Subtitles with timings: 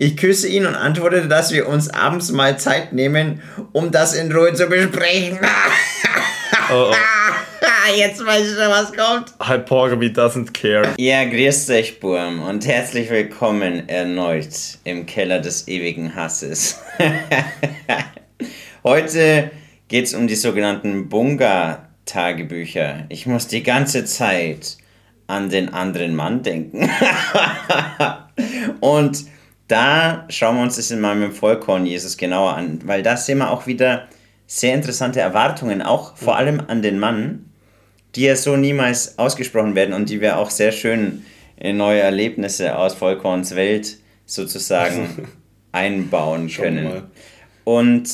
[0.00, 4.30] Ich küsse ihn und antworte, dass wir uns abends mal Zeit nehmen, um das in
[4.30, 5.40] Ruhe zu besprechen.
[6.70, 6.94] Oh, oh.
[7.96, 9.32] Jetzt weiß ich schon, was kommt.
[9.42, 10.92] Hyporgamy doesn't care.
[10.98, 16.78] Ja, grüßt euch, Burm, und herzlich willkommen erneut im Keller des ewigen Hasses.
[18.84, 19.50] Heute
[19.88, 23.06] geht es um die sogenannten Bunga-Tagebücher.
[23.08, 24.76] Ich muss die ganze Zeit
[25.26, 26.90] an den anderen Mann denken.
[28.80, 29.24] und
[29.68, 33.50] da schauen wir uns das in meinem Vollkorn Jesus genauer an, weil da sehen wir
[33.50, 34.08] auch wieder
[34.46, 37.50] sehr interessante Erwartungen, auch vor allem an den Mann,
[38.14, 41.22] die ja so niemals ausgesprochen werden und die wir auch sehr schön
[41.56, 45.28] in neue Erlebnisse aus Vollkorns Welt sozusagen
[45.72, 47.02] einbauen können.
[47.64, 48.08] Und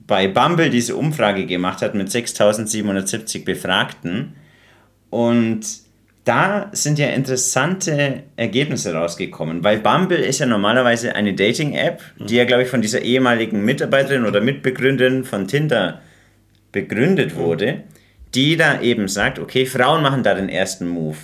[0.06, 4.34] bei Bumble diese Umfrage gemacht hat mit 6770 Befragten.
[5.10, 5.66] Und
[6.24, 12.44] da sind ja interessante Ergebnisse rausgekommen, weil Bumble ist ja normalerweise eine Dating-App, die ja,
[12.44, 16.00] glaube ich, von dieser ehemaligen Mitarbeiterin oder Mitbegründerin von Tinder
[16.70, 17.82] begründet wurde,
[18.34, 21.16] die da eben sagt, okay, Frauen machen da den ersten Move.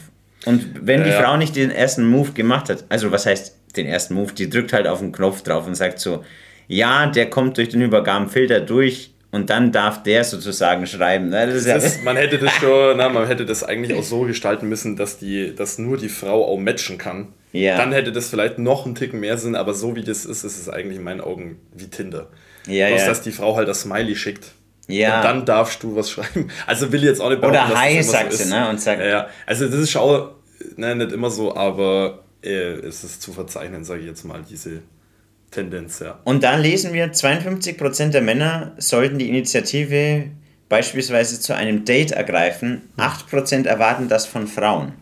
[0.48, 1.22] Und wenn die ja.
[1.22, 4.72] Frau nicht den ersten Move gemacht hat, also was heißt den ersten Move, die drückt
[4.72, 6.24] halt auf den Knopf drauf und sagt so,
[6.66, 11.28] ja, der kommt durch den Übergabenfilter durch und dann darf der sozusagen schreiben.
[11.28, 11.46] Ne?
[11.46, 14.68] Das das ist, man hätte das schon, na, man hätte das eigentlich auch so gestalten
[14.68, 17.28] müssen, dass, die, dass nur die Frau auch matchen kann.
[17.52, 17.76] Ja.
[17.76, 20.58] Dann hätte das vielleicht noch einen Ticken mehr Sinn, aber so wie das ist, ist
[20.58, 22.28] es eigentlich in meinen Augen wie Tinder.
[22.66, 23.06] Ja, Bloß, ja.
[23.06, 24.52] dass die Frau halt das Smiley schickt.
[24.88, 25.18] Ja.
[25.18, 26.50] Und dann darfst du was schreiben.
[26.66, 28.68] Also will ich jetzt auch nicht behaupten, Oder Hi sagt so sie, ne?
[28.68, 30.28] Und sagt, ja, also das ist schon
[30.76, 34.82] ne, nicht immer so, aber äh, es ist zu verzeichnen, sage ich jetzt mal, diese
[35.50, 36.18] Tendenz, ja.
[36.24, 40.26] Und da lesen wir, 52% der Männer sollten die Initiative
[40.68, 44.92] beispielsweise zu einem Date ergreifen, 8% erwarten das von Frauen.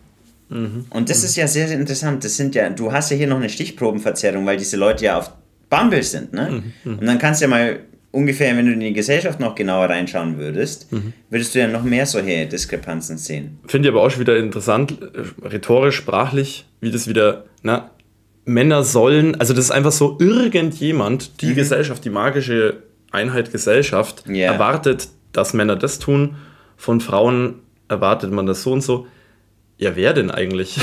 [0.49, 0.85] Mhm.
[0.89, 1.25] Und das mhm.
[1.25, 2.23] ist ja sehr, sehr interessant.
[2.23, 5.31] Das sind ja, du hast ja hier noch eine Stichprobenverzerrung, weil diese Leute ja auf
[5.69, 6.49] Bumble sind, ne?
[6.49, 6.91] Mhm.
[6.91, 6.99] mhm.
[6.99, 7.79] Und dann kannst du ja mal
[8.17, 11.13] ungefähr, wenn du in die Gesellschaft noch genauer reinschauen würdest, mhm.
[11.29, 13.59] würdest du ja noch mehr solche Diskrepanzen sehen.
[13.67, 17.91] Finde ich aber auch schon wieder interessant, äh, rhetorisch, sprachlich, wie das wieder, na,
[18.43, 21.55] Männer sollen, also das ist einfach so, irgendjemand, die mhm.
[21.55, 22.77] Gesellschaft, die magische
[23.11, 24.53] Einheit Gesellschaft, yeah.
[24.53, 26.37] erwartet, dass Männer das tun,
[26.75, 27.55] von Frauen
[27.87, 29.05] erwartet man das so und so
[29.79, 30.75] ja, wer denn eigentlich?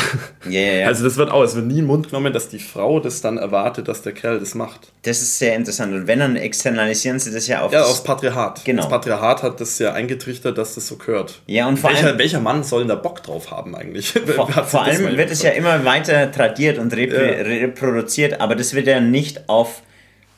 [0.49, 0.87] Ja, ja, ja.
[0.87, 3.21] Also das wird auch, es wird nie in den Mund genommen, dass die Frau das
[3.21, 4.93] dann erwartet, dass der Kerl das macht.
[5.03, 5.93] Das ist sehr interessant.
[5.93, 7.73] Und wenn, dann externalisieren sie das ja auf...
[7.73, 8.65] Ja, aufs Patriarchat.
[8.65, 8.83] Genau.
[8.83, 11.41] Das Patriarchat hat das ja eingetrichtert, dass das so gehört.
[11.47, 12.19] Ja, und vor welcher, allem...
[12.19, 14.13] Welcher Mann soll denn da Bock drauf haben eigentlich?
[14.13, 18.87] Vor, vor allem wird es ja immer weiter tradiert und repro reproduziert, aber das wird
[18.87, 19.83] ja nicht auf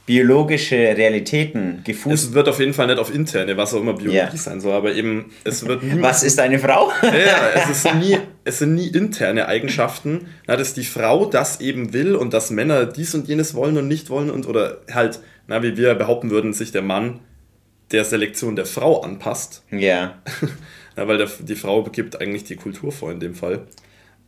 [0.07, 2.29] biologische Realitäten gefußt.
[2.29, 4.37] Es wird auf jeden Fall nicht auf interne, was auch immer Biologie yeah.
[4.37, 6.01] sein soll, aber eben es wird nie.
[6.01, 6.91] Was ist eine Frau?
[7.03, 11.93] ja, es, ist nie, es sind nie interne Eigenschaften, na, dass die Frau das eben
[11.93, 15.19] will und dass Männer dies und jenes wollen und nicht wollen und oder halt,
[15.49, 17.21] na, wie wir behaupten würden, sich der Mann
[17.91, 19.65] der Selektion der Frau anpasst.
[19.71, 20.21] Ja.
[20.97, 23.67] Na, weil der, die Frau gibt eigentlich die Kultur vor in dem Fall.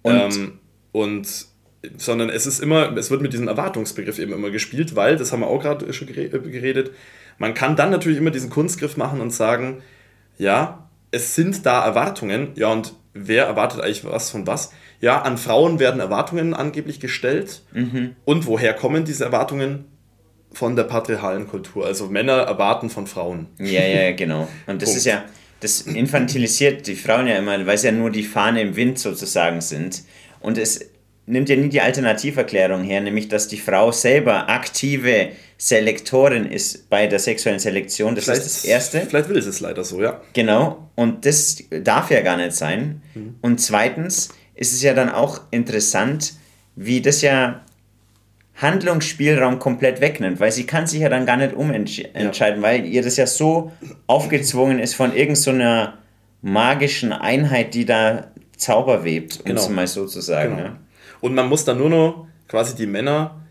[0.03, 0.59] Und, ähm,
[0.93, 1.47] und
[1.97, 5.41] sondern es ist immer, es wird mit diesem Erwartungsbegriff eben immer gespielt, weil, das haben
[5.41, 6.91] wir auch gerade schon äh, geredet,
[7.39, 9.83] man kann dann natürlich immer diesen Kunstgriff machen und sagen,
[10.39, 14.73] ja, es sind da Erwartungen, ja, und wer erwartet eigentlich was von was?
[15.01, 17.63] Ja, an Frauen werden Erwartungen angeblich gestellt.
[17.73, 18.17] Mhm.
[18.25, 19.87] Und woher kommen diese Erwartungen?
[20.51, 21.85] Von der patriarchalen Kultur.
[21.85, 23.49] Also Männer erwarten von Frauen.
[23.59, 24.49] Ja, ja, genau.
[24.67, 25.25] Und das ist ja,
[25.61, 29.61] das infantilisiert die Frauen ja immer, weil sie ja nur die Fahne im Wind sozusagen
[29.61, 30.05] sind.
[30.41, 30.89] Und es
[31.29, 37.07] nimmt ja nie die Alternativerklärung her, nämlich dass die Frau selber aktive Selektorin ist bei
[37.07, 38.15] der sexuellen Selektion.
[38.15, 39.01] Das vielleicht, ist das Erste.
[39.03, 40.21] Vielleicht will es es leider so, ja.
[40.33, 40.91] Genau.
[40.95, 43.03] Und das darf ja gar nicht sein.
[43.15, 43.37] Mhm.
[43.43, 46.35] Und zweitens ist es ja dann auch interessant,
[46.77, 47.63] wie das ja
[48.55, 52.63] Handlungsspielraum komplett wegnimmt, weil sie kann sich ja dann gar nicht umentscheiden, ja.
[52.63, 53.73] weil ihr das ja so
[54.07, 59.61] aufgezwungen ist von irgendeiner so magischen Einheit, die da Zauber webt, um genau.
[59.61, 60.57] es mal so zu sagen.
[60.57, 60.69] Genau.
[60.69, 60.79] Ja.
[61.21, 63.43] Und man muss dann nur noch quasi die Männer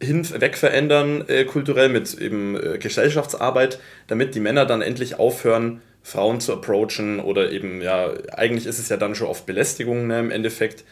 [0.00, 5.80] hin weg verändern, äh, kulturell mit eben äh, Gesellschaftsarbeit, damit die Männer dann endlich aufhören,
[6.02, 10.20] Frauen zu approachen oder eben, ja, eigentlich ist es ja dann schon oft Belästigung ne,
[10.20, 10.84] im Endeffekt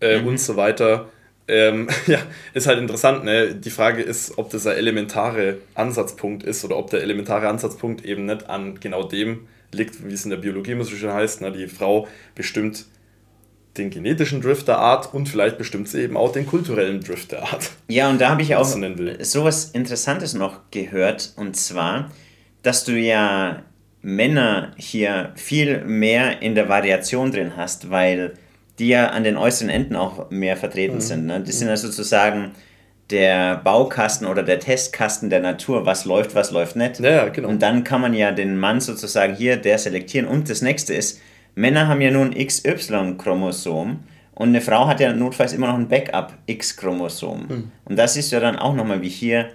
[0.00, 0.26] äh, mhm.
[0.26, 1.10] und so weiter.
[1.46, 2.18] Ähm, ja,
[2.54, 3.24] ist halt interessant.
[3.24, 3.54] Ne?
[3.54, 8.24] Die Frage ist, ob das ein elementare Ansatzpunkt ist oder ob der elementare Ansatzpunkt eben
[8.24, 11.42] nicht an genau dem liegt, wie es in der Biologie schön heißt.
[11.42, 11.52] Ne?
[11.52, 12.86] Die Frau bestimmt
[13.76, 17.42] den genetischen Drift der Art und vielleicht bestimmt sie eben auch den kulturellen Drift der
[17.42, 17.70] Art.
[17.88, 22.10] Ja, und da habe ich auch sowas Interessantes noch gehört, und zwar,
[22.62, 23.62] dass du ja
[24.00, 28.34] Männer hier viel mehr in der Variation drin hast, weil
[28.78, 31.00] die ja an den äußeren Enden auch mehr vertreten mhm.
[31.00, 31.26] sind.
[31.26, 31.40] Ne?
[31.40, 32.52] Die sind ja sozusagen
[33.10, 37.00] der Baukasten oder der Testkasten der Natur, was läuft, was läuft nicht.
[37.00, 37.48] Ja, genau.
[37.48, 40.26] Und dann kann man ja den Mann sozusagen hier, der selektieren.
[40.26, 41.20] Und das nächste ist,
[41.54, 44.00] Männer haben ja nur ein XY-Chromosom
[44.34, 47.46] und eine Frau hat ja notfalls immer noch ein Backup-X-Chromosom.
[47.48, 47.72] Mhm.
[47.84, 49.50] Und das ist ja dann auch nochmal wie hier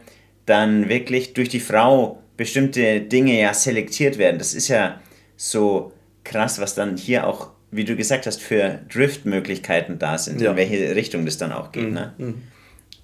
[0.45, 4.39] dann wirklich durch die Frau bestimmte Dinge ja selektiert werden.
[4.39, 4.99] Das ist ja
[5.35, 5.91] so
[6.23, 10.51] krass, was dann hier auch, wie du gesagt hast, für Drift-Möglichkeiten da sind, ja.
[10.51, 11.89] in welche Richtung das dann auch geht.
[11.89, 11.93] Mhm.
[11.93, 12.13] Ne?
[12.17, 12.41] Mhm.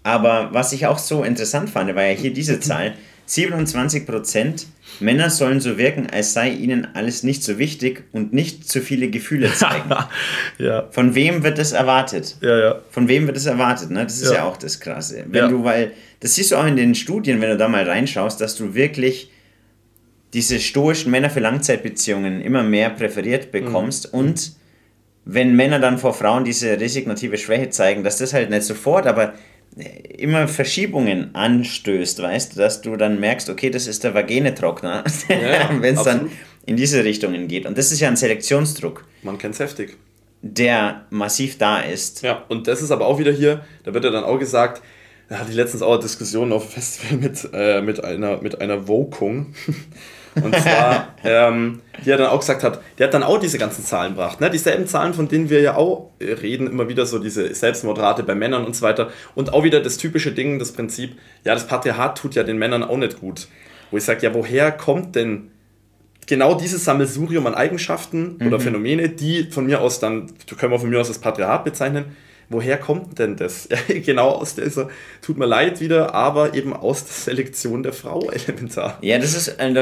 [0.03, 2.93] Aber was ich auch so interessant fand, war ja hier diese Zahl,
[3.27, 4.65] 27%
[4.99, 9.09] Männer sollen so wirken, als sei ihnen alles nicht so wichtig und nicht zu viele
[9.09, 9.89] Gefühle zeigen.
[10.57, 10.87] ja.
[10.91, 12.37] Von wem wird das erwartet?
[12.41, 12.81] Ja, ja.
[12.91, 13.91] Von wem wird das erwartet?
[13.91, 14.03] Ne?
[14.03, 14.35] Das ist ja.
[14.35, 15.25] ja auch das Krasse.
[15.27, 15.47] Wenn ja.
[15.49, 18.55] du, weil, das siehst du auch in den Studien, wenn du da mal reinschaust, dass
[18.55, 19.31] du wirklich
[20.33, 24.19] diese stoischen Männer für Langzeitbeziehungen immer mehr präferiert bekommst mhm.
[24.19, 24.51] und
[25.25, 29.33] wenn Männer dann vor Frauen diese resignative Schwäche zeigen, dass das halt nicht sofort, aber
[29.75, 35.69] immer Verschiebungen anstößt, weißt du, dass du dann merkst, okay, das ist der Vagenetrockner, ja,
[35.79, 36.31] wenn es dann
[36.65, 37.65] in diese Richtungen geht.
[37.65, 39.05] Und das ist ja ein Selektionsdruck.
[39.21, 39.97] Man kennt es heftig.
[40.41, 42.21] Der massiv da ist.
[42.21, 44.81] Ja, und das ist aber auch wieder hier, da wird ja dann auch gesagt,
[45.27, 48.61] da hatte ich letztens auch eine Diskussion auf dem Festival mit, äh, mit einer, mit
[48.61, 49.53] einer Vokung.
[50.35, 53.83] Und zwar, ähm, die er dann auch gesagt hat, der hat dann auch diese ganzen
[53.83, 54.41] Zahlen gebracht.
[54.41, 54.49] Ne?
[54.49, 58.65] Dieselben Zahlen, von denen wir ja auch reden, immer wieder so diese Selbstmordrate bei Männern
[58.65, 59.09] und so weiter.
[59.33, 62.83] Und auch wieder das typische Ding, das Prinzip, ja, das Patriarchat tut ja den Männern
[62.83, 63.47] auch nicht gut.
[63.91, 65.51] Wo ich sage, ja, woher kommt denn
[66.27, 68.47] genau dieses Sammelsurium an Eigenschaften mhm.
[68.47, 72.05] oder Phänomene, die von mir aus dann, können wir von mir aus das Patriarchat bezeichnen,
[72.49, 73.67] woher kommt denn das?
[73.87, 74.89] genau aus dieser,
[75.21, 78.97] tut mir leid wieder, aber eben aus der Selektion der Frau elementar.
[79.01, 79.73] Ja, das ist, äh,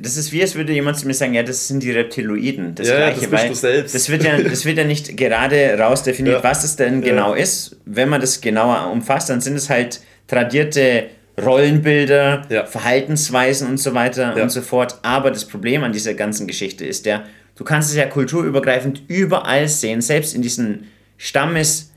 [0.00, 2.74] das ist wie, als würde jemand zu mir sagen, ja, das sind die Reptiloiden.
[2.74, 3.94] Das ja, Gleiche, das bist du selbst.
[3.94, 6.44] Das wird, ja, das wird ja nicht gerade rausdefiniert, ja.
[6.44, 7.42] was es denn genau ja.
[7.42, 7.76] ist.
[7.84, 11.06] Wenn man das genauer umfasst, dann sind es halt tradierte
[11.40, 12.66] Rollenbilder, ja.
[12.66, 14.98] Verhaltensweisen und so weiter und so fort.
[15.02, 17.24] Aber das Problem an dieser ganzen Geschichte ist ja,
[17.54, 21.87] du kannst es ja kulturübergreifend überall sehen, selbst in diesen Stammes-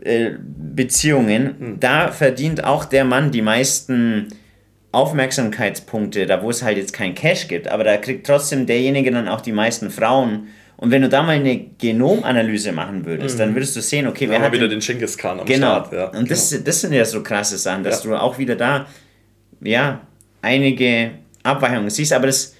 [0.00, 0.30] äh,
[0.74, 1.80] Beziehungen, mhm.
[1.80, 4.28] da verdient auch der Mann die meisten
[4.90, 9.28] Aufmerksamkeitspunkte, da wo es halt jetzt kein Cash gibt, aber da kriegt trotzdem derjenige dann
[9.28, 10.48] auch die meisten Frauen.
[10.76, 13.40] Und wenn du da mal eine Genomanalyse machen würdest, mhm.
[13.40, 15.84] dann würdest du sehen, okay, wer hat wieder den Genghis Khan am genau.
[15.84, 15.92] Start.
[15.92, 16.28] Ja, und genau.
[16.28, 18.10] das, das sind ja so krasse Sachen, dass ja.
[18.10, 18.86] du auch wieder da,
[19.62, 20.00] ja,
[20.40, 21.12] einige
[21.42, 22.54] Abweichungen siehst, aber das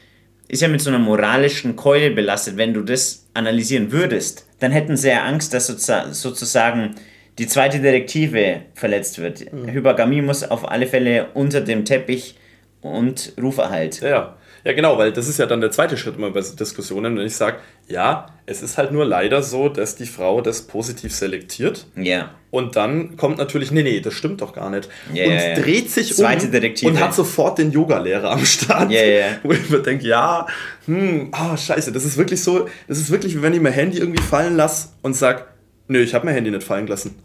[0.49, 2.57] ist ja mit so einer moralischen Keule belastet.
[2.57, 6.95] Wenn du das analysieren würdest, dann hätten sie ja Angst, dass sozusagen
[7.39, 9.53] die zweite Direktive verletzt wird.
[9.53, 9.69] Mhm.
[9.69, 12.37] Hypergamie muss auf alle Fälle unter dem Teppich
[12.81, 14.01] und Ruferhalt.
[14.01, 17.27] Ja, ja, genau, weil das ist ja dann der zweite Schritt immer bei Diskussionen, wenn
[17.27, 17.57] ich sage,
[17.89, 21.87] ja, es ist halt nur leider so, dass die Frau das positiv selektiert.
[21.97, 22.31] Ja.
[22.53, 24.89] Und dann kommt natürlich, nee, nee, das stimmt doch gar nicht.
[25.13, 26.93] Ja, und ja, dreht sich Zweite um Direktive.
[26.93, 28.93] und hat sofort den Yoga-Lehrer am Start.
[28.93, 29.27] Ja, ja.
[29.43, 30.47] Wo ich mir denke, ja,
[30.87, 33.99] hm, ah, scheiße, das ist wirklich so, das ist wirklich, wie wenn ich mein Handy
[33.99, 35.45] irgendwie fallen lasse und sage,
[35.89, 37.17] Nö, ich habe mein Handy nicht fallen gelassen.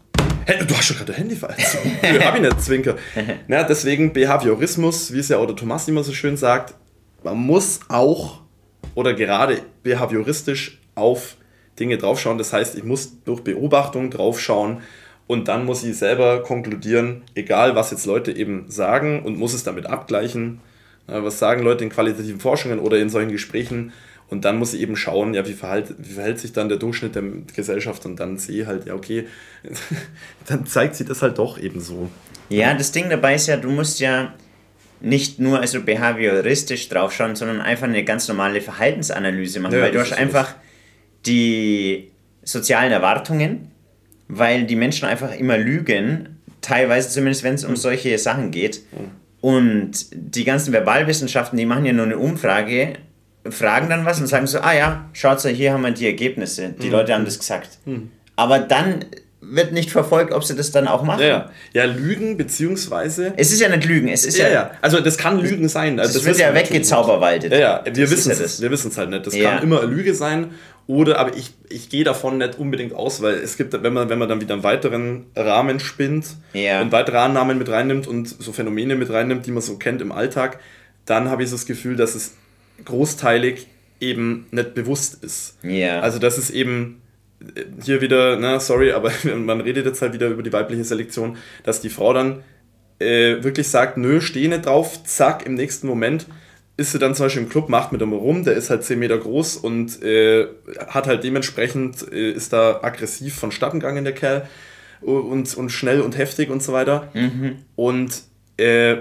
[0.46, 1.78] Hey, du hast schon gerade dein Handy fallen lassen.
[2.02, 2.96] Nö, hab ich nicht, Zwinker.
[3.48, 6.74] Na, deswegen Behaviorismus, wie es ja auch der Thomas immer so schön sagt,
[7.22, 8.40] man muss auch
[8.94, 11.36] oder gerade behavioristisch auf
[11.78, 12.38] Dinge draufschauen.
[12.38, 14.78] Das heißt, ich muss durch Beobachtung draufschauen
[15.26, 19.62] und dann muss ich selber konkludieren, egal was jetzt Leute eben sagen und muss es
[19.62, 20.60] damit abgleichen.
[21.06, 23.92] Was sagen Leute in qualitativen Forschungen oder in solchen Gesprächen?
[24.30, 27.14] Und dann muss ich eben schauen, ja, wie verhält, wie verhält sich dann der Durchschnitt
[27.14, 27.22] der
[27.54, 29.26] Gesellschaft und dann sehe ich halt, ja, okay,
[30.46, 32.10] dann zeigt sich das halt doch eben so.
[32.50, 34.34] Ja, das Ding dabei ist ja, du musst ja
[35.00, 40.00] nicht nur also behavioristisch draufschauen, sondern einfach eine ganz normale Verhaltensanalyse machen, ja, weil du
[40.00, 40.54] hast einfach
[41.24, 42.10] die
[42.42, 43.70] sozialen Erwartungen,
[44.28, 48.82] weil die Menschen einfach immer lügen, teilweise zumindest, wenn es um solche Sachen geht.
[48.92, 49.10] Mhm.
[49.40, 52.94] Und die ganzen Verbalwissenschaften, die machen ja nur eine Umfrage
[53.52, 56.74] fragen dann was und sagen so, ah ja, schaut mal, hier haben wir die Ergebnisse.
[56.80, 56.92] Die mhm.
[56.92, 57.78] Leute haben das gesagt.
[57.84, 58.10] Mhm.
[58.36, 59.04] Aber dann
[59.40, 61.22] wird nicht verfolgt, ob sie das dann auch machen.
[61.22, 61.84] Ja, ja.
[61.84, 63.32] Lügen beziehungsweise...
[63.36, 64.48] Es ist ja nicht Lügen, es ist ja...
[64.48, 64.70] Ja, ja.
[64.82, 65.98] Also das kann Lügen sein.
[66.00, 67.52] Also das, das wird ja weggezauberwaldet.
[67.52, 69.26] Ja, ja, wir wissen es wir wissen's halt nicht.
[69.26, 69.50] Das ja.
[69.50, 70.50] kann immer eine Lüge sein
[70.88, 74.18] oder, aber ich, ich gehe davon nicht unbedingt aus, weil es gibt, wenn man, wenn
[74.18, 76.80] man dann wieder einen weiteren Rahmen spinnt ja.
[76.80, 80.12] und weitere Annahmen mit reinnimmt und so Phänomene mit reinnimmt, die man so kennt im
[80.12, 80.58] Alltag,
[81.04, 82.34] dann habe ich so das Gefühl, dass es
[82.84, 83.66] großteilig
[84.00, 85.56] eben nicht bewusst ist.
[85.64, 86.00] Yeah.
[86.00, 87.02] Also dass es eben
[87.84, 91.80] hier wieder, na, sorry, aber man redet jetzt halt wieder über die weibliche Selektion, dass
[91.80, 92.42] die Frau dann
[92.98, 96.26] äh, wirklich sagt, nö, stehe nicht drauf, zack, im nächsten Moment
[96.76, 98.98] ist sie dann zum Beispiel im Club, macht mit einem rum, der ist halt 10
[98.98, 100.46] Meter groß und äh,
[100.86, 104.48] hat halt dementsprechend, äh, ist da aggressiv vonstatten gegangen, der Kerl,
[105.00, 107.08] und, und schnell und heftig und so weiter.
[107.14, 107.56] Mhm.
[107.76, 108.22] Und
[108.56, 108.96] äh,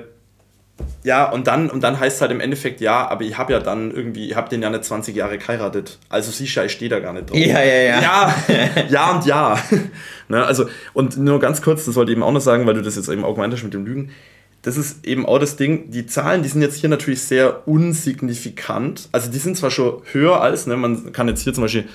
[1.03, 3.59] ja, und dann, und dann heißt es halt im Endeffekt, ja, aber ich habe ja
[3.59, 5.99] dann irgendwie, ich habe den ja nicht 20 Jahre geheiratet.
[6.09, 7.37] Also sicher, ich stehe da gar nicht drauf.
[7.37, 8.01] Ja, ja, ja.
[8.01, 8.35] Ja,
[8.89, 9.57] ja und ja.
[10.27, 12.81] ne, also, und nur ganz kurz, das wollte ich eben auch noch sagen, weil du
[12.81, 14.11] das jetzt eben auch gemeint hast mit dem Lügen.
[14.63, 19.07] Das ist eben auch das Ding, die Zahlen, die sind jetzt hier natürlich sehr unsignifikant.
[19.11, 21.85] Also die sind zwar schon höher als, ne, man kann jetzt hier zum Beispiel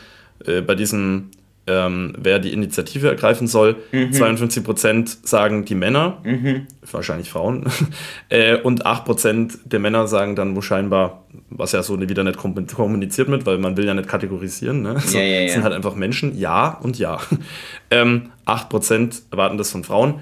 [0.46, 1.30] äh, bei diesem
[1.66, 3.76] ähm, wer die Initiative ergreifen soll.
[3.92, 4.11] Mhm.
[4.11, 6.66] 52% sagen die Männer, mhm.
[6.90, 7.71] wahrscheinlich Frauen,
[8.28, 13.28] äh, und 8% der Männer sagen dann wo scheinbar, was ja so wieder nicht kommuniziert
[13.28, 14.83] wird, weil man will ja nicht kategorisieren.
[14.83, 14.99] Ne?
[15.00, 15.52] So, ja, ja, ja.
[15.52, 17.21] Sind halt einfach Menschen, ja und ja.
[17.90, 20.21] ähm, 8% erwarten das von Frauen.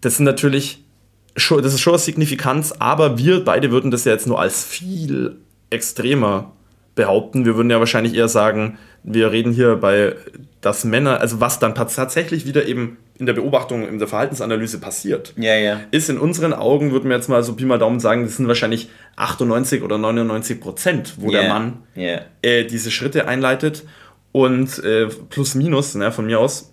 [0.00, 0.82] Das sind natürlich
[1.36, 4.64] schon, das ist schon eine Signifikanz, aber wir beide würden das ja jetzt nur als
[4.64, 5.36] viel
[5.70, 6.52] extremer
[6.94, 7.44] behaupten.
[7.44, 10.14] Wir würden ja wahrscheinlich eher sagen, wir reden hier bei,
[10.60, 15.32] dass Männer, also was dann tatsächlich wieder eben in der Beobachtung, in der Verhaltensanalyse passiert,
[15.36, 15.80] ja, ja.
[15.90, 18.48] ist in unseren Augen, würden wir jetzt mal so Pi mal Daumen sagen, das sind
[18.48, 21.40] wahrscheinlich 98 oder 99 Prozent, wo yeah.
[21.42, 21.78] der Mann
[22.42, 23.84] äh, diese Schritte einleitet
[24.32, 26.71] und äh, plus minus, ne, von mir aus,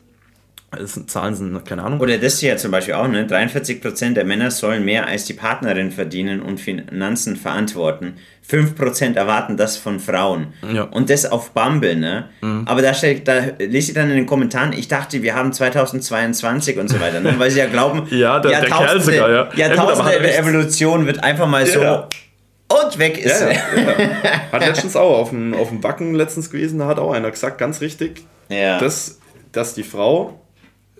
[0.71, 1.99] das Zahlen sind, keine Ahnung.
[1.99, 3.25] Oder das hier zum Beispiel auch, ne?
[3.25, 8.15] 43% der Männer sollen mehr als die Partnerin verdienen und Finanzen verantworten.
[8.47, 10.53] 5% erwarten das von Frauen.
[10.73, 10.83] Ja.
[10.83, 12.29] Und das auf Bumble, ne?
[12.41, 12.63] Mhm.
[12.67, 16.77] Aber da, steht, da lese ich dann in den Kommentaren, ich dachte, wir haben 2022
[16.77, 17.35] und so weiter, ne?
[17.38, 19.49] Weil sie ja glauben, ja, der, der Kerl sogar, ja.
[19.55, 21.79] Jahrtausende ja, der Evolution wird einfach mal so
[22.71, 23.47] und weg ist ja.
[24.51, 27.57] Hat letztens auch auf dem, auf dem Wacken letztens gewesen, da hat auch einer gesagt,
[27.57, 28.79] ganz richtig, Ja.
[28.79, 29.19] dass,
[29.51, 30.39] dass die Frau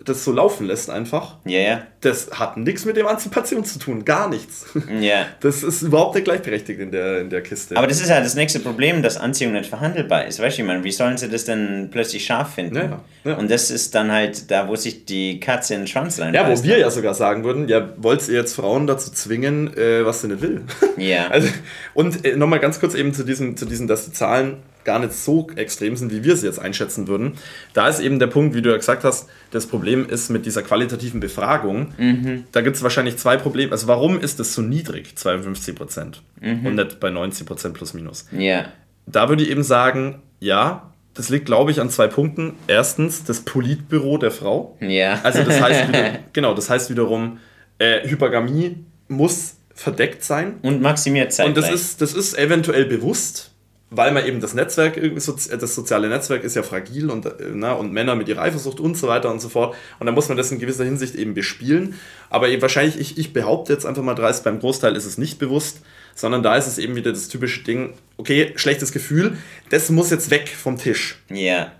[0.04, 1.36] das so laufen lässt einfach.
[1.44, 1.82] ja, ja.
[2.00, 4.64] Das hat nichts mit Emanzipation zu tun, gar nichts.
[5.00, 5.26] Ja.
[5.40, 7.76] Das ist überhaupt nicht gleichberechtigt in der, in der Kiste.
[7.76, 10.40] Aber das ist ja das nächste Problem, dass Anziehung nicht verhandelbar ist.
[10.40, 12.76] Weißt du, ich meine, wie sollen sie das denn plötzlich scharf finden?
[12.76, 13.34] Ja, ja, ja.
[13.36, 16.64] Und das ist dann halt da, wo sich die Katze in den Schwanz ja, reinbeißt.
[16.64, 20.22] wo wir ja sogar sagen würden, ja, wollt ihr jetzt Frauen dazu zwingen, äh, was
[20.22, 20.62] sie nicht will?
[20.96, 21.28] Ja.
[21.30, 21.48] Also,
[21.94, 24.56] und äh, nochmal ganz kurz eben zu diesem, zu diesem, dass die Zahlen
[24.90, 27.34] gar nicht so extrem sind, wie wir sie jetzt einschätzen würden.
[27.74, 30.62] Da ist eben der Punkt, wie du ja gesagt hast, das Problem ist mit dieser
[30.62, 32.44] qualitativen Befragung, Mhm.
[32.50, 33.70] da gibt es wahrscheinlich zwei Probleme.
[33.70, 36.66] Also warum ist das so niedrig, 52 Prozent, Mhm.
[36.66, 38.26] und nicht bei 90 Prozent plus minus?
[38.36, 38.64] Ja.
[39.06, 42.54] Da würde ich eben sagen, ja, das liegt, glaube ich, an zwei Punkten.
[42.66, 44.76] Erstens, das Politbüro der Frau.
[44.80, 45.20] Ja.
[45.22, 47.38] Also das heißt, wieder, genau, das heißt wiederum,
[47.78, 48.76] äh, Hypergamie
[49.08, 50.54] muss verdeckt sein.
[50.62, 51.46] Und maximiert Zeit.
[51.46, 53.49] Und das ist, das ist eventuell bewusst,
[53.90, 57.32] weil man eben das Netzwerk, irgendwie sozi- das soziale Netzwerk ist ja fragil und, äh,
[57.52, 59.74] na, und Männer mit ihrer Eifersucht und so weiter und so fort.
[59.98, 61.94] Und dann muss man das in gewisser Hinsicht eben bespielen.
[62.28, 65.38] Aber eben wahrscheinlich, ich, ich behaupte jetzt einfach mal dreist, beim Großteil ist es nicht
[65.40, 65.80] bewusst,
[66.14, 69.36] sondern da ist es eben wieder das typische Ding, okay, schlechtes Gefühl,
[69.70, 71.18] das muss jetzt weg vom Tisch.
[71.28, 71.72] Ja.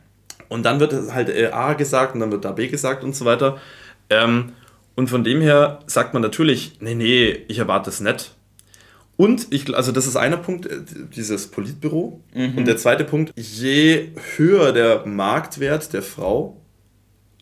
[0.49, 3.25] Und dann wird halt äh, A gesagt und dann wird da B gesagt und so
[3.25, 3.59] weiter.
[4.09, 4.53] Ähm,
[4.97, 8.35] und von dem her sagt man natürlich, nee, nee, ich erwarte es nicht.
[9.21, 10.79] Und ich, also das ist einer Punkt, äh,
[11.15, 12.23] dieses Politbüro.
[12.35, 16.57] Und der zweite Punkt, je höher der Marktwert der Frau,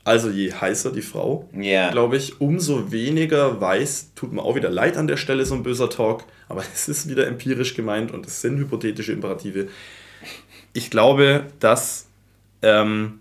[0.02, 1.92] also je heißer die Frau, Ja.
[1.92, 5.62] glaube ich, umso weniger weiß, tut mir auch wieder leid an der Stelle, so ein
[5.62, 9.68] böser Talk, aber es ist wieder empirisch gemeint und es sind hypothetische Imperative.
[10.72, 12.06] Ich glaube, dass
[12.62, 13.20] ähm,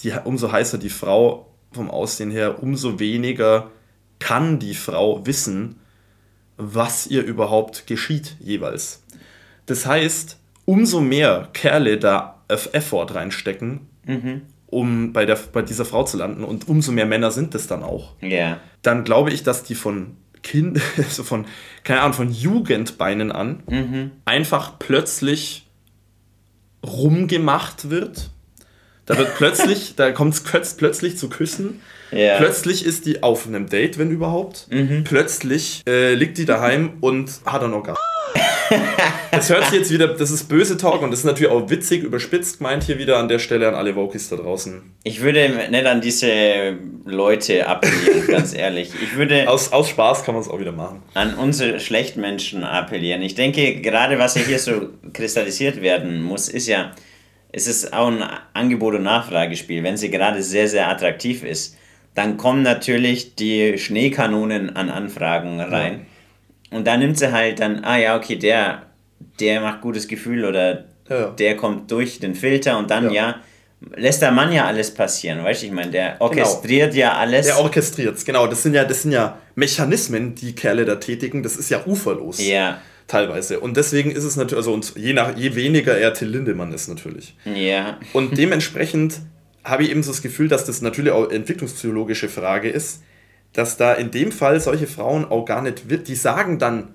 [0.00, 3.70] die, umso heißer die Frau vom Aussehen her, umso weniger
[4.18, 5.76] kann die Frau wissen,
[6.56, 9.02] was ihr überhaupt geschieht jeweils.
[9.66, 13.88] Das heißt, umso mehr Kerle da Effort reinstecken,
[14.66, 17.82] um bei, der, bei dieser Frau zu landen und umso mehr Männer sind es dann
[17.82, 18.58] auch Ja.
[18.82, 21.46] dann glaube ich, dass die von Kind, also von,
[21.84, 24.10] keine Ahnung, von Jugendbeinen an Mhm.
[24.26, 25.66] einfach plötzlich
[26.84, 28.30] rumgemacht wird.
[29.06, 31.80] Da wird plötzlich, da kommt es plötzlich zu Küssen.
[32.10, 32.36] Ja.
[32.36, 34.68] Plötzlich ist die auf einem Date, wenn überhaupt.
[35.04, 37.98] Plötzlich äh, liegt die daheim und hat dann Orgasmus.
[39.30, 42.04] Das hört sich jetzt wieder, das ist böse Talk und das ist natürlich auch witzig,
[42.04, 44.80] überspitzt gemeint hier wieder an der Stelle an alle Wokis da draußen.
[45.02, 48.90] Ich würde nicht an diese Leute appellieren, ganz ehrlich.
[49.02, 51.02] Ich würde Aus, aus Spaß kann man es auch wieder machen.
[51.14, 53.22] an unsere Schlechtmenschen appellieren.
[53.22, 56.92] Ich denke, gerade was ja hier so kristallisiert werden muss, ist ja,
[57.56, 59.84] es ist auch ein Angebot- und Nachfragespiel.
[59.84, 61.76] Wenn sie gerade sehr, sehr attraktiv ist,
[62.14, 66.06] dann kommen natürlich die Schneekanonen an Anfragen rein.
[66.72, 68.82] Und da nimmt sie halt dann, ah ja, okay, der,
[69.38, 71.26] der macht gutes Gefühl oder Ja.
[71.28, 73.12] der kommt durch den Filter und dann, Ja.
[73.12, 73.34] ja,
[73.94, 75.66] lässt der Mann ja alles passieren, weißt du?
[75.66, 77.02] Ich meine, der orchestriert genau.
[77.06, 77.46] ja alles.
[77.46, 78.48] Der orchestriert genau.
[78.48, 81.44] Das sind ja, das sind ja Mechanismen, die Kerle da tätigen.
[81.44, 82.44] Das ist ja uferlos.
[82.44, 82.78] Ja.
[83.06, 83.60] Teilweise.
[83.60, 86.88] Und deswegen ist es natürlich, also und je, nach, je weniger er Till Lindemann ist
[86.88, 87.36] natürlich.
[87.44, 87.98] Ja.
[88.14, 89.20] Und dementsprechend
[89.62, 93.02] habe ich eben so das Gefühl, dass das natürlich auch entwicklungspsychologische Frage ist,
[93.52, 96.94] dass da in dem Fall solche Frauen auch gar nicht wird, die sagen dann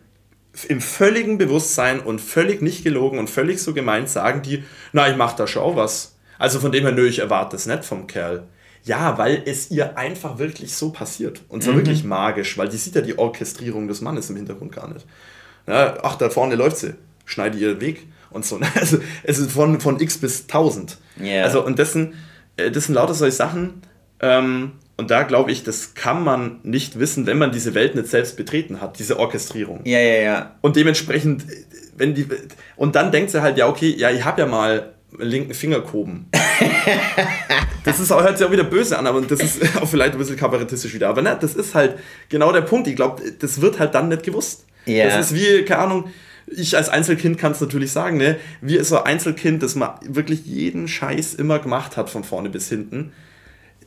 [0.68, 4.64] im völligen Bewusstsein und völlig nicht gelogen und völlig so gemeint sagen die,
[4.94, 6.16] na, ich mach da schon auch was.
[6.38, 8.44] Also von dem her, nö, ich erwarte es nicht vom Kerl.
[8.84, 11.42] Ja, weil es ihr einfach wirklich so passiert.
[11.50, 11.80] Und zwar mhm.
[11.80, 15.06] wirklich magisch, weil die sieht ja die Orchestrierung des Mannes im Hintergrund gar nicht.
[15.70, 16.96] Ja, ach, da vorne läuft sie,
[17.26, 18.60] schneide ihr Weg und so.
[18.76, 20.98] Also es ist von, von x bis 1000.
[21.22, 21.44] Yeah.
[21.44, 22.16] Also und dessen,
[22.58, 23.82] äh, das sind lauter solche Sachen.
[24.22, 28.08] Ähm, und da glaube ich, das kann man nicht wissen, wenn man diese Welt nicht
[28.08, 29.82] selbst betreten hat, diese Orchestrierung.
[29.86, 30.56] Ja, ja, ja.
[30.60, 31.46] Und dementsprechend,
[31.96, 32.28] wenn die.
[32.76, 36.28] Und dann denkt sie halt, ja, okay, ja, ich habe ja mal linken Fingerkoben.
[37.86, 40.18] das ist auch, hört sich auch wieder böse an, aber das ist auch vielleicht ein
[40.18, 41.10] bisschen kabarettistisch wieder.
[41.10, 41.98] Aber ne, das ist halt
[42.28, 42.88] genau der Punkt.
[42.88, 44.66] Ich glaube, das wird halt dann nicht gewusst.
[44.90, 45.06] Ja.
[45.06, 46.06] Das ist wie, keine Ahnung,
[46.48, 48.38] ich als Einzelkind kann es natürlich sagen, ne?
[48.62, 52.70] Wie so ein Einzelkind, das man wirklich jeden Scheiß immer gemacht hat, von vorne bis
[52.70, 53.12] hinten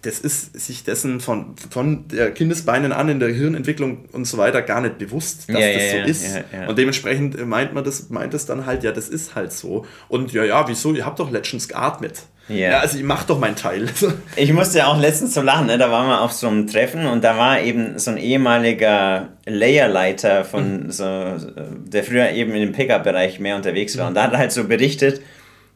[0.02, 4.61] das ist sich dessen von, von der Kindesbeinen an in der Hirnentwicklung und so weiter
[4.61, 6.68] gar nicht bewusst, dass ja, das ja, so ja, ist.
[6.68, 9.87] Und dementsprechend meint man das, meint es dann halt, ja, das ist halt so.
[10.09, 10.92] Und ja, ja, wieso?
[10.92, 12.23] Ihr habt doch letztens geatmet.
[12.49, 12.80] Ja.
[12.80, 13.88] also ich mach doch meinen Teil.
[14.37, 15.78] ich musste ja auch letztens so lachen, ne?
[15.78, 20.44] da waren wir auf so einem Treffen und da war eben so ein ehemaliger Layerleiter
[20.44, 20.90] von mhm.
[20.90, 21.37] so,
[21.87, 24.04] der früher eben in dem Pickup-Bereich mehr unterwegs war.
[24.04, 24.09] Mhm.
[24.09, 25.23] Und da hat er halt so berichtet,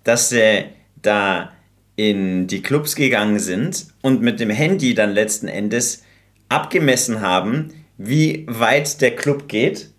[0.02, 0.64] dass äh,
[1.00, 1.52] da
[1.96, 6.02] in die Clubs gegangen sind und mit dem Handy dann letzten Endes
[6.48, 9.90] abgemessen haben, wie weit der Club geht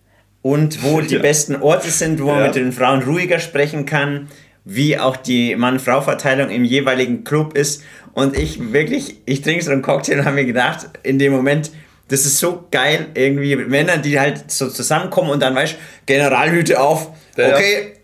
[0.41, 1.21] und wo die ja.
[1.21, 2.35] besten Orte sind, wo ja.
[2.35, 4.29] man mit den Frauen ruhiger sprechen kann,
[4.63, 7.83] wie auch die Mann-Frau-Verteilung im jeweiligen Club ist.
[8.13, 11.71] Und ich wirklich, ich trinke so einen Cocktail und habe mir gedacht, in dem Moment,
[12.09, 17.11] das ist so geil, irgendwie Männer, die halt so zusammenkommen und dann weißt Generalhüte auf,
[17.33, 17.96] okay,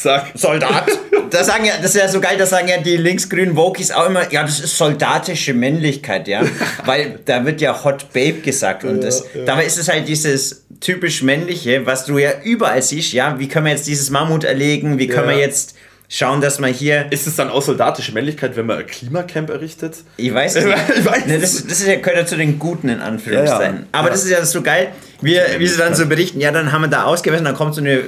[0.00, 0.32] Zack.
[0.34, 0.86] Soldat.
[1.30, 4.08] Das, sagen ja, das ist ja so geil, das sagen ja die linksgrünen Wokies auch
[4.08, 6.42] immer, ja, das ist soldatische Männlichkeit, ja.
[6.84, 9.44] Weil da wird ja Hot Babe gesagt und das, ja.
[9.44, 13.66] dabei ist es halt dieses typisch männliche, was du ja überall siehst, ja, wie können
[13.66, 15.36] wir jetzt dieses Mammut erlegen, wie können ja.
[15.36, 15.76] wir jetzt
[16.08, 17.06] schauen, dass man hier.
[17.10, 19.98] Ist es dann auch soldatische Männlichkeit, wenn man ein Klimacamp errichtet?
[20.16, 20.66] Ich weiß nicht.
[20.98, 23.76] ich weiß ne, das, das ist ja, ja zu den Guten in Anführungszeichen.
[23.76, 23.86] Ja, ja.
[23.92, 24.88] Aber das ist ja so geil,
[25.22, 27.80] wie, wie sie dann so berichten, ja, dann haben wir da ausgemessen, dann kommt so
[27.80, 28.02] eine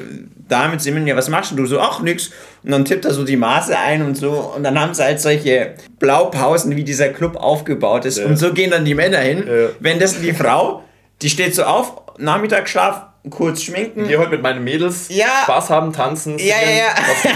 [0.53, 1.67] Dame mit Simmel, ja, was machst du?
[1.67, 2.31] So, ach, nix.
[2.63, 4.53] Und dann tippt er so die Maße ein und so.
[4.55, 8.19] Und dann haben sie halt solche Blaupausen, wie dieser Club aufgebaut ist.
[8.19, 8.27] Ja.
[8.27, 9.45] Und so gehen dann die Männer hin.
[9.47, 9.71] Ja.
[9.81, 10.85] Währenddessen die Frau,
[11.23, 14.07] die steht so auf, Nachmittagsschlaf, kurz schminken.
[14.09, 15.43] Geh heute mit meinen Mädels ja.
[15.45, 16.39] Spaß haben, tanzen.
[16.39, 17.31] Ja, ja, ja.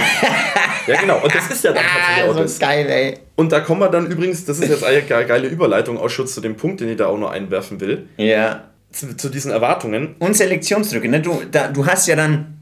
[0.94, 1.22] ja, genau.
[1.22, 2.58] Und das ist ja dann tatsächlich auch das.
[2.58, 3.18] geil, ey.
[3.36, 6.40] Und da kommen wir dann übrigens, das ist jetzt eine geile Überleitung auch schon zu
[6.40, 8.08] dem Punkt, den ich da auch noch einwerfen will.
[8.16, 8.64] Ja.
[8.90, 10.16] Zu, zu diesen Erwartungen.
[10.18, 11.20] Und Selektionsdrücke, ne?
[11.20, 12.55] Du, da, du hast ja dann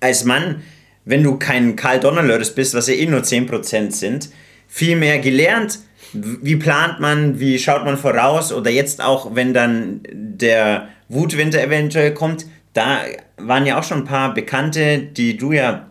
[0.00, 0.62] als Mann,
[1.04, 4.30] wenn du kein Karl Donnerlöres bist, was ja eh nur 10% sind,
[4.68, 5.80] viel mehr gelernt.
[6.12, 12.14] Wie plant man, wie schaut man voraus oder jetzt auch, wenn dann der Wutwinter eventuell
[12.14, 13.00] kommt, da
[13.36, 15.90] waren ja auch schon ein paar Bekannte, die du ja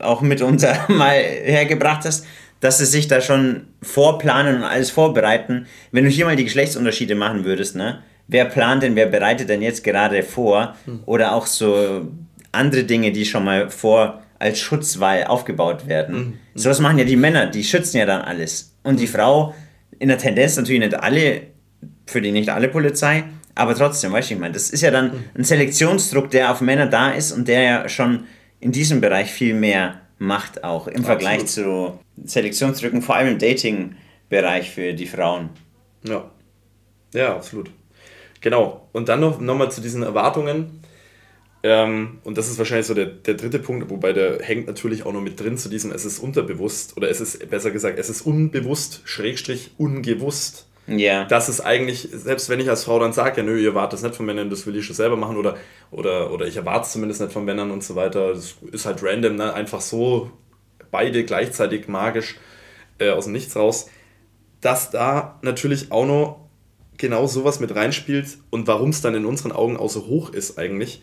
[0.00, 2.26] auch mitunter mal hergebracht hast,
[2.60, 5.66] dass sie sich da schon vorplanen und alles vorbereiten.
[5.92, 8.02] Wenn du hier mal die Geschlechtsunterschiede machen würdest, ne?
[8.26, 10.74] Wer plant denn, wer bereitet denn jetzt gerade vor?
[10.86, 11.00] Hm.
[11.04, 12.08] Oder auch so
[12.54, 16.16] andere Dinge, die schon mal vor als Schutzwall aufgebaut werden.
[16.16, 16.38] Mhm.
[16.54, 18.74] Sowas machen ja die Männer, die schützen ja dann alles.
[18.82, 19.54] Und die Frau,
[19.98, 21.42] in der Tendenz natürlich nicht alle,
[22.06, 25.06] für die nicht alle Polizei, aber trotzdem, weißt du, ich meine, das ist ja dann
[25.06, 25.24] mhm.
[25.38, 28.24] ein Selektionsdruck, der auf Männer da ist und der ja schon
[28.60, 31.06] in diesem Bereich viel mehr macht, auch im Absolut.
[31.06, 35.50] Vergleich zu Selektionsdrücken, vor allem im Dating-Bereich für die Frauen.
[36.02, 36.30] Ja.
[37.12, 37.70] Ja, absolut.
[38.40, 38.88] Genau.
[38.92, 40.80] Und dann noch, noch mal zu diesen Erwartungen.
[41.64, 45.14] Ähm, und das ist wahrscheinlich so der, der dritte Punkt, wobei der hängt natürlich auch
[45.14, 48.20] noch mit drin zu diesem, es ist unterbewusst oder es ist besser gesagt, es ist
[48.20, 50.66] unbewusst, Schrägstrich ungewusst.
[50.86, 51.24] Ja.
[51.24, 54.02] Das ist eigentlich, selbst wenn ich als Frau dann sage, ja, nö, ihr erwartet es
[54.02, 55.56] nicht von Männern, das will ich schon selber machen oder,
[55.90, 59.02] oder, oder ich erwarte es zumindest nicht von Männern und so weiter, das ist halt
[59.02, 59.54] random, ne?
[59.54, 60.30] einfach so
[60.90, 62.36] beide gleichzeitig magisch
[62.98, 63.88] äh, aus dem Nichts raus,
[64.60, 66.40] dass da natürlich auch noch
[66.98, 70.58] genau sowas mit reinspielt und warum es dann in unseren Augen auch so hoch ist
[70.58, 71.00] eigentlich,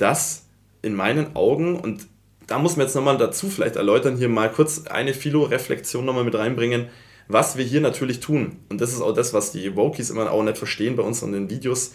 [0.00, 0.46] dass
[0.82, 2.06] in meinen Augen, und
[2.46, 6.34] da muss man jetzt nochmal dazu vielleicht erläutern, hier mal kurz eine Philo-Reflexion nochmal mit
[6.34, 6.86] reinbringen,
[7.28, 8.56] was wir hier natürlich tun.
[8.68, 11.32] Und das ist auch das, was die Wokies immer auch nicht verstehen bei uns in
[11.32, 11.94] den Videos.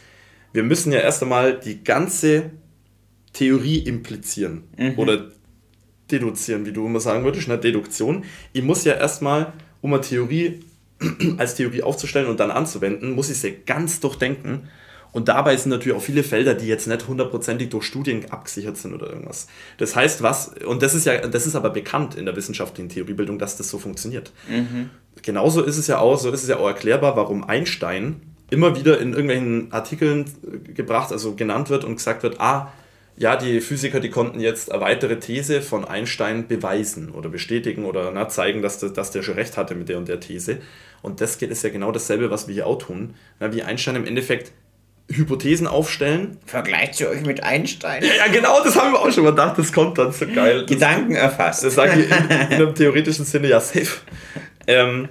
[0.54, 2.52] Wir müssen ja erst einmal die ganze
[3.34, 4.98] Theorie implizieren mhm.
[4.98, 5.32] oder
[6.10, 8.24] deduzieren, wie du immer sagen würdest, eine Deduktion.
[8.54, 10.62] Ich muss ja erstmal um eine Theorie
[11.38, 14.70] als Theorie aufzustellen und dann anzuwenden, muss ich sie ganz durchdenken.
[15.16, 18.94] Und dabei sind natürlich auch viele Felder, die jetzt nicht hundertprozentig durch Studien abgesichert sind
[18.94, 19.48] oder irgendwas.
[19.78, 23.40] Das heißt, was, und das ist ja, das ist aber bekannt in der wissenschaftlichen Theoriebildung,
[23.40, 24.34] dass das so funktioniert.
[24.50, 24.90] Mhm.
[25.22, 29.00] Genauso ist es ja auch, so ist es ja auch erklärbar, warum Einstein immer wieder
[29.00, 30.26] in irgendwelchen Artikeln
[30.74, 32.74] gebracht, also genannt wird und gesagt wird, ah,
[33.16, 38.12] ja, die Physiker, die konnten jetzt eine weitere These von Einstein beweisen oder bestätigen oder
[38.12, 40.58] na, zeigen, dass der, dass der schon recht hatte mit der und der These.
[41.02, 43.14] Und das geht ist ja genau dasselbe, was wir hier auch tun.
[43.40, 44.52] Na, wie Einstein im Endeffekt
[45.10, 46.38] Hypothesen aufstellen.
[46.46, 48.04] Vergleicht sie euch mit Einstein?
[48.04, 50.66] Ja, ja, genau, das haben wir auch schon mal gedacht, das kommt dann so geil.
[50.66, 51.64] Gedanken erfasst.
[51.64, 54.00] Das sage ich in, in, einem theoretischen Sinne ja safe.
[54.68, 55.10] Ähm,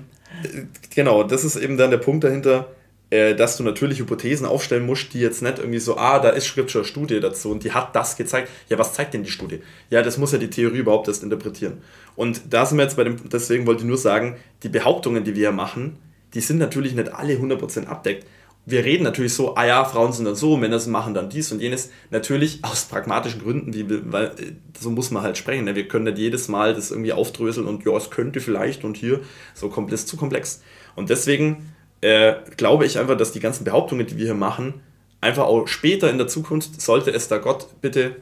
[0.94, 2.68] genau, das ist eben dann der Punkt dahinter
[3.14, 6.58] äh, dass du natürlich Hypothesen aufstellen musst, die jetzt nicht irgendwie so, ah, da ist
[6.58, 8.48] eine Studie dazu und die hat das gezeigt.
[8.68, 9.60] Ja, was zeigt denn die Studie?
[9.88, 11.82] Ja, das muss ja die Theorie überhaupt erst interpretieren.
[12.16, 15.34] Und da sind wir jetzt bei dem, deswegen wollte ich nur sagen, die Behauptungen, die
[15.36, 15.96] wir hier machen,
[16.34, 18.26] die sind natürlich nicht alle 100% abdeckt.
[18.66, 21.60] Wir reden natürlich so, ah ja, Frauen sind dann so, Männer machen dann dies und
[21.60, 21.90] jenes.
[22.10, 25.64] Natürlich aus pragmatischen Gründen, wie, weil äh, so muss man halt sprechen.
[25.64, 25.74] Ne?
[25.74, 29.20] Wir können nicht jedes Mal das irgendwie aufdröseln und ja, es könnte vielleicht und hier
[29.54, 30.62] so komplex zu komplex.
[30.96, 34.74] Und deswegen äh, glaube ich einfach, dass die ganzen Behauptungen, die wir hier machen,
[35.20, 38.16] einfach auch später in der Zukunft, sollte es da Gott bitte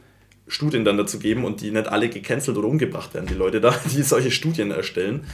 [0.47, 3.75] Studien dann dazu geben und die nicht alle gecancelt oder umgebracht werden, die Leute da,
[3.93, 5.25] die solche Studien erstellen,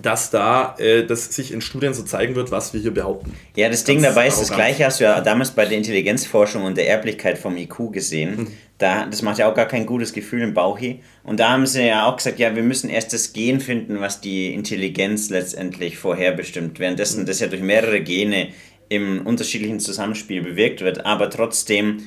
[0.00, 3.34] dass da äh, das sich in Studien so zeigen wird, was wir hier behaupten.
[3.56, 6.76] Ja, das Ding dabei ist das gleiche, hast du ja damals bei der Intelligenzforschung und
[6.76, 8.38] der Erblichkeit vom IQ gesehen.
[8.38, 8.46] Hm.
[8.78, 11.00] Da, das macht ja auch gar kein gutes Gefühl im Bauchi.
[11.22, 14.20] Und da haben sie ja auch gesagt, ja, wir müssen erst das Gen finden, was
[14.20, 16.78] die Intelligenz letztendlich vorherbestimmt.
[16.78, 17.26] Währenddessen hm.
[17.26, 18.48] das ja durch mehrere Gene
[18.88, 22.06] im unterschiedlichen Zusammenspiel bewirkt wird, aber trotzdem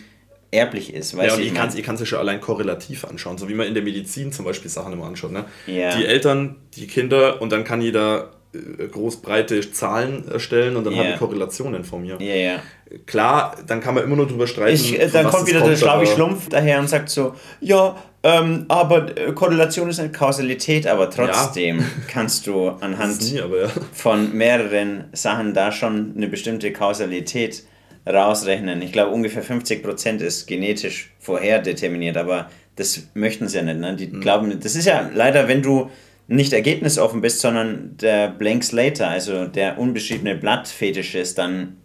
[0.53, 1.17] erblich ist.
[1.17, 3.67] Weißt ja, und ich, kann es ich ja schon allein korrelativ anschauen, so wie man
[3.67, 5.31] in der Medizin zum Beispiel Sachen immer anschaut.
[5.31, 5.45] Ne?
[5.65, 5.95] Ja.
[5.97, 10.93] Die Eltern, die Kinder und dann kann jeder äh, groß breite Zahlen erstellen und dann
[10.93, 11.03] yeah.
[11.03, 12.17] haben wir Korrelationen von mir.
[12.21, 12.59] Ja, ja.
[13.07, 14.75] Klar, dann kann man immer nur drüber streiten.
[14.75, 18.65] Ich, äh, dann kommt wieder kommt, der schlaue Schlumpf daher und sagt so, ja, ähm,
[18.67, 21.85] aber äh, Korrelation ist eine Kausalität, aber trotzdem ja.
[22.07, 23.47] kannst du anhand nie, ja.
[23.91, 27.63] von mehreren Sachen da schon eine bestimmte Kausalität
[28.05, 28.81] rausrechnen.
[28.81, 33.79] Ich glaube, ungefähr 50% ist genetisch vorherdeterminiert, aber das möchten sie ja nicht.
[33.79, 33.95] Ne?
[33.95, 34.21] Die mhm.
[34.21, 35.89] glauben, das ist ja leider, wenn du
[36.27, 41.77] nicht ergebnisoffen bist, sondern der Blank Slater, also der unbeschriebene Blattfetisch ist, dann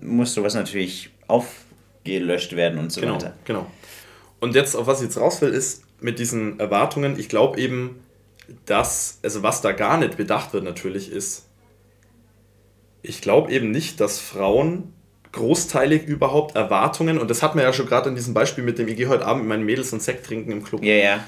[0.00, 3.34] muss sowas natürlich aufgelöscht werden und so genau, weiter.
[3.44, 3.66] Genau.
[4.40, 8.00] Und jetzt, auf was ich jetzt raus will, ist mit diesen Erwartungen, ich glaube eben,
[8.64, 11.46] dass, also was da gar nicht bedacht wird natürlich ist,
[13.02, 14.92] ich glaube eben nicht, dass Frauen
[15.32, 18.88] großteilig überhaupt Erwartungen, und das hat man ja schon gerade in diesem Beispiel mit dem,
[18.88, 20.82] ich gehe heute Abend mit meinen Mädels und Sekt trinken im Club.
[20.82, 21.24] Ja, ja.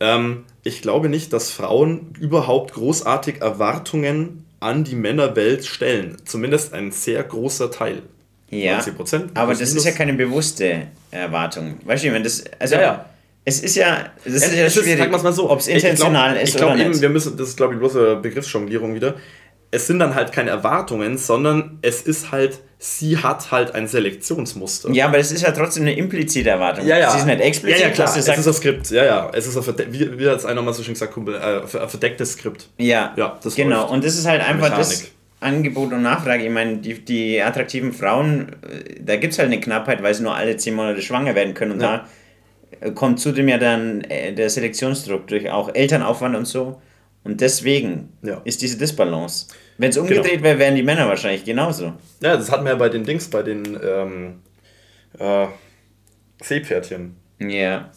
[0.00, 6.16] Ähm, ich glaube nicht, dass Frauen überhaupt großartig Erwartungen an die Männerwelt stellen.
[6.24, 8.02] Zumindest ein sehr großer Teil.
[8.50, 11.78] Ja, 90%, aber das ist ja keine bewusste Erwartung.
[11.84, 13.04] Weißt du, wenn das, also ja, ja.
[13.44, 16.74] es ist ja, das ist ja schwierig, mal so, ob es intentional glaub, ist oder
[16.76, 16.86] nicht.
[16.86, 19.14] Eben, wir müssen, das ist glaube ich bloß eine Begriffsjonglierung wieder.
[19.74, 24.90] Es sind dann halt keine Erwartungen, sondern es ist halt sie hat halt ein Selektionsmuster.
[24.90, 26.86] Ja, aber es ist ja trotzdem eine implizite Erwartung.
[26.86, 27.10] Ja, ja.
[27.10, 27.80] Sie ist nicht explizit.
[27.80, 28.08] Ja, ja klar.
[28.08, 28.90] es ist ein Skript.
[28.90, 29.30] Ja, ja.
[29.32, 31.88] Es ist ein wie, wie hat es einer mal so schön gesagt, Kumpel, äh, ein
[31.88, 32.68] verdecktes Skript.
[32.76, 33.90] Ja, ja das genau.
[33.90, 34.78] Und das ist halt einfach Mechanik.
[34.78, 35.10] das
[35.40, 36.44] Angebot und Nachfrage.
[36.44, 40.22] Ich meine, die, die attraktiven Frauen, äh, da gibt es halt eine Knappheit, weil sie
[40.22, 41.72] nur alle zehn Monate schwanger werden können.
[41.72, 42.06] Und ja.
[42.80, 46.82] da äh, kommt zudem ja dann äh, der Selektionsdruck durch auch Elternaufwand und so.
[47.24, 48.40] Und deswegen ja.
[48.44, 49.46] ist diese Disbalance.
[49.78, 50.44] Wenn es umgedreht genau.
[50.44, 51.94] wäre, wären die Männer wahrscheinlich genauso.
[52.20, 54.42] Ja, das hatten wir ja bei den Dings, bei den ähm,
[55.18, 55.46] äh,
[56.42, 57.16] Seepferdchen.
[57.38, 57.90] Ja.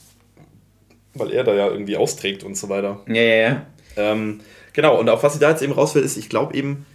[1.14, 3.02] Weil er da ja irgendwie austrägt und so weiter.
[3.08, 3.66] Ja, ja, ja.
[3.98, 4.40] Ähm,
[4.74, 6.86] genau, und auf was ich da jetzt eben raus will, ist, ich glaube eben,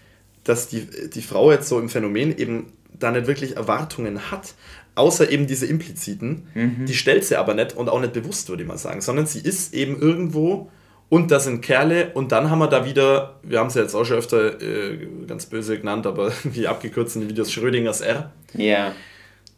[0.44, 4.54] dass die, die Frau jetzt so im Phänomen eben da nicht wirklich Erwartungen hat,
[4.94, 6.48] außer eben diese impliziten.
[6.54, 6.86] Mhm.
[6.86, 9.40] Die stellt sie aber nicht und auch nicht bewusst, würde ich mal sagen, sondern sie
[9.40, 10.70] ist eben irgendwo
[11.12, 13.94] und das sind Kerle und dann haben wir da wieder, wir haben es ja jetzt
[13.94, 18.33] auch schon öfter äh, ganz böse genannt, aber wie abgekürzt in den Videos Schrödingers R.
[18.55, 18.92] Ja.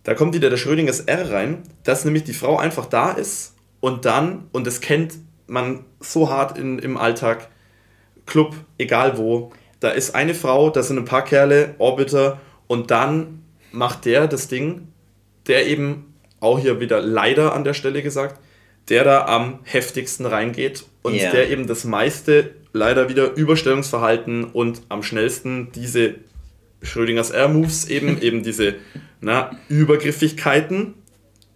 [0.03, 4.05] Da kommt wieder der Schrödingers R rein, dass nämlich die Frau einfach da ist und
[4.05, 5.15] dann, und das kennt
[5.47, 7.49] man so hart in, im Alltag,
[8.27, 13.45] Club, egal wo, da ist eine Frau, da sind ein paar Kerle, Orbiter und dann
[13.71, 14.89] macht der das Ding,
[15.47, 18.41] der eben auch hier wieder leider an der Stelle gesagt,
[18.89, 21.31] der da am heftigsten reingeht und yeah.
[21.31, 26.17] der eben das meiste leider wieder Überstellungsverhalten und am schnellsten diese
[26.83, 28.75] Schrödingers R-Moves eben, eben diese
[29.21, 30.95] na, Übergriffigkeiten.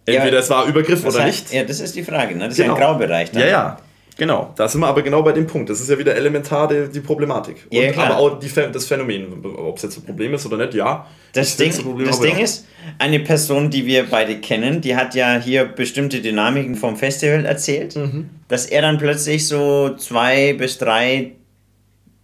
[0.05, 1.53] Entweder ja, es war Übergriff oder heißt, nicht.
[1.53, 2.47] Ja, das ist die Frage, ne?
[2.47, 2.73] Das genau.
[2.73, 2.93] ist ja ein.
[2.93, 3.31] Graubereich.
[3.31, 3.41] Dann.
[3.41, 3.77] Ja, ja.
[4.19, 5.69] Genau, da sind wir aber genau bei dem Punkt.
[5.69, 7.65] Das ist ja wieder elementar die, die Problematik.
[7.71, 8.07] Ja, Und, klar.
[8.07, 11.07] aber auch die, das Phänomen, ob es jetzt ein Problem ist oder nicht, ja.
[11.31, 12.43] Das Ding, Problem, das Ding ja.
[12.43, 17.45] ist, eine Person, die wir beide kennen, die hat ja hier bestimmte Dynamiken vom Festival
[17.45, 18.29] erzählt, Mhm.
[18.49, 21.31] dass er dann plötzlich so zwei bis drei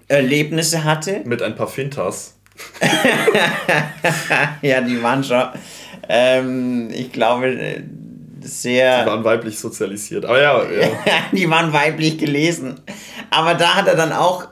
[0.10, 1.22] Erlebnisse hatte.
[1.24, 2.38] Mit ein paar Fintas.
[4.62, 5.44] ja, die waren schon,
[6.10, 7.84] ähm, ich glaube,
[8.46, 9.06] äh, Die sehr.
[9.06, 10.26] waren weiblich sozialisiert.
[10.26, 10.88] Aber ja, ja.
[11.32, 12.80] die waren weiblich gelesen.
[13.30, 14.48] Aber da hat er dann auch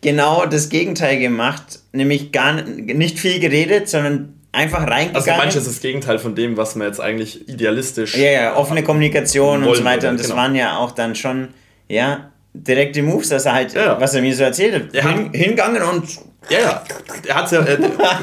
[0.00, 5.16] genau das Gegenteil gemacht, nämlich gar nicht viel geredet, sondern einfach reingegangen.
[5.16, 8.16] Also manches ist das Gegenteil von dem, was man jetzt eigentlich idealistisch.
[8.16, 10.10] Ja, ja, offene Kommunikation und so weiter.
[10.10, 10.38] Und das genau.
[10.38, 11.48] waren ja auch dann schon,
[11.88, 14.00] ja, direkte Moves, dass er halt, Ja.
[14.00, 16.04] was er mir so erzählt hat, Er hat- hin, hingegangen und
[16.50, 16.84] Ja, ja.
[17.26, 17.78] Er hat es ja, äh,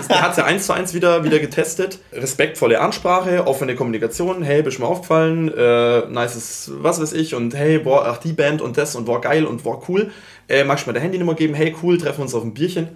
[0.09, 1.97] er ja eins zu eins wieder, wieder getestet.
[2.13, 4.43] Respektvolle Ansprache, offene Kommunikation.
[4.43, 5.51] Hey, bist mir aufgefallen?
[5.51, 7.33] Äh, nices, was weiß ich.
[7.33, 10.11] Und hey, boah, ach, die Band und das und war geil und war cool.
[10.47, 11.55] Äh, magst du mir deine Handynummer geben?
[11.55, 12.89] Hey, cool, treffen wir uns auf ein Bierchen.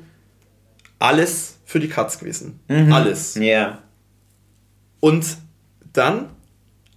[1.00, 2.60] Alles für die Katz gewesen.
[2.91, 3.34] Alles.
[3.36, 3.80] ja,
[5.00, 5.26] Und
[5.91, 6.30] dann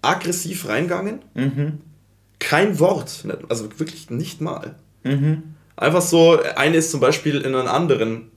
[0.02, 1.20] aggressiv reingegangen.
[2.38, 3.24] Kein Wort.
[3.48, 4.76] Also wirklich nicht mal.
[5.76, 8.30] Einfach so, eine ist zum Beispiel in einen anderen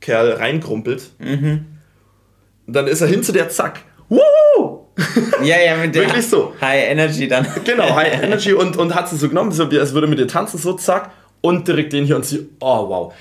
[0.00, 1.10] Kerl reingrumpelt.
[2.66, 3.80] Und dann ist er hin zu der Zack.
[4.08, 4.86] Woo!
[5.42, 6.54] ja, ja, mit der Wirklich so.
[6.60, 7.46] High Energy dann.
[7.64, 10.28] Genau, High Energy und, und hat sie so genommen, so wie als würde mit ihr
[10.28, 11.10] tanzen, so zack.
[11.40, 13.14] Und direkt den hier und sie, oh wow.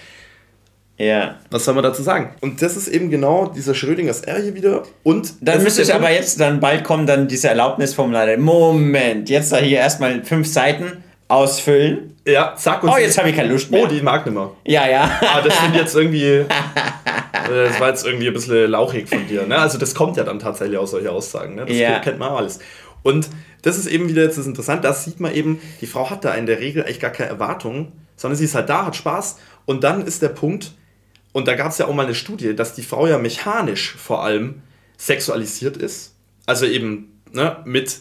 [1.01, 1.35] Ja.
[1.49, 2.31] Was soll man dazu sagen?
[2.41, 4.83] Und das ist eben genau dieser Schrödingers R hier wieder.
[5.03, 8.37] Und Dann müsste ich aber jetzt, dann bald kommen dann diese Erlaubnisformulare.
[8.37, 12.15] Moment, jetzt da hier erstmal fünf Seiten ausfüllen.
[12.27, 12.83] Ja, zack.
[12.83, 13.83] Und Oh, jetzt habe ich keine Lust mehr.
[13.83, 14.51] Oh, die mag nicht mehr.
[14.65, 15.09] Ja, ja.
[15.21, 16.45] Ah, das ich jetzt irgendwie.
[17.49, 19.45] Das war jetzt irgendwie ein bisschen lauchig von dir.
[19.45, 19.57] Ne?
[19.57, 21.55] Also, das kommt ja dann tatsächlich aus solche Aussagen.
[21.55, 21.65] Ne?
[21.65, 21.99] Das Ja.
[21.99, 22.59] kennt man alles.
[23.03, 23.27] Und
[23.63, 24.83] das ist eben wieder jetzt das Interessante.
[24.87, 27.91] Das sieht man eben, die Frau hat da in der Regel eigentlich gar keine Erwartungen,
[28.15, 29.37] sondern sie ist halt da, hat Spaß.
[29.65, 30.71] Und dann ist der Punkt,
[31.33, 34.23] und da gab es ja auch mal eine Studie, dass die Frau ja mechanisch vor
[34.23, 34.61] allem
[34.97, 36.15] sexualisiert ist.
[36.45, 37.99] Also eben ne, mit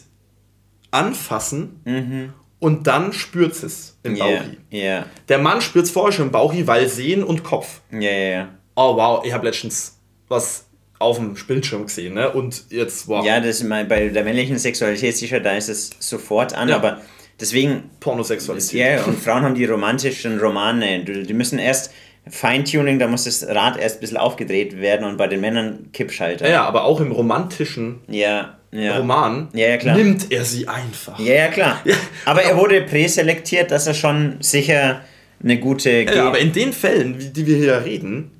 [0.91, 2.33] Anfassen.
[2.59, 4.17] Und dann spürt sie es im Mhm.
[4.17, 4.57] Ja, Bauchi.
[4.69, 7.81] ja, Der Mann spürt es vorher schon im Bauchi, weil Sehen und Kopf.
[7.91, 8.49] ja, ja.
[8.75, 9.97] Oh wow, ich habe letztens
[10.29, 10.65] was
[10.99, 12.29] auf dem Bildschirm gesehen, ne?
[12.31, 15.89] Und jetzt, wow, Ja, das ist mal bei der männlichen Sexualität sicher, da ist es
[15.99, 16.75] sofort an, Ja.
[16.77, 17.01] aber
[17.39, 18.73] deswegen, Pornosexualität.
[18.99, 21.91] ja, und Frauen haben die romantischen Romane, die müssen erst
[22.27, 26.45] Feintuning, da muss das Rad erst ein bisschen aufgedreht werden und bei den Männern Kippschalter.
[26.45, 28.97] Ja, ja, aber auch im romantischen Ja, ja.
[28.97, 31.19] Roman Ja, nimmt er sie einfach.
[31.19, 31.81] Ja, ja, klar.
[32.25, 35.01] Aber er wurde präselektiert, dass er schon sicher
[35.43, 35.89] eine gute.
[36.03, 38.31] Ja, aber in den Fällen, die wir hier reden,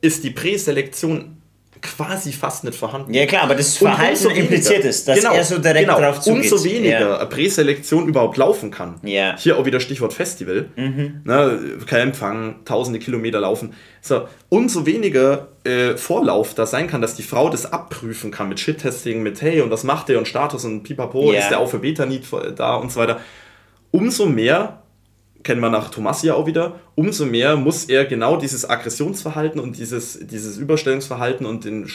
[0.00, 1.33] ist die Präselektion
[1.84, 3.12] quasi fast nicht vorhanden.
[3.14, 6.18] ja, klar, aber das Verhalten weniger- impliziert ist, dass genau, er so direkt genau, drauf
[6.20, 6.50] zugeht.
[6.50, 7.24] Umso weniger Ja.
[7.26, 8.94] Präselektion überhaupt laufen kann.
[9.02, 9.32] Ja.
[9.32, 9.36] Mhm.
[9.38, 10.70] Hier auch wieder Stichwort Festival.
[10.76, 13.74] Ne, kein Empfang, tausende Kilometer laufen.
[14.00, 18.58] So, umso weniger äh, Vorlauf da sein kann, dass die Frau das abprüfen kann mit
[18.60, 21.38] Shit-Testing, mit hey und was macht der und Status und pipapo, Ja.
[21.40, 22.24] ist der auch für Beta-Need
[22.56, 23.20] da und so weiter.
[23.90, 24.82] Umso mehr
[25.44, 29.78] kennen wir nach Thomas ja auch wieder, umso mehr muss er genau dieses Aggressionsverhalten und
[29.78, 31.86] dieses, dieses Überstellungsverhalten und den,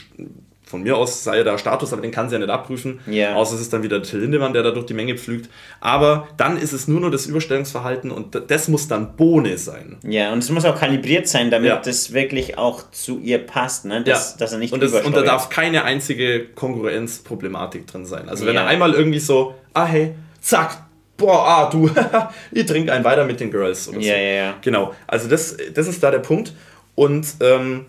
[0.64, 3.00] von mir aus sei er da Status, aber den kann sie ja nicht abprüfen.
[3.08, 3.34] Ja.
[3.34, 5.50] Außer es ist dann wieder Till Lindemann, der da durch die Menge pflügt.
[5.82, 9.98] Aber dann ist es nur noch das Überstellungsverhalten und das muss dann Bohne sein.
[10.08, 11.82] Ja, und es muss auch kalibriert sein, damit Ja.
[11.84, 14.04] das wirklich auch zu ihr passt, ne?
[14.04, 18.30] dass, dass er nicht und, das, und da darf keine einzige Konkurrenzproblematik drin sein.
[18.30, 18.62] Also wenn Ja.
[18.62, 20.84] er einmal irgendwie so, ah hey, zack,
[21.20, 21.90] boah, ah du,
[22.52, 24.08] ich trinke einen weiter mit den Girls oder so.
[24.08, 24.58] Ja, ja, ja.
[24.62, 26.54] Genau, also das, das ist da der Punkt.
[26.96, 27.86] Und, ähm,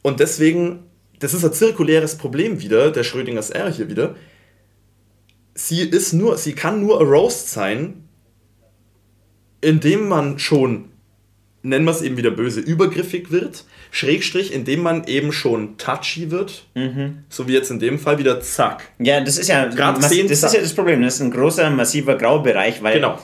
[0.00, 0.84] und deswegen,
[1.18, 4.14] das ist ein zirkuläres Problem wieder, der Schrödingers R hier wieder.
[5.54, 8.08] Sie ist nur, sie kann nur a Roast sein,
[9.60, 10.91] indem man schon,
[11.62, 16.64] nennen wir es eben wieder böse, übergriffig wird, Schrägstrich, indem man eben schon touchy wird,
[17.28, 18.84] so wie jetzt in dem Fall wieder zack.
[18.98, 21.02] Ja, das ist ja, Grad das ist ja das Problem.
[21.02, 23.18] Das ist ein großer, massiver Graubereich, weil Genau.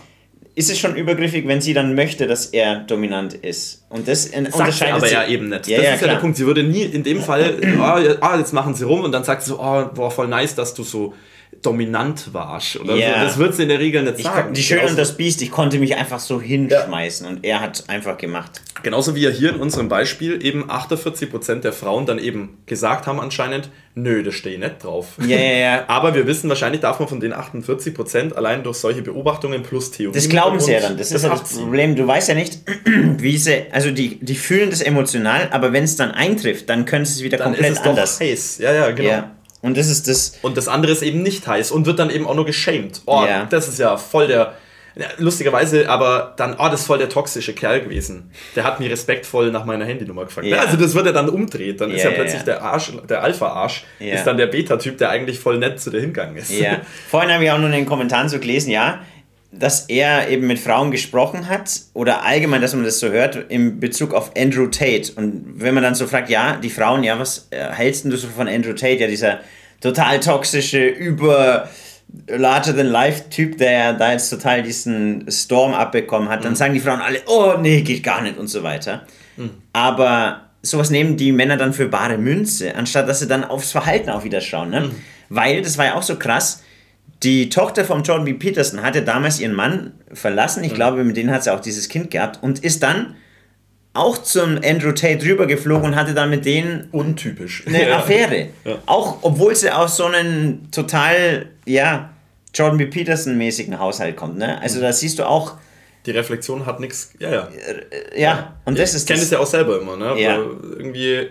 [0.54, 3.84] ist es schon übergriffig, wenn sie dann möchte, dass er dominant ist.
[3.88, 5.66] Und das in- unterscheidet aber sie- ja eben nicht.
[5.68, 6.14] Ja, das ja, ist ja klar.
[6.16, 6.36] der Punkt.
[6.36, 9.24] Sie würde nie in dem Fall, ah, ja, ah, jetzt machen sie rum und dann
[9.24, 11.14] sagt sie so, oh, boah, voll nice, dass du so
[11.62, 12.76] dominant warst.
[12.78, 13.14] Oder Ja.
[13.20, 13.24] so.
[13.24, 14.54] Das wird sie in der Regel nicht Ich, sagen.
[14.54, 18.16] die Schöne und das Biest, ich konnte mich einfach so hinschmeißen und er hat einfach
[18.16, 18.60] gemacht.
[18.84, 23.18] genauso wie ja hier in unserem Beispiel eben 48% der Frauen dann eben gesagt haben
[23.18, 25.14] anscheinend, nö, das stehe ich nicht drauf.
[25.26, 25.84] Ja, ja, ja.
[25.88, 30.14] Aber wir wissen, wahrscheinlich darf man von den 48% allein durch solche Beobachtungen plus Theorie.
[30.14, 30.96] Das glauben sie ja dann.
[30.96, 31.96] Das ist ja das Problem.
[31.96, 32.60] Du weißt ja nicht,
[33.18, 37.04] wie sie, also die, die fühlen das emotional, aber wenn es dann eintrifft, dann können
[37.04, 38.20] sie es wieder Dann komplett ist es doch anders.
[38.20, 38.58] heiß.
[38.58, 39.08] Ja, ja, genau.
[39.08, 39.30] Ja.
[39.60, 42.26] Und das ist das, Und das andere ist eben nicht heiß und wird dann eben
[42.26, 43.02] auch nur geschämt.
[43.06, 43.44] Oh, Ja.
[43.50, 44.54] das ist ja voll der.
[45.18, 48.30] Lustigerweise, aber dann, oh, das ist voll der toxische Kerl gewesen.
[48.56, 50.46] Der hat mir respektvoll nach meiner Handynummer gefragt.
[50.48, 50.56] Ja.
[50.56, 50.62] Ja.
[50.62, 51.80] Also das wird er dann umdreht.
[51.80, 55.58] Dann ist Ja, plötzlich der Arsch, der Alpha-Arsch, ist dann der Beta-Typ, der eigentlich voll
[55.58, 56.50] nett zu der hingegangen ist.
[56.50, 56.80] Ja.
[57.10, 59.00] Vorhin habe ich auch nur in den Kommentaren so gelesen, ja,
[59.50, 63.80] dass er eben mit Frauen gesprochen hat oder allgemein, dass man das so hört in
[63.80, 65.12] Bezug auf Andrew Tate.
[65.16, 68.16] Und wenn man dann so fragt, ja, die Frauen, ja, was äh, hältst denn du
[68.16, 68.96] so von Andrew Tate?
[68.96, 69.40] Ja, dieser
[69.80, 71.68] total toxische, über
[72.26, 76.74] larger than life Typ, der ja da jetzt total diesen Storm abbekommen hat, dann sagen
[76.74, 79.06] die Frauen alle, oh nee, geht gar nicht und so weiter.
[79.72, 84.10] Aber sowas nehmen die Männer dann für bare Münze, anstatt dass sie dann aufs Verhalten
[84.10, 84.70] auch wieder schauen.
[84.70, 84.90] Ne?
[85.28, 86.62] Weil, das war ja auch so krass,
[87.22, 88.34] die Tochter von Jordan B.
[88.34, 90.62] Peterson hatte damals ihren Mann verlassen.
[90.64, 93.16] Ich glaube, mit denen hat sie auch dieses Kind gehabt und ist dann
[93.94, 97.64] auch zum Andrew Tate rübergeflogen und hatte dann mit denen Untypisch.
[97.66, 97.98] eine Ja.
[97.98, 98.50] Affäre.
[98.64, 98.78] Ja.
[98.86, 102.10] Auch obwohl sie aus so einem total, ja,
[102.54, 102.86] Jordan B.
[102.86, 104.38] Peterson-mäßigen Haushalt kommt.
[104.38, 104.60] Ne?
[104.60, 105.54] Also da siehst du auch,
[106.06, 107.12] Die Reflexion hat nichts.
[107.18, 107.48] Ja, ja.
[108.16, 109.24] ja, und das ich ist kenne das.
[109.26, 110.20] es ja auch selber immer, ne?
[110.20, 110.38] Ja.
[110.38, 110.46] Weil
[110.78, 111.28] irgendwie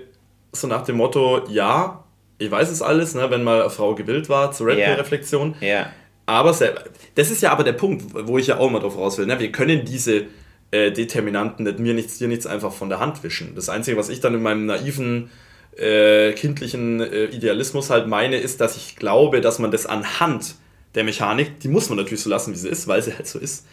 [0.52, 2.04] so nach dem Motto, ja,
[2.40, 3.30] ich weiß es alles, ne?
[3.30, 4.88] wenn mal eine Frau gewillt war zur Red Ja.
[4.88, 5.56] Pill-Reflexion.
[5.62, 5.92] Ja,
[6.26, 6.84] Aber selber,
[7.16, 9.26] das ist ja aber der Punkt, wo ich ja auch mal drauf raus will.
[9.26, 9.40] Ne?
[9.40, 10.26] Wir können diese
[10.72, 13.56] äh, Determinanten nicht mir nichts, dir nichts einfach von der Hand wischen.
[13.56, 15.30] Das Einzige, was ich dann in meinem naiven,
[15.78, 20.56] äh, kindlichen äh, Idealismus halt meine, ist, dass ich glaube, dass man das anhand
[20.96, 23.40] der Mechanik, die muss man natürlich so lassen, wie sie ist, weil sie halt so
[23.40, 23.66] ist,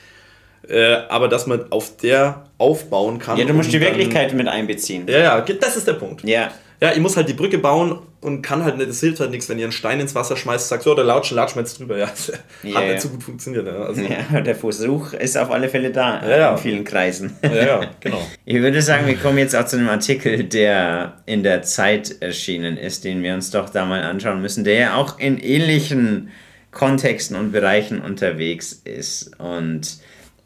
[0.68, 3.38] äh, aber dass man auf der aufbauen kann.
[3.38, 5.06] ja du musst die Wirklichkeit mit einbeziehen.
[5.08, 6.22] Ja, ja, das ist der Punkt.
[6.24, 6.50] Ja,
[6.80, 9.48] Ja, ich muss halt die Brücke bauen und kann halt nicht, es hilft halt nichts,
[9.48, 11.98] wenn ihr einen Stein ins Wasser schmeißt, sagt, so, der latschen, latschen wir jetzt drüber.
[11.98, 12.92] Ja, das hat ja.
[12.92, 13.68] nicht so gut funktioniert.
[13.68, 16.52] Also, ja, der Versuch ist auf alle Fälle da Ja, ja.
[16.52, 17.36] in vielen Kreisen.
[17.42, 18.26] ja, ja, genau.
[18.46, 22.78] Ich würde sagen, wir kommen jetzt auch zu einem Artikel, der in der Zeit erschienen
[22.78, 26.30] ist, den wir uns doch da mal anschauen müssen, der ja auch in ähnlichen
[26.70, 29.38] Kontexten und Bereichen unterwegs ist.
[29.38, 29.98] Und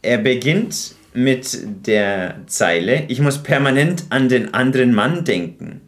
[0.02, 5.80] er beginnt mit der Zeile, ich muss permanent an den anderen Mann denken.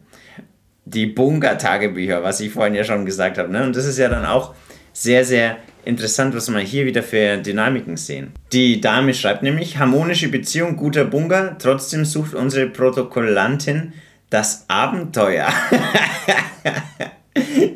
[0.93, 3.51] Die Bunga-Tagebücher, was ich vorhin ja schon gesagt habe.
[3.51, 3.63] Ne?
[3.63, 4.53] Und das ist ja dann auch
[4.93, 8.31] sehr, sehr interessant, was wir hier wieder für Dynamiken sehen.
[8.51, 13.93] Die Dame schreibt nämlich, harmonische Beziehung, guter Bunga, trotzdem sucht unsere Protokollantin
[14.29, 15.47] das Abenteuer.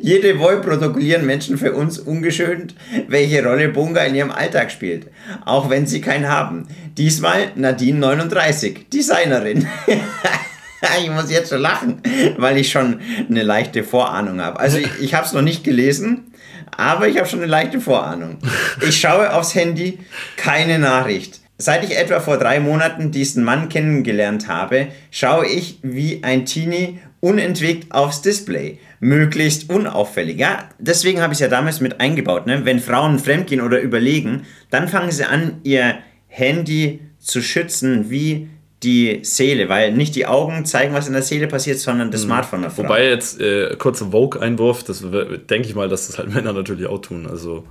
[0.00, 2.74] Jede Woche protokollieren Menschen für uns ungeschönt,
[3.08, 5.08] welche Rolle Bunga in ihrem Alltag spielt,
[5.44, 6.68] auch wenn sie keinen haben.
[6.96, 9.66] Diesmal Nadine 39, Designerin.
[11.02, 12.02] ich muss jetzt schon lachen,
[12.36, 14.60] weil ich schon eine leichte Vorahnung habe.
[14.60, 16.32] Also ich, ich habe es noch nicht gelesen,
[16.76, 18.38] aber ich habe schon eine leichte Vorahnung.
[18.86, 19.98] Ich schaue aufs Handy,
[20.36, 21.40] keine Nachricht.
[21.58, 26.98] Seit ich etwa vor drei Monaten diesen Mann kennengelernt habe, schaue ich wie ein Teenie
[27.20, 28.78] unentwegt aufs Display.
[29.00, 30.38] Möglichst unauffällig.
[30.38, 32.46] Ja, deswegen habe ich es ja damals mit eingebaut.
[32.46, 32.66] Ne?
[32.66, 35.96] Wenn Frauen fremdgehen oder überlegen, dann fangen sie an, ihr
[36.28, 38.50] Handy zu schützen wie
[38.82, 42.62] die Seele, weil nicht die Augen zeigen, was in der Seele passiert, sondern das Smartphone
[42.62, 42.84] der Frau.
[42.84, 47.00] Wobei jetzt äh, kurzer Vogue-Einwurf, das denke ich mal, dass das halt Männer natürlich auch
[47.00, 47.26] tun.
[47.26, 47.64] Also,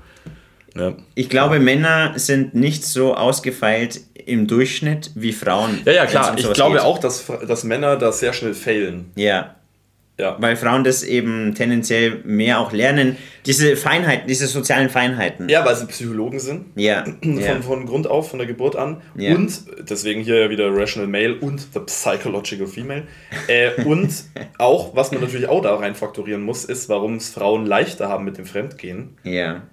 [0.75, 0.93] ja.
[1.13, 5.81] Ich glaube, Männer sind nicht so ausgefeilt im Durchschnitt wie Frauen.
[5.85, 6.35] Ja, ja, klar.
[6.37, 6.83] Ich glaube geht.
[6.83, 9.11] auch, dass, dass Männer da sehr schnell failen.
[9.15, 9.55] Ja,
[10.17, 10.37] Ja.
[10.39, 13.17] weil Frauen das eben tendenziell mehr auch lernen.
[13.45, 15.49] Diese Feinheiten, diese sozialen Feinheiten.
[15.49, 16.67] Ja, weil sie Psychologen sind.
[16.75, 17.03] Ja.
[17.21, 17.53] ja.
[17.53, 19.01] Von, von Grund auf, von der Geburt an.
[19.15, 19.35] Ja.
[19.35, 23.03] Und deswegen hier ja wieder Rational Male und The Psychological Female.
[23.47, 24.11] Äh, und
[24.57, 28.23] auch, was man natürlich auch da rein faktorieren muss, ist, warum es Frauen leichter haben
[28.23, 29.17] mit dem Fremdgehen.
[29.23, 29.63] ja.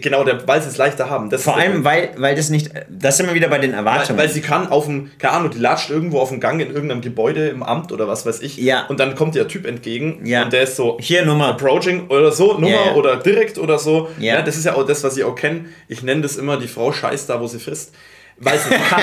[0.00, 1.30] Genau, der, weil sie es leichter haben.
[1.30, 2.70] Das Vor allem, weil, weil das nicht.
[2.88, 4.18] Das sind wir wieder bei den Erwartungen.
[4.18, 6.72] Weil, weil sie kann auf dem, keine Ahnung, die latscht irgendwo auf dem Gang in
[6.72, 8.56] irgendeinem Gebäude im Amt oder was weiß ich.
[8.56, 8.86] Ja.
[8.86, 10.44] Und dann kommt der Typ entgegen Ja.
[10.44, 11.48] und der ist so Hier Nummer.
[11.48, 12.94] approaching oder so, Nummer Ja, ja.
[12.94, 14.08] oder direkt oder so.
[14.18, 14.34] Ja.
[14.36, 14.42] Ja.
[14.42, 15.66] das ist ja auch das, was ich auch kenne.
[15.88, 17.94] Ich nenne das immer die Frau scheißt da, wo sie frisst.
[18.36, 19.02] Weil sie es kann.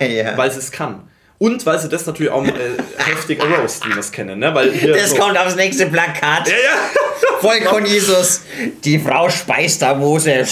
[0.10, 0.36] ja.
[0.36, 1.08] weil sie es kann.
[1.42, 2.52] Und weil sie das natürlich auch äh,
[2.98, 4.38] heftig roast, wie wir es kennen.
[4.38, 4.54] Ne?
[4.54, 6.46] Weil hier Das so, kommt aufs nächste Plakat.
[6.46, 6.78] Ja, ja.
[7.40, 8.42] Voll von Jesus.
[8.84, 10.30] Die Frau speist da, wo sie.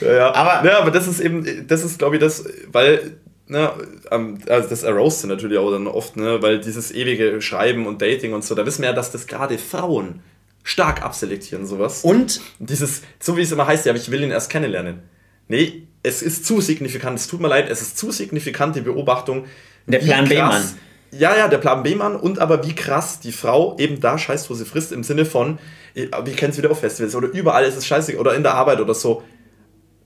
[0.00, 0.34] Ja, ja.
[0.34, 3.16] Aber- ja, aber das ist eben, das ist glaube ich das, weil,
[3.48, 3.72] ne,
[4.48, 4.84] also das
[5.20, 8.64] sie natürlich auch dann oft, ne, weil dieses ewige Schreiben und Dating und so, da
[8.64, 10.20] wissen wir ja, dass das gerade Frauen
[10.62, 12.02] stark abselektieren, sowas.
[12.04, 15.02] Und Dieses, so wie es immer heißt, ja, aber ich will ihn erst kennenlernen.
[15.48, 19.44] Nee, es ist zu signifikant, es tut mir leid, es ist zu signifikant, die Beobachtung.
[19.86, 20.62] Der Plan B-Mann.
[21.10, 24.54] Ja, ja, der Plan B-Mann und aber wie krass die Frau eben da scheißt, wo
[24.54, 25.58] sie frisst, im Sinne von,
[25.94, 28.80] wir kennen es wieder auf Festivals oder überall ist es scheiße oder in der Arbeit
[28.80, 29.22] oder so.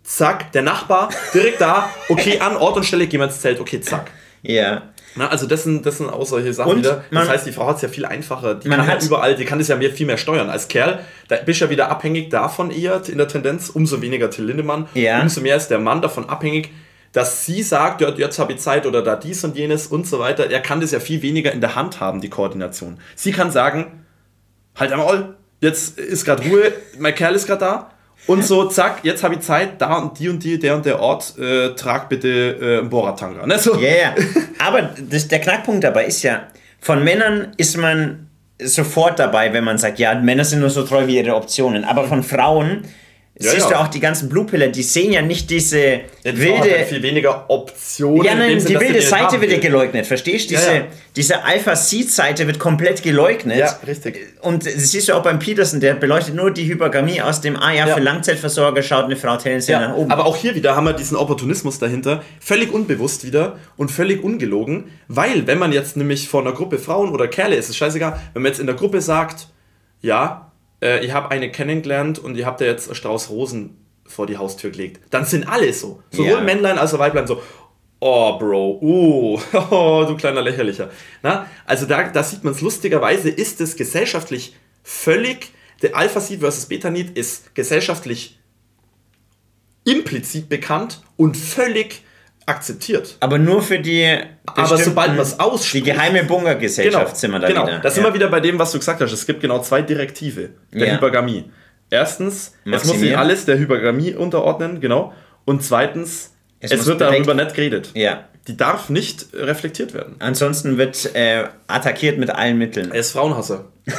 [0.05, 3.81] Zack, der Nachbar, direkt da, okay, an Ort und Stelle, gehen wir ins Zelt, okay,
[3.81, 4.11] zack.
[4.43, 4.92] Ja.
[5.15, 7.05] Na, also das sind, das sind auch solche Sachen Und wieder.
[7.11, 8.55] das heißt, die Frau hat es ja viel einfacher.
[8.55, 10.49] Die kann hat- ja überall, die kann das ja mehr, viel mehr steuern.
[10.49, 14.31] Als Kerl, da bist du ja wieder abhängig davon eher in der Tendenz, umso weniger
[14.31, 15.21] Till Lindemann, Ja.
[15.21, 16.71] umso mehr ist der Mann davon abhängig,
[17.13, 20.19] dass sie sagt, ja, jetzt habe ich Zeit oder da dies und jenes und so
[20.19, 20.51] weiter.
[20.51, 22.99] Er kann das ja viel weniger in der Hand haben, die Koordination.
[23.15, 24.05] Sie kann sagen,
[24.75, 27.91] halt einmal, jetzt ist gerade Ruhe, mein Kerl ist gerade da.
[28.27, 31.01] Und so, zack, jetzt habe ich Zeit, da und die und die, der und der
[31.01, 33.47] Ort, äh, trag bitte äh, einen Bohrertanker.
[33.47, 33.59] Ne?
[33.59, 33.77] So.
[33.77, 34.15] Ja, ja.
[34.59, 36.45] Aber das, der Knackpunkt dabei ist ja,
[36.81, 38.29] von Männern ist man
[38.61, 41.85] sofort dabei, wenn man sagt, ja, Männer sind nur so treu wie ihre Optionen.
[41.85, 42.83] Aber von Frauen
[43.35, 43.69] siehst ja.
[43.71, 46.85] du auch die ganzen Bluepiller, die sehen ja nicht diese halt wilde.
[46.89, 48.25] viel weniger Optionen.
[48.25, 50.55] Ja, in nein, die wilde Seite wird ja geleugnet, verstehst du?
[50.55, 50.83] Diese, Ja, ja.
[51.17, 53.59] diese Alpha-Seed-Seite wird komplett geleugnet.
[53.59, 54.19] Ja, richtig.
[54.43, 57.73] Und das siehst du auch beim Peterson, der beleuchtet nur die Hypergamie aus dem, ah
[57.73, 57.95] ja, Ja.
[57.95, 60.11] für Langzeitversorger schaut eine Frau tendenziell nach Ja, oben.
[60.13, 64.85] aber auch hier wieder haben wir diesen Opportunismus dahinter, völlig unbewusst wieder und völlig ungelogen,
[65.09, 68.43] weil wenn man jetzt nämlich vor einer Gruppe Frauen oder Kerle, ist es scheißegal, wenn
[68.43, 69.49] man jetzt in der Gruppe sagt,
[70.03, 70.52] ja,
[70.83, 74.71] äh, ich habe eine kennengelernt und ihr habt ja jetzt Strauß Rosen vor die Haustür
[74.71, 76.41] gelegt, dann sind alle so, sowohl Ja.
[76.41, 77.41] Männlein als auch Weiblein so,
[78.01, 80.91] oh Bro, uh, oh, du kleiner Lächerlicher.
[81.23, 86.67] Na, also da, da sieht man es lustigerweise, ist es gesellschaftlich völlig, der Alpha-Seed versus
[86.67, 88.39] Beta-Need ist gesellschaftlich
[89.85, 92.03] implizit bekannt und völlig
[92.47, 93.17] akzeptiert.
[93.21, 94.17] Aber nur für die.
[94.47, 97.67] Aber sobald man's Die ausspricht- geheime Bunkergesellschaft sind wir da genau.
[97.67, 97.79] wieder.
[97.79, 98.11] Da sind ja.
[98.11, 99.13] wir wieder bei dem, was du gesagt hast.
[99.13, 100.95] Es gibt genau zwei Direktive der Ja.
[100.95, 101.51] Hypergamie.
[101.91, 103.21] Erstens, es muss sich Maximieren.
[103.21, 105.13] alles der Hypergamie unterordnen, genau.
[105.45, 107.91] Und zweitens, Es es, wird darüber nicht geredet.
[107.95, 108.25] Ja.
[108.49, 110.17] Die darf nicht reflektiert werden.
[110.19, 112.91] Ansonsten wird äh, attackiert mit allen Mitteln.
[112.93, 113.67] Er ist Frauenhasser.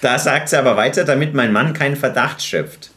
[0.00, 2.90] Da sagt sie aber weiter, damit mein Mann keinen Verdacht schöpft.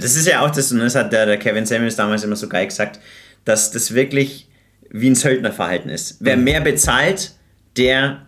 [0.00, 2.48] Das ist ja auch das, und das hat der, der Kevin Samuels damals immer so
[2.48, 3.00] geil gesagt,
[3.44, 4.48] dass das wirklich
[4.90, 6.16] wie ein Söldnerverhalten ist.
[6.20, 6.44] Wer Mhm.
[6.44, 7.32] mehr bezahlt,
[7.76, 8.26] der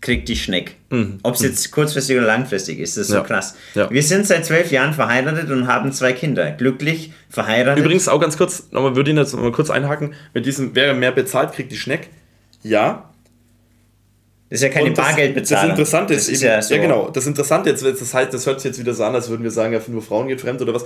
[0.00, 0.76] kriegt die Schneck.
[1.22, 3.14] Ob es jetzt kurzfristig oder langfristig ist, das ist Mhm.
[3.16, 3.20] Ja.
[3.22, 3.54] so krass.
[3.74, 3.90] Ja.
[3.90, 6.50] Wir sind seit zwölf Jahren verheiratet und haben zwei Kinder.
[6.52, 7.82] Glücklich, verheiratet.
[7.84, 10.92] Übrigens auch ganz kurz, nochmal würde ich jetzt noch mal kurz einhaken, mit diesem, wer
[10.94, 12.10] mehr bezahlt, kriegt die Schneck.
[12.62, 13.10] Ja,
[14.54, 15.70] das ist ja keine Bargeldbezahlung.
[15.70, 16.76] Das Interessante ist, das ist eben, ja so.
[16.76, 17.10] genau.
[17.10, 19.50] Das Interessante jetzt, das heißt, das hört sich jetzt wieder so an, als würden wir
[19.50, 20.84] sagen, ja, nur Frauen geht fremd oder was.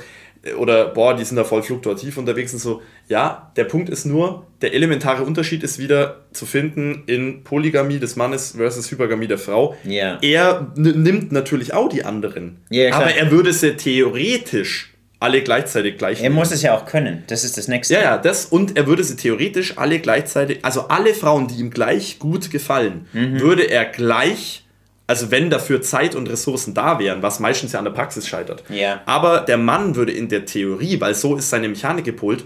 [0.56, 2.80] Oder boah, die sind da voll fluktuativ unterwegs und so.
[3.08, 8.16] Ja, der Punkt ist nur, der elementare Unterschied ist wieder zu finden in Polygamie des
[8.16, 9.76] Mannes versus Hypergamie der Frau.
[9.84, 10.16] Ja.
[10.22, 12.62] Er nimmt natürlich auch die anderen.
[12.70, 13.02] Ja, klar.
[13.02, 17.24] aber er würde sie theoretisch alle gleichzeitig gleich Er muss es ja auch können.
[17.26, 17.94] Das ist das Nächste.
[17.94, 21.70] ja, ja, das und er würde sie theoretisch alle gleichzeitig, also alle Frauen, die ihm
[21.70, 23.40] gleich gut gefallen, Mhm.
[23.40, 24.64] würde er gleich,
[25.08, 28.62] also wenn dafür Zeit und Ressourcen da wären, was meistens ja an der Praxis scheitert.
[28.68, 29.00] Ja.
[29.06, 32.44] Aber der Mann würde in der Theorie, weil so ist seine Mechanik gepolt,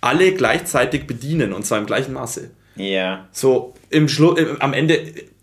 [0.00, 2.50] alle gleichzeitig bedienen und zwar im gleichen Maße.
[2.76, 3.26] Ja.
[3.32, 4.98] So im Schlu am Ende,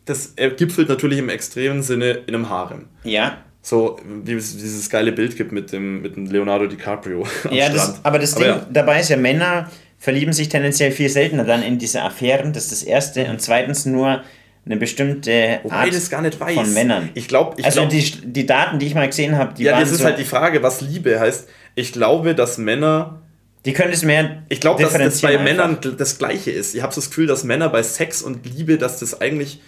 [0.05, 2.85] das gipfelt natürlich im extremen Sinne in einem Harem.
[3.03, 3.37] Ja.
[3.69, 7.23] So, wie es dieses geile Bild gibt mit dem, mit dem Leonardo DiCaprio.
[7.43, 8.65] am Ja, das, aber das Ding ja.
[8.67, 12.71] dabei ist ja, Männer verlieben sich tendenziell viel seltener dann in diese Affären, das ist
[12.71, 13.25] das Erste.
[13.25, 14.23] Und zweitens nur
[14.65, 16.55] eine bestimmte Wobei Art das gar nicht weiß.
[16.55, 17.09] von Männern.
[17.13, 19.73] Ich glaube, ich also glaub, die, die Daten, die ich mal gesehen habe, die ja,
[19.73, 21.47] waren das ist so, halt die Frage, was Liebe heißt.
[21.75, 23.21] Ich glaube, dass Männer,
[23.65, 25.95] die können es mehr ich glaube, dass das bei differenzieren Männern einfach.
[25.95, 26.73] das Gleiche ist.
[26.73, 29.61] Ich habe so das Gefühl, dass Männer bei Sex und Liebe, dass das eigentlich,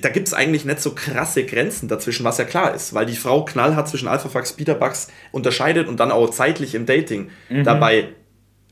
[0.00, 3.14] da gibt es eigentlich nicht so krasse Grenzen dazwischen, was ja klar ist, weil die
[3.16, 7.28] Frau knallhart zwischen Alphafax, Betabugs unterscheidet und dann auch zeitlich im Dating
[7.64, 8.08] dabei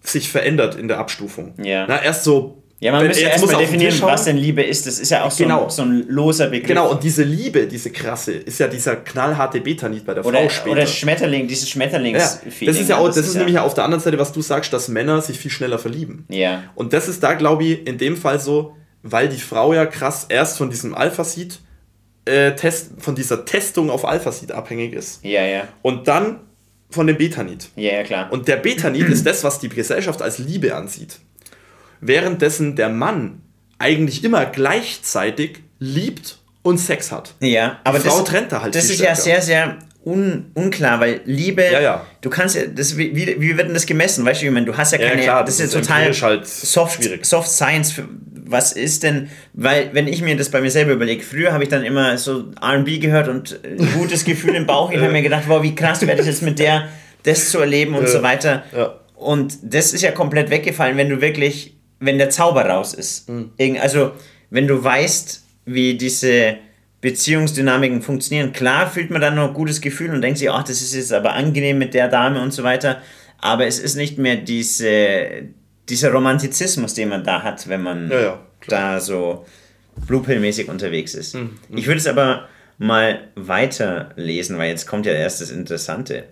[0.03, 1.55] sich verändert in der Abstufung.
[1.59, 1.65] Mhm.
[1.65, 1.85] Ja.
[1.87, 2.57] Na, erst so.
[2.83, 4.87] Ja, man müsste erstmal er definieren, was denn Liebe ist.
[4.87, 5.65] Das ist ja auch so, Genau.
[5.65, 6.69] ein, so ein loser Begriff.
[6.69, 10.49] Genau, und diese Liebe, diese krasse, ist ja dieser knallharte Beta-Niet bei der oder, Frau
[10.49, 10.71] später.
[10.71, 12.73] oder Schmetterling, dieses Ja, Schmetterlings-Feeling.
[12.75, 14.41] das ist ja auch, das, ist, ja, nämlich ja auf der anderen Seite, was du
[14.41, 16.25] sagst, dass Männer sich viel schneller verlieben.
[16.31, 16.63] Ja.
[16.75, 20.27] Und das ist da, glaube ich, in dem Fall so, weil die Frau ja krass
[20.29, 21.61] erst von diesem Alpha-Seed
[22.27, 25.25] äh, Test, von dieser Testung auf Alpha-Seed abhängig ist.
[25.25, 25.63] Ja, ja.
[25.83, 26.41] Und dann
[26.91, 27.69] von dem Beta-Niet.
[27.77, 28.33] Ja, ja, klar.
[28.33, 31.19] Und der Beta-Need ist das, was die Gesellschaft als Liebe ansieht.
[32.01, 33.43] Währenddessen der Mann
[33.79, 37.35] eigentlich immer gleichzeitig liebt und Sex hat.
[37.41, 39.21] Ja, aber Frau das, trennt da halt das ist ja stärker.
[39.21, 42.07] sehr, sehr un, unklar, weil Liebe, Ja, ja.
[42.21, 44.25] du kannst ja, das, wie, wie wird denn das gemessen?
[44.25, 45.87] Weißt du, ich meine, du hast ja Ja, keine, klar, das, das ist ja ist
[45.87, 47.25] total halt soft, schwierig.
[47.25, 47.95] soft Science.
[48.51, 51.69] Was ist denn, weil, wenn ich mir das bei mir selber überlege, früher habe ich
[51.69, 55.45] dann immer so RB gehört und ein gutes Gefühl im Bauch und habe mir gedacht,
[55.47, 56.89] wow, wie krass wäre das jetzt mit der,
[57.23, 58.65] das zu erleben und so weiter.
[58.77, 58.95] ja.
[59.15, 63.29] Und das ist ja komplett weggefallen, wenn du wirklich, wenn der Zauber raus ist.
[63.29, 63.51] Mhm.
[63.79, 64.13] Also,
[64.49, 66.57] wenn du weißt, wie diese
[67.01, 68.53] Beziehungsdynamiken funktionieren.
[68.53, 71.13] Klar fühlt man dann noch ein gutes Gefühl und denkt sich, ach, das ist jetzt
[71.13, 73.01] aber angenehm mit der Dame und so weiter.
[73.39, 75.49] Aber es ist nicht mehr diese,
[75.91, 78.41] dieser Romantizismus, den man da hat, wenn man Ja, ja.
[78.69, 79.45] da so
[80.07, 81.35] Blue-Pill-mäßig unterwegs ist.
[81.35, 81.59] Mhm.
[81.75, 86.25] Ich würde es aber mal weiterlesen, weil jetzt kommt ja erst das Interessante.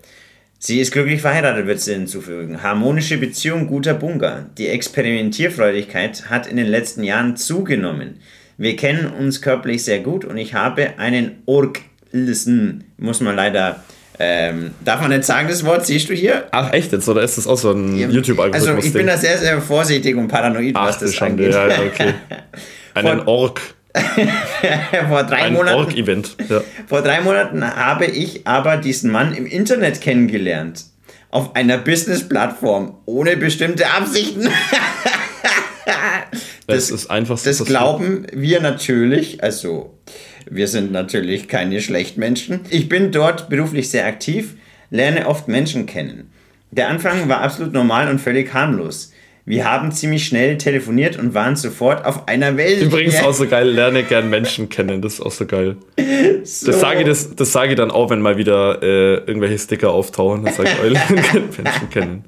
[0.57, 2.63] Sie ist glücklich verheiratet, wird sie hinzufügen.
[2.63, 4.49] Harmonische Beziehung, guter Bunker.
[4.57, 8.19] Die Experimentierfreudigkeit hat in den letzten Jahren zugenommen.
[8.57, 13.83] Wir kennen uns körperlich sehr gut und ich habe einen Orglism, muss man leider,
[14.19, 16.45] ähm, darf man nicht sagen das Wort, siehst du hier?
[16.51, 17.07] Ach, echt jetzt?
[17.07, 18.69] Oder ist das auch so ein YouTube-Algorithmus?
[18.75, 21.53] Also ich bin da sehr, sehr vorsichtig und paranoid, Ach, was das Schande, angeht.
[21.53, 22.13] ja, ja, okay.
[22.95, 23.61] Einen Vor- Org,
[25.09, 26.35] Vor drei ein Monaten Org-Event.
[26.47, 26.61] Ja.
[26.87, 30.85] Vor drei Monaten habe ich aber diesen Mann im Internet kennengelernt.
[31.31, 32.97] Auf einer Business-Plattform.
[33.05, 34.49] Ohne bestimmte Absichten.
[36.67, 37.45] Das, ist einfach so.
[37.49, 37.69] Das passiert.
[37.79, 39.43] glauben wir natürlich.
[39.43, 39.97] Also,
[40.49, 42.61] wir sind natürlich keine Schlechtmenschen.
[42.69, 44.55] Ich bin dort beruflich sehr aktiv,
[44.89, 46.31] lerne oft Menschen kennen.
[46.71, 49.11] Der Anfang war absolut normal und völlig harmlos.
[49.45, 52.83] Wir haben ziemlich schnell telefoniert und waren sofort auf einer Welt.
[52.83, 55.01] Übrigens auch so geil, lerne gern Menschen kennen.
[55.01, 55.77] Das ist auch so geil.
[56.41, 59.89] Das sage ich, das, das sage ich dann auch, wenn mal wieder äh, irgendwelche Sticker
[59.89, 60.45] auftauchen.
[60.45, 62.25] Dann sage ich, oh, lerne gern Menschen kennen.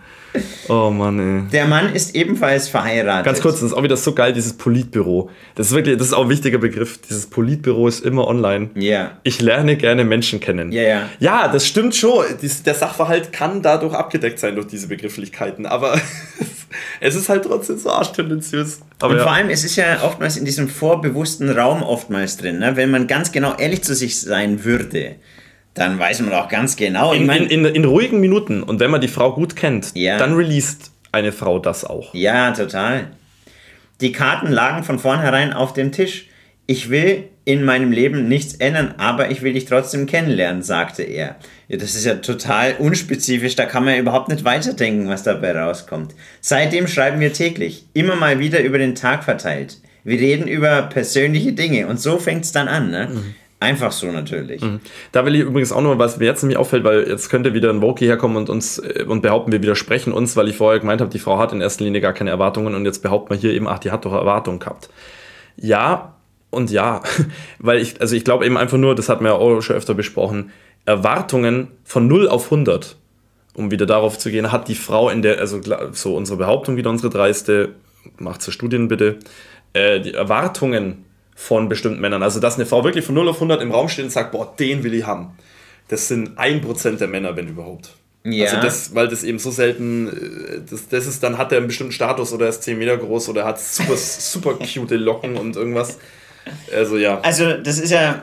[0.70, 1.50] Oh Mann, ey.
[1.52, 3.26] Der Mann ist ebenfalls verheiratet.
[3.26, 5.30] Ganz kurz, das ist auch wieder so geil, dieses Politbüro.
[5.56, 7.00] Das ist wirklich, das ist auch ein wichtiger Begriff.
[7.10, 8.70] Dieses Politbüro ist immer online.
[8.76, 9.18] Ja.
[9.24, 10.72] Ich lerne gerne Menschen kennen.
[10.72, 11.10] Ja, ja.
[11.20, 12.24] Ja, das stimmt schon.
[12.42, 16.00] Dies- Der Sachverhalt kann dadurch abgedeckt sein durch diese Begrifflichkeiten, aber
[17.02, 18.80] es ist halt trotzdem so arschtendenziös.
[19.00, 19.24] Aber Und ja.
[19.24, 22.60] vor allem, es ist ja oftmals in diesem vorbewussten Raum oftmals drin.
[22.60, 22.76] Ne?
[22.78, 25.16] Wenn man ganz genau ehrlich zu sich sein würde,
[25.74, 27.14] dann weiß man auch ganz genau.
[27.14, 30.18] In, in, in, in ruhigen Minuten und wenn man die Frau gut kennt, Ja.
[30.18, 32.14] dann released eine Frau das auch.
[32.14, 33.08] ja, total.
[34.02, 36.28] Die Karten lagen von vornherein auf dem Tisch.
[36.68, 41.36] Ich will in meinem Leben nichts ändern, aber ich will dich trotzdem kennenlernen, sagte er.
[41.68, 45.52] Ja, das ist ja total unspezifisch, da kann man ja überhaupt nicht weiterdenken, was dabei
[45.58, 46.14] rauskommt.
[46.40, 49.78] Seitdem schreiben wir täglich, immer mal wieder über den Tag verteilt.
[50.04, 53.10] Wir reden über persönliche Dinge und so fängt es dann an, ne?
[53.62, 54.60] Einfach so natürlich.
[55.12, 57.70] Da will ich übrigens auch noch, was mir jetzt nämlich auffällt, weil jetzt könnte wieder
[57.70, 61.00] ein Woki herkommen und uns äh, und behaupten, wir widersprechen uns, weil ich vorher gemeint
[61.00, 63.54] habe, die Frau hat in erster Linie gar keine Erwartungen und jetzt behaupten wir hier
[63.54, 64.90] eben, ach, die hat doch Erwartungen gehabt.
[65.58, 66.16] Ja
[66.50, 67.04] und ja,
[67.60, 69.94] weil ich, also ich glaube eben einfach nur, das hatten wir ja auch schon öfter
[69.94, 70.50] besprochen,
[70.86, 72.96] Erwartungen von 0 auf 100,
[73.54, 76.90] um wieder darauf zu gehen, hat die Frau in der, also so unsere Behauptung wieder,
[76.90, 77.76] unsere dreiste,
[78.18, 79.20] macht zur Studien bitte,
[79.74, 81.06] äh, die Erwartungen
[81.42, 84.06] von bestimmten Männern, also dass eine Frau wirklich von 0 auf 100 im Raum steht
[84.06, 85.32] und sagt, boah, den will ich haben.
[85.88, 87.96] Das sind 1% der Männer, wenn überhaupt.
[88.24, 88.46] Ja.
[88.46, 91.68] Also das, weil das eben so selten, äh, das, das ist, dann hat er einen
[91.68, 95.56] bestimmten Status oder er ist 10 Meter groß oder hat super, super cute Locken und
[95.56, 95.98] irgendwas.
[96.72, 97.20] Also ja.
[97.22, 98.22] Also, das ist ja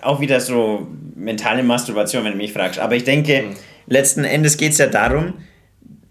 [0.00, 2.78] auch wieder so mentale Masturbation, wenn du mich fragst.
[2.78, 3.44] Aber ich denke,
[3.86, 5.34] letzten Endes geht es ja darum,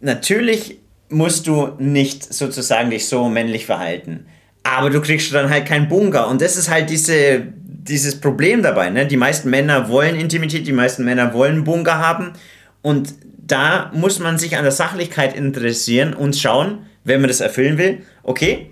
[0.01, 0.77] natürlich
[1.09, 4.27] musst du nicht sozusagen dich so männlich verhalten.
[4.63, 6.27] Aber du kriegst dann halt keinen Bunker.
[6.27, 8.89] Und das ist halt diese, dieses Problem dabei.
[8.89, 9.05] Ne?
[9.05, 12.33] Die meisten Männer wollen Intimität, die meisten Männer wollen Bunker haben.
[12.81, 13.13] Und
[13.45, 18.03] da muss man sich an der Sachlichkeit interessieren und schauen, wenn man das erfüllen will,
[18.23, 18.71] okay,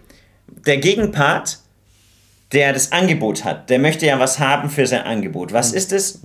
[0.65, 1.59] der Gegenpart
[2.51, 5.53] der das Angebot hat, der möchte ja was haben für sein Angebot.
[5.53, 6.19] Was ist es?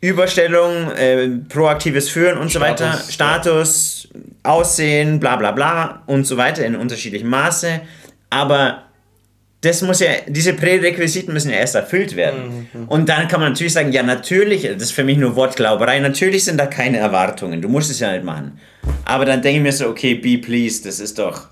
[0.00, 4.08] Überstellung, äh, proaktives Führen und so weiter, Status, Status,
[4.42, 7.80] Aussehen, bla bla bla und so weiter in unterschiedlichem Maße.
[8.30, 8.82] Aber
[9.62, 12.68] das muss ja, diese Prärequisiten müssen ja erst erfüllt werden.
[12.88, 16.44] Und dann kann man natürlich sagen, ja, natürlich, das ist für mich nur Wortglauberei, natürlich
[16.44, 18.60] sind da keine Erwartungen, du musst es ja nicht machen.
[19.04, 21.48] Aber dann denke ich mir so, okay, be pleased, das ist doch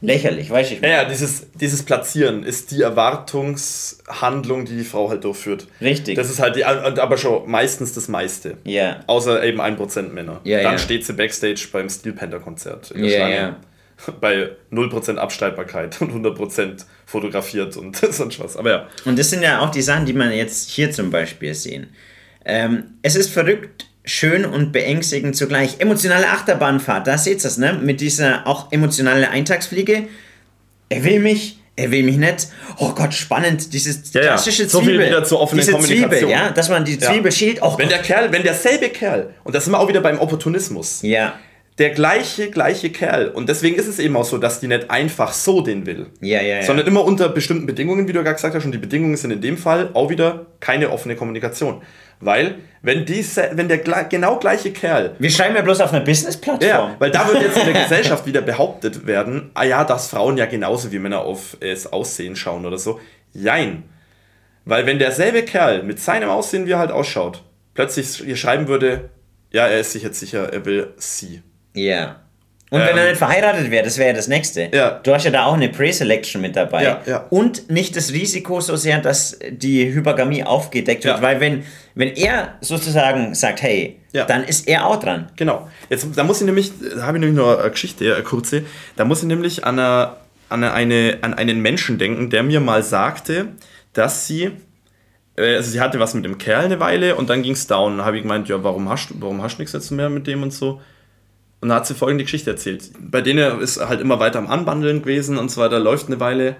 [0.00, 0.74] lächerlich, weißt du?
[0.76, 5.66] ich Ja, ja, dieses, dieses Platzieren ist die Erwartungshandlung, die die Frau halt durchführt.
[5.80, 6.16] Richtig.
[6.16, 8.56] Das ist halt die, aber schon meistens das meiste.
[8.64, 9.00] Ja.
[9.06, 10.40] Außer eben 1% Männer.
[10.44, 10.78] Ja, Dann ja.
[10.78, 13.34] steht sie Backstage beim Steel Panther Konzert in der Ja, Schlange.
[13.36, 13.56] ja.
[14.20, 18.56] Bei 0% Abstreitbarkeit und 100% fotografiert und sonst was.
[18.56, 18.88] Aber ja.
[19.04, 21.88] Und das sind ja auch die Sachen, die man jetzt hier zum Beispiel sehen.
[22.44, 25.76] Ähm, es ist verrückt, schön und beängstigend zugleich.
[25.78, 27.74] Emotionale Achterbahnfahrt, da seht ihr es, ne?
[27.74, 30.04] Mit dieser auch emotionale Eintagsfliege.
[30.88, 32.48] Er will mich, er will mich nicht.
[32.78, 34.26] Oh Gott, spannend, dieses Ja, ja.
[34.28, 35.06] klassische So viel Zwiebel.
[35.06, 36.10] wieder zur offenen diese Kommunikation.
[36.30, 37.12] Zwiebel, ja, dass man die Ja.
[37.12, 37.58] Zwiebel schält.
[37.62, 37.96] Oh Wenn Gott.
[37.96, 41.38] der Kerl, wenn derselbe Kerl, und das sind wir auch wieder beim Opportunismus, Ja,
[41.80, 45.32] der gleiche, gleiche Kerl, und deswegen ist es eben auch so, dass die nicht einfach
[45.32, 46.08] so den will.
[46.20, 46.56] ja, ja.
[46.56, 46.62] ja.
[46.62, 48.66] sondern immer unter bestimmten Bedingungen, wie du gerade gesagt hast.
[48.66, 51.82] Und die Bedingungen sind in dem Fall auch wieder keine offene Kommunikation.
[52.20, 56.68] Weil, wenn, diese, wenn der genau gleiche Kerl, Wir schreiben ja bloß auf einer Business-Plattform.
[56.68, 60.36] ja, weil da wird jetzt in der Gesellschaft wieder behauptet werden, ah ja, dass Frauen
[60.36, 63.00] ja genauso wie Männer auf das Aussehen schauen oder so.
[63.32, 63.84] Jein.
[64.66, 69.08] Weil wenn derselbe Kerl mit seinem Aussehen, wie er halt ausschaut, plötzlich hier schreiben würde,
[69.50, 71.42] ja, er ist sich jetzt sicher, er will sie.
[71.74, 72.16] Ja.
[72.72, 72.98] Und wenn Ähm.
[72.98, 74.70] er nicht verheiratet wäre, das wäre ja das nächste.
[74.72, 75.00] Ja.
[75.02, 76.84] Du hast ja da auch eine Pre-Selection mit dabei.
[76.84, 77.26] Ja, ja.
[77.28, 81.64] Und nicht das Risiko so sehr, dass die Hypergamie aufgedeckt wird, weil wenn,
[81.96, 84.24] wenn er sozusagen sagt, hey, Ja.
[84.24, 85.30] dann ist er auch dran.
[85.34, 85.68] Genau.
[85.88, 88.62] Jetzt, da muss ich nämlich, da habe ich nämlich noch eine Geschichte, eine kurze.
[88.94, 90.12] Da muss ich nämlich an, eine,
[90.48, 93.48] an, eine, an einen Menschen denken, der mir mal sagte,
[93.94, 94.52] dass sie,
[95.36, 97.98] äh, also sie hatte was mit dem Kerl eine Weile und dann ging es down.
[97.98, 100.28] Da habe ich gemeint, ja, warum hast, du- warum hast du nichts jetzt mehr mit
[100.28, 100.80] dem und so.
[101.60, 102.90] Und da hat sie folgende Geschichte erzählt.
[103.00, 106.18] Bei denen ist er halt immer weiter am Anbandeln gewesen und so weiter, läuft eine
[106.20, 106.56] Weile.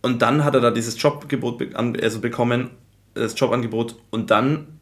[0.00, 2.70] Und dann hat er da dieses Jobgebot also bekommen,
[3.14, 3.96] das Jobangebot.
[4.10, 4.78] Und dann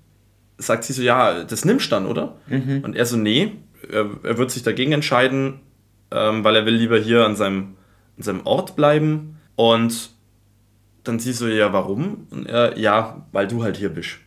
[0.59, 2.37] sagt sie so, ja, das nimmst du dann, oder?
[2.83, 3.53] Und er so, nee,
[3.91, 5.61] er, er wird sich dagegen entscheiden,
[6.11, 7.77] ähm, weil er will lieber hier an seinem,
[8.17, 9.39] an seinem Ort bleiben.
[9.57, 10.11] Und
[11.03, 12.27] dann sie so, ja, warum?
[12.31, 14.19] Und er, ja, weil du halt hier bist.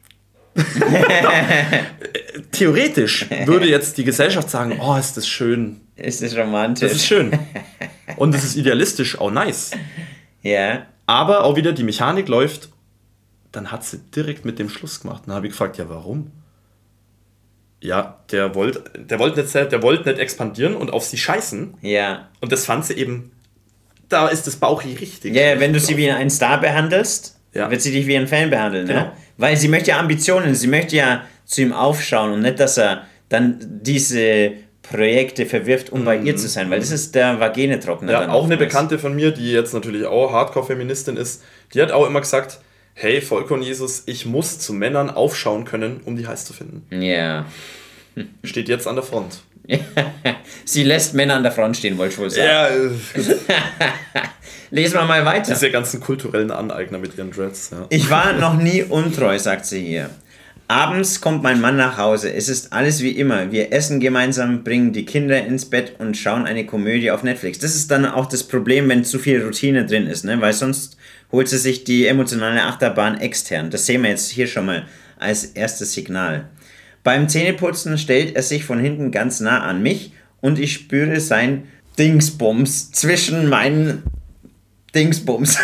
[2.51, 5.81] Theoretisch würde jetzt die Gesellschaft sagen, oh, ist das schön.
[5.95, 6.89] Ist das romantisch?
[6.89, 7.37] Das ist schön.
[8.17, 9.71] Und es ist idealistisch auch nice.
[10.41, 10.85] ja.
[11.05, 12.69] Aber auch wieder die Mechanik läuft,
[13.51, 15.23] dann hat sie direkt mit dem Schluss gemacht.
[15.25, 16.31] Dann habe ich gefragt, ja, warum?
[17.81, 21.75] Ja, der wollte der wollt nicht, der wollt nicht expandieren und auf sie scheißen.
[21.81, 22.29] Ja.
[22.41, 23.31] Und das fand sie eben,
[24.07, 25.33] da ist das Bauchi richtig.
[25.33, 27.71] Ja, ja, wenn du sie wie einen Star behandelst, Ja.
[27.71, 28.87] wird sie dich wie einen Fan behandeln.
[28.87, 28.99] Genau.
[29.01, 29.11] Ne?
[29.37, 33.05] Weil sie möchte ja Ambitionen, sie möchte ja zu ihm aufschauen und nicht, dass er
[33.29, 34.51] dann diese
[34.81, 38.07] Projekte verwirft, um bei ihr zu sein, weil das ist der Vagenetrockner.
[38.07, 38.11] Mhm.
[38.11, 38.59] Ja, auch eine oftmals.
[38.59, 41.43] Bekannte von mir, die jetzt natürlich auch Hardcore-Feministin ist,
[41.73, 42.59] die hat auch immer gesagt,
[42.95, 46.85] hey, Vollkorn Jesus, ich muss zu Männern aufschauen können, um die heiß zu finden.
[47.01, 47.45] Ja.
[48.43, 49.41] Steht jetzt an der Front.
[50.65, 52.47] Sie lässt Männer an der Front stehen, wollte ich wohl sagen.
[52.47, 52.67] Ja,
[54.71, 55.53] Lesen wir mal weiter.
[55.53, 57.71] diese ganzen kulturellen Aneigner mit ihren Dreads.
[57.71, 57.87] Ja.
[57.89, 60.09] Ich war noch nie untreu, sagt sie hier.
[60.67, 62.31] Abends kommt mein Mann nach Hause.
[62.31, 63.51] Es ist alles wie immer.
[63.51, 67.57] Wir essen gemeinsam, bringen die Kinder ins Bett und schauen eine Komödie auf Netflix.
[67.57, 70.39] Das ist dann auch das Problem, wenn zu viel Routine drin ist, ne?
[70.39, 70.95] weil sonst
[71.31, 73.71] holt sie sich die emotionale Achterbahn extern.
[73.71, 74.85] Das sehen wir jetzt hier schon mal
[75.17, 76.47] als erstes Signal.
[77.09, 81.63] Beim Zähneputzen stellt er sich von hinten ganz nah an mich und ich spüre sein
[81.97, 84.03] Dingsbums zwischen meinen
[84.93, 85.57] Dingsbums.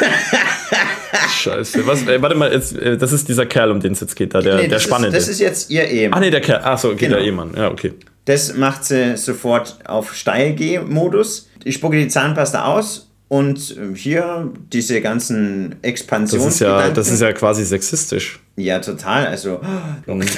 [1.37, 1.85] Scheiße.
[1.85, 4.33] Was, äh, warte mal, jetzt, äh, das ist dieser Kerl, um den es jetzt geht,
[4.33, 5.15] da, der, Nee, der Spannende.
[5.15, 6.17] Ist, das ist jetzt ihr Ehemann.
[6.17, 6.63] Ach nee, der Kerl.
[6.63, 7.17] Achso, okay, Genau.
[7.17, 7.51] der Ehemann.
[7.55, 7.93] Ja, okay.
[8.25, 11.51] Das macht sie sofort auf Steil-G-Modus.
[11.63, 16.45] Ich spucke die Zahnpasta aus und ähm, hier diese ganzen Das Expansions.
[16.45, 18.39] ist, ja, das ist ja quasi sexistisch.
[18.55, 19.27] ja total.
[19.27, 19.59] Also,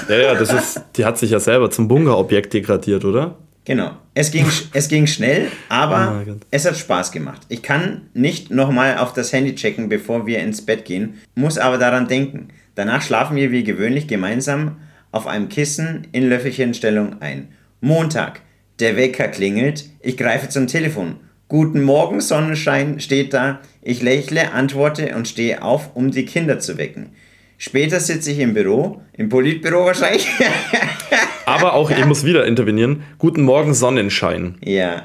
[0.10, 3.36] Ja, ja, das ist, die hat sich ja selber zum Bunkerobjekt degradiert, oder?
[3.66, 3.92] genau.
[4.14, 6.38] Es ging, es ging schnell, Oh aber Gott.
[6.50, 7.42] es hat Spaß gemacht.
[7.50, 11.78] Ich kann nicht nochmal auf das Handy checken, bevor wir ins Bett gehen, muss aber
[11.78, 12.48] daran denken.
[12.76, 14.78] Danach schlafen wir wie gewöhnlich gemeinsam
[15.12, 17.50] auf einem Kissen in Löffelchenstellung ein.
[17.82, 18.42] Montag.
[18.80, 19.86] Der Wecker klingelt.
[20.02, 21.18] Ich greife zum Telefon.
[21.50, 23.60] Guten Morgen, Sonnenschein steht da.
[23.82, 27.12] Ich lächle, antworte und stehe auf, um die Kinder zu wecken.
[27.58, 30.28] Später sitze ich im Büro, im Politbüro wahrscheinlich.
[31.46, 33.04] Aber auch, ich muss wieder intervenieren.
[33.18, 34.58] Guten Morgen, Sonnenschein.
[34.62, 35.04] ja.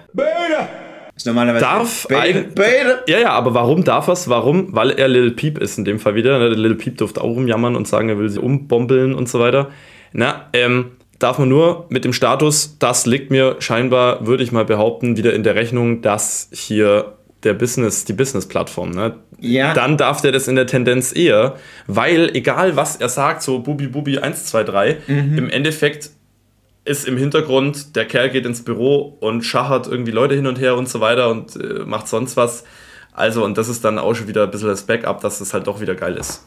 [1.15, 1.65] Ist normalerweise.
[1.65, 3.05] Darf Bäder.
[3.07, 4.29] Ja, ja, aber warum darf er es?
[4.31, 4.75] Warum?
[4.75, 6.39] Weil er Lil Peep ist in dem Fall wieder.
[6.39, 6.49] Ne?
[6.49, 9.71] Lil Peep durfte auch rumjammern und sagen, er will sie umbombeln und so weiter.
[10.13, 10.93] Na, ähm,
[11.23, 15.33] darf man nur mit dem Status, das liegt mir scheinbar, würde ich mal behaupten, wieder
[15.33, 19.17] in der Rechnung, dass hier der Business, die Business-Plattform, ne?
[19.41, 19.75] Ja.
[19.75, 21.57] Dann darf der das in der Tendenz eher,
[21.89, 26.11] weil egal was er sagt, so Bubi Bubi 1, 2, 3, im Endeffekt
[26.85, 30.77] ist im Hintergrund, der Kerl geht ins Büro und schachert irgendwie Leute hin und her
[30.77, 32.65] und so weiter und äh, macht sonst was.
[33.13, 35.67] Also, und das ist dann auch schon wieder ein bisschen das Backup, dass das halt
[35.67, 36.45] doch wieder geil ist.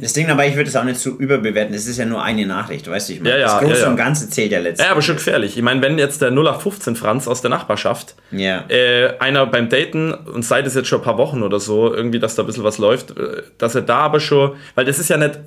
[0.00, 1.74] Das Ding dabei, ich würde es auch nicht zu überbewerten.
[1.74, 3.12] Es ist ja nur eine Nachricht, weißt du?
[3.14, 4.84] Ich meine, Ja, ja, das Große ja, und Ganze zählt ja letztendlich.
[4.86, 5.56] Ja, aber schon gefährlich.
[5.56, 8.64] Ich meine, wenn jetzt der 0815 Franz aus der Nachbarschaft, Ja.
[8.68, 12.18] äh, einer beim Daten, und seit es jetzt schon ein paar Wochen oder so, irgendwie,
[12.18, 15.08] dass da ein bisschen was läuft, äh, dass er da aber schon, weil das ist
[15.08, 15.40] ja nicht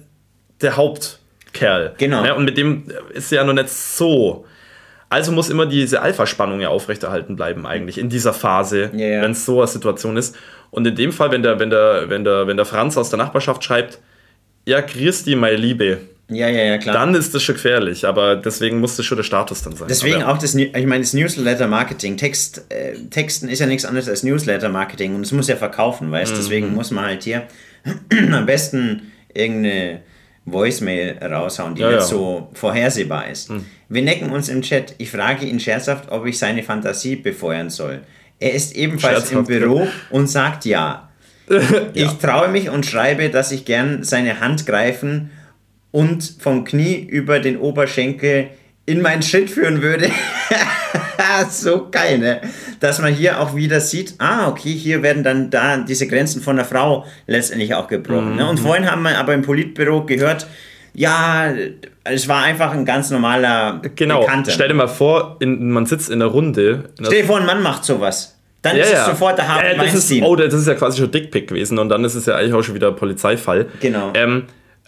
[0.61, 1.93] der Hauptkerl.
[1.97, 2.23] Genau.
[2.23, 2.33] Ne?
[2.35, 4.45] Und mit dem ist er ja noch nicht so.
[5.07, 9.59] Also muss immer diese Alpha-Spannung ja aufrechterhalten bleiben, eigentlich, in dieser Phase, wenn es so
[9.59, 10.35] eine Situation ist.
[10.71, 13.17] Und in dem Fall, wenn der, wenn der, wenn der, wenn der Franz aus der
[13.17, 13.99] Nachbarschaft schreibt,
[14.71, 15.99] ja, die, meine Liebe,
[16.29, 16.95] Ja, ja, ja, klar.
[16.95, 19.87] dann ist das schon gefährlich, aber deswegen muss das schon der Status dann sein.
[19.89, 22.17] Deswegen aber, auch das, ich meine, das Newsletter-Marketing.
[22.17, 26.31] Text, äh, Texten ist ja nichts anderes als Newsletter-Marketing und es muss ja verkaufen, weißt
[26.33, 26.37] Mhm.
[26.37, 27.43] Deswegen muss man halt hier
[28.31, 30.01] am besten irgendeine
[30.45, 32.05] Voicemail raushauen, die Ja, nicht ja.
[32.05, 33.51] so vorhersehbar ist.
[33.89, 34.95] Wir necken uns im Chat.
[34.97, 38.01] Ich frage ihn scherzhaft, ob ich seine Fantasie befeuern soll.
[38.39, 41.10] Er ist ebenfalls Scherzhaft, im Büro und sagt ja.
[41.93, 45.31] Ich traue mich und schreibe, dass ich gern seine Hand greifen
[45.91, 48.49] und vom Knie über den Oberschenkel
[48.85, 50.09] in meinen Schritt führen würde.
[51.49, 52.41] so geil, ne?
[52.79, 56.55] Dass man hier auch wieder sieht, ah, okay, hier werden dann da diese Grenzen von
[56.55, 58.31] der Frau letztendlich auch gebrochen.
[58.31, 58.37] Mhm.
[58.37, 58.49] Ne?
[58.49, 60.47] Und vorhin haben wir aber im Politbüro gehört,
[60.93, 61.53] ja,
[62.03, 64.51] es war einfach ein ganz normaler Genau, Bekannter.
[64.51, 66.89] stell dir mal vor, in, man sitzt in der Runde.
[66.97, 68.30] In stell dir vor, ein Mann macht sowas.
[68.61, 70.99] Dann ja, ist es sofort der Harvey ja, das ist, Oh, das ist ja quasi
[70.99, 73.67] schon Dickpick gewesen und dann ist es ja eigentlich auch schon wieder Polizeifall.
[73.79, 74.11] Genau.
[74.13, 74.43] Ähm,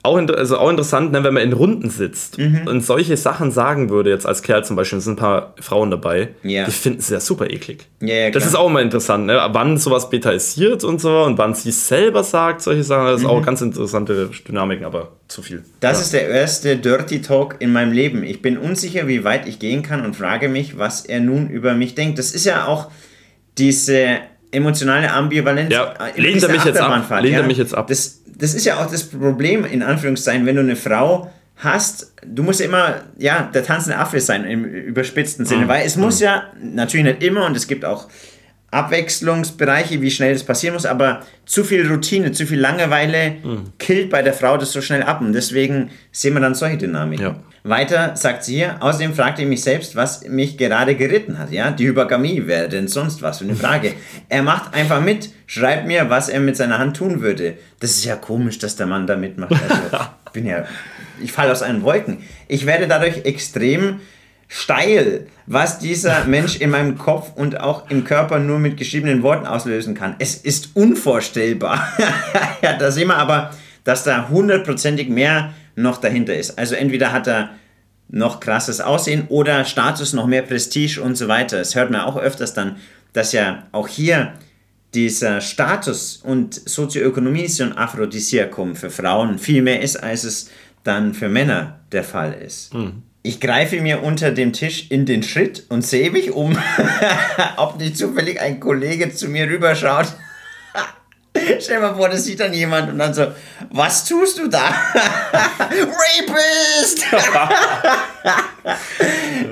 [0.06, 2.68] auch, also auch interessant, ne, wenn man in Runden sitzt mhm.
[2.68, 5.92] und solche Sachen sagen würde, jetzt als Kerl zum Beispiel, es sind ein paar Frauen
[5.92, 6.66] dabei, ja.
[6.66, 7.88] die finden es ja super eklig.
[8.02, 9.40] Ja, ja, das ist auch immer interessant, ne?
[9.54, 13.30] wann sowas betaisiert und so und wann sie selber sagt, solche Sachen, das ist mhm.
[13.30, 15.64] auch ganz interessante Dynamiken, aber zu viel.
[15.80, 18.24] Das ist der erste Dirty Talk in meinem Leben.
[18.24, 21.76] Ich bin unsicher, wie weit ich gehen kann und frage mich, was er nun über
[21.76, 22.20] mich denkt.
[22.20, 22.92] Das ist ja auch
[23.58, 24.20] diese
[24.52, 25.74] emotionale Ambivalenz.
[25.74, 27.22] Ja, lehnt er mich jetzt ab.
[27.22, 27.88] Lehnt er mich jetzt ab.
[27.88, 32.44] Das, das ist ja auch das Problem, in Anführungszeichen, wenn du eine Frau hast, du
[32.44, 35.70] musst ja immer, ja, der tanzende Affe sein im überspitzten Sinne, mhm.
[35.70, 36.26] weil es muss mhm.
[36.26, 38.08] ja, natürlich nicht immer und es gibt auch
[38.74, 43.74] Abwechslungsbereiche, wie schnell das passieren muss, aber zu viel Routine, zu viel Langeweile mhm.
[43.78, 47.26] killt bei der Frau das so schnell ab und deswegen sehen wir dann solche Dynamiken.
[47.26, 47.36] Ja.
[47.66, 51.50] Weiter sagt sie hier, außerdem fragte ich mich selbst, was mich gerade geritten hat.
[51.52, 53.94] Ja, die Hypergamie wäre denn sonst was für eine Frage.
[54.30, 57.58] er macht einfach mit, schreibt mir, was er mit seiner Hand tun würde.
[57.80, 59.54] Das ist ja komisch, dass der Mann da mitmacht.
[59.54, 60.66] Also, bin ja,
[61.22, 62.18] ich falle aus allen Wolken.
[62.50, 64.02] Ich werde dadurch extrem
[64.54, 69.48] steil, was dieser Mensch in meinem Kopf und auch im Körper nur mit geschriebenen Worten
[69.48, 70.16] auslösen kann.
[70.20, 71.88] Es ist unvorstellbar.
[72.62, 73.52] ja, da sehen wir aber,
[73.84, 76.60] dass da hundertprozentig mehr noch dahinter ist.
[76.60, 77.50] Also entweder hat er
[78.10, 81.60] noch krasses Aussehen oder Status, noch mehr Prestige und so weiter.
[81.60, 82.78] Es hört man auch öfters dann,
[83.12, 84.34] dass ja auch hier
[84.94, 90.52] dieser Status und Sozioökonomie so ein Aphrodisiakum für Frauen viel mehr ist, als es
[90.84, 92.72] dann für Männer der Fall ist.
[92.76, 93.02] Mhm.
[93.26, 96.58] Ich greife mir unter dem Tisch in den Schritt und sehe mich um,
[97.56, 100.08] ob nicht zufällig ein Kollege zu mir rüberschaut.
[101.62, 103.28] Stell dir mal vor, das sieht dann jemand und dann so,
[103.72, 104.60] was tust du da?
[105.58, 107.06] Rapist!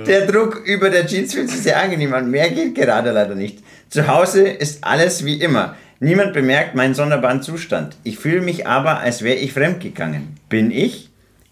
[0.06, 2.30] der Druck über der Jeans fühlt sich sehr angenehm an.
[2.30, 3.60] Mehr geht gerade leider nicht.
[3.90, 5.78] Zu Hause ist alles wie immer.
[6.02, 7.96] Niemand bemerkt meinen sonderbaren Zustand.
[8.04, 10.36] Ich fühle mich aber, als wäre ich fremdgegangen.
[10.50, 11.11] Bin ich?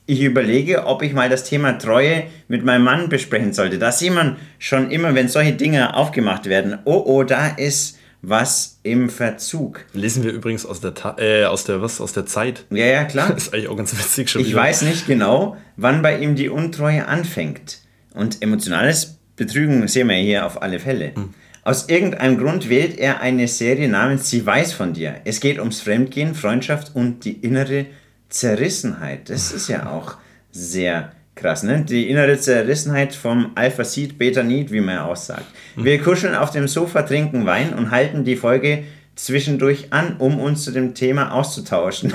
[0.10, 3.78] Ich überlege, ob ich mal das Thema Treue mit meinem Mann besprechen sollte.
[3.78, 6.80] Da sieht man schon immer, wenn solche Dinge aufgemacht werden.
[6.86, 9.86] Oh, oh, da ist was im Verzug.
[9.94, 12.66] Lesen wir übrigens aus der, Ta äh, aus der, was, aus der Zeit.
[12.72, 13.30] Ja, ja, klar.
[13.30, 14.62] Das ist eigentlich auch ganz witzig schon Ich wieder.
[14.62, 17.78] weiß nicht genau, wann bei ihm die Untreue anfängt.
[18.16, 21.14] Und emotionales Betrügen sehen wir hier auf alle Fälle.
[21.14, 21.36] Hm.
[21.64, 25.22] Aus irgendeinem Grund wählt er eine Serie namens Sie weiß von dir.
[25.26, 27.86] Es geht ums Fremdgehen, Freundschaft und die innere
[28.30, 29.30] Zerrissenheit.
[29.30, 30.18] Das ist ja auch
[30.52, 31.86] sehr Krass, ne?
[31.88, 35.46] Die innere Zerrissenheit vom Alpha-Seed, Beta-Need, wie man ja auch sagt.
[35.78, 35.86] Mhm.
[35.86, 38.84] Wir kuscheln auf dem Sofa, trinken Wein und halten die Folge
[39.16, 42.14] zwischendurch an, um uns zu dem Thema auszutauschen.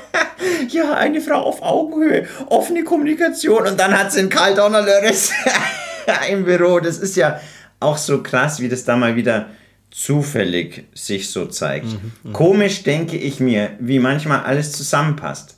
[0.68, 5.32] ja, eine Frau auf Augenhöhe, offene Kommunikation und dann hat sie einen Karl Donnerlöres
[6.30, 6.80] im Büro.
[6.80, 7.40] Das ist ja
[7.78, 9.46] auch so krass, wie das da mal wieder
[9.90, 11.86] zufällig sich so zeigt.
[11.86, 12.32] Mhm, mhm.
[12.32, 15.56] Komisch denke ich mir, wie manchmal alles zusammenpasst.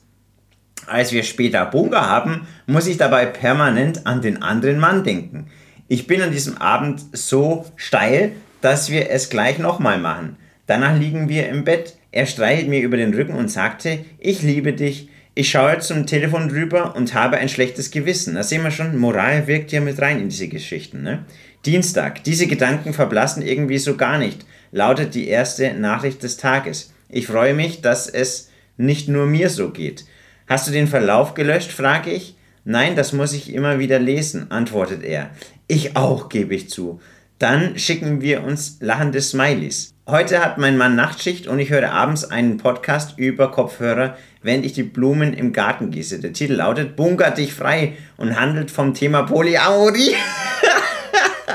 [0.86, 5.46] Als wir später Bunga haben, muss ich dabei permanent an den anderen Mann denken.
[5.88, 10.36] Ich bin an diesem Abend so steil, dass wir es gleich nochmal machen.
[10.66, 11.96] Danach liegen wir im Bett.
[12.10, 15.08] Er streichelt mir über den Rücken und sagte, ich liebe dich.
[15.34, 18.34] Ich schaue zum Telefon drüber und habe ein schlechtes Gewissen.
[18.34, 21.02] Da sehen wir schon, Moral wirkt ja mit rein in diese Geschichten.
[21.02, 21.24] Ne?
[21.64, 22.24] Dienstag.
[22.24, 26.92] Diese Gedanken verblassen irgendwie so gar nicht, lautet die erste Nachricht des Tages.
[27.08, 30.04] Ich freue mich, dass es nicht nur mir so geht.
[30.48, 31.70] Hast du den Verlauf gelöscht?
[31.70, 32.36] frage ich.
[32.64, 35.30] Nein, das muss ich immer wieder lesen, antwortet er.
[35.68, 37.00] Ich auch, gebe ich zu.
[37.38, 39.94] Dann schicken wir uns lachende Smileys.
[40.08, 44.72] Heute hat mein Mann Nachtschicht und ich höre abends einen Podcast über Kopfhörer, während ich
[44.72, 46.18] die Blumen im Garten gieße.
[46.18, 50.14] Der Titel lautet Bunker dich frei und handelt vom Thema Polyamorie.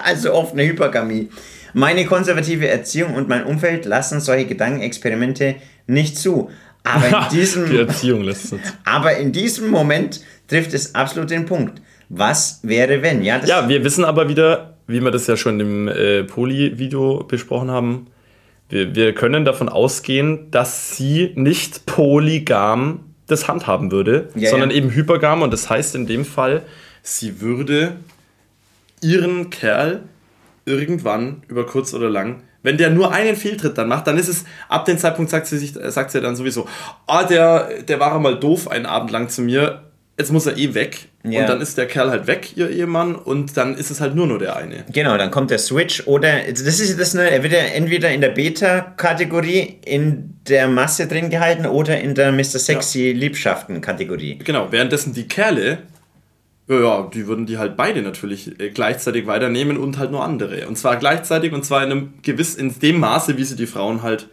[0.08, 1.30] also offene Hypergamie.
[1.74, 5.56] Meine konservative Erziehung und mein Umfeld lassen solche Gedankenexperimente
[5.86, 6.50] nicht zu.
[6.84, 8.60] Aber in diesem, Die Erziehung lässt es.
[8.86, 11.82] Aber in diesem Moment trifft es absolut den Punkt.
[12.10, 13.22] Was wäre, wenn?
[13.22, 17.70] Ja, ja wir wissen aber wieder, wie wir das ja schon im äh, Poly-Video besprochen
[17.70, 18.08] haben,
[18.70, 24.78] wir, wir können davon ausgehen, dass sie nicht polygam das handhaben würde, ja, sondern ja.
[24.78, 25.42] eben hypergam.
[25.42, 26.64] Und das heißt in dem Fall,
[27.04, 27.98] sie würde
[29.02, 30.04] ihren Kerl
[30.66, 34.44] irgendwann über kurz oder lang wenn der nur einen Fehltritt dann macht, dann ist es,
[34.68, 36.68] ab dem Zeitpunkt sagt sie, sich, sagt sie dann sowieso,
[37.06, 39.84] ah, der, der war mal doof einen Abend lang zu mir,
[40.18, 41.08] jetzt muss er eh weg.
[41.24, 41.42] Ja.
[41.42, 44.28] und dann ist der Kerl halt weg, ihr Ehemann, und dann ist es halt nur
[44.28, 44.86] nur der eine.
[44.92, 48.22] Genau, dann kommt der Switch oder das ist das ne, er wird ja entweder in
[48.22, 52.44] der Beta-Kategorie in der Masse drin gehalten oder in der Mr.
[52.60, 54.40] Sexy Liebschaften-Kategorie.
[54.44, 55.80] Genau, währenddessen die Kerle,
[56.70, 60.68] ja, ja, die würden die halt beide natürlich äh, gleichzeitig weiternehmen und halt nur andere.
[60.68, 64.02] Und zwar gleichzeitig und zwar in einem gewiss, in dem Maße, wie sie die Frauen
[64.04, 64.28] halt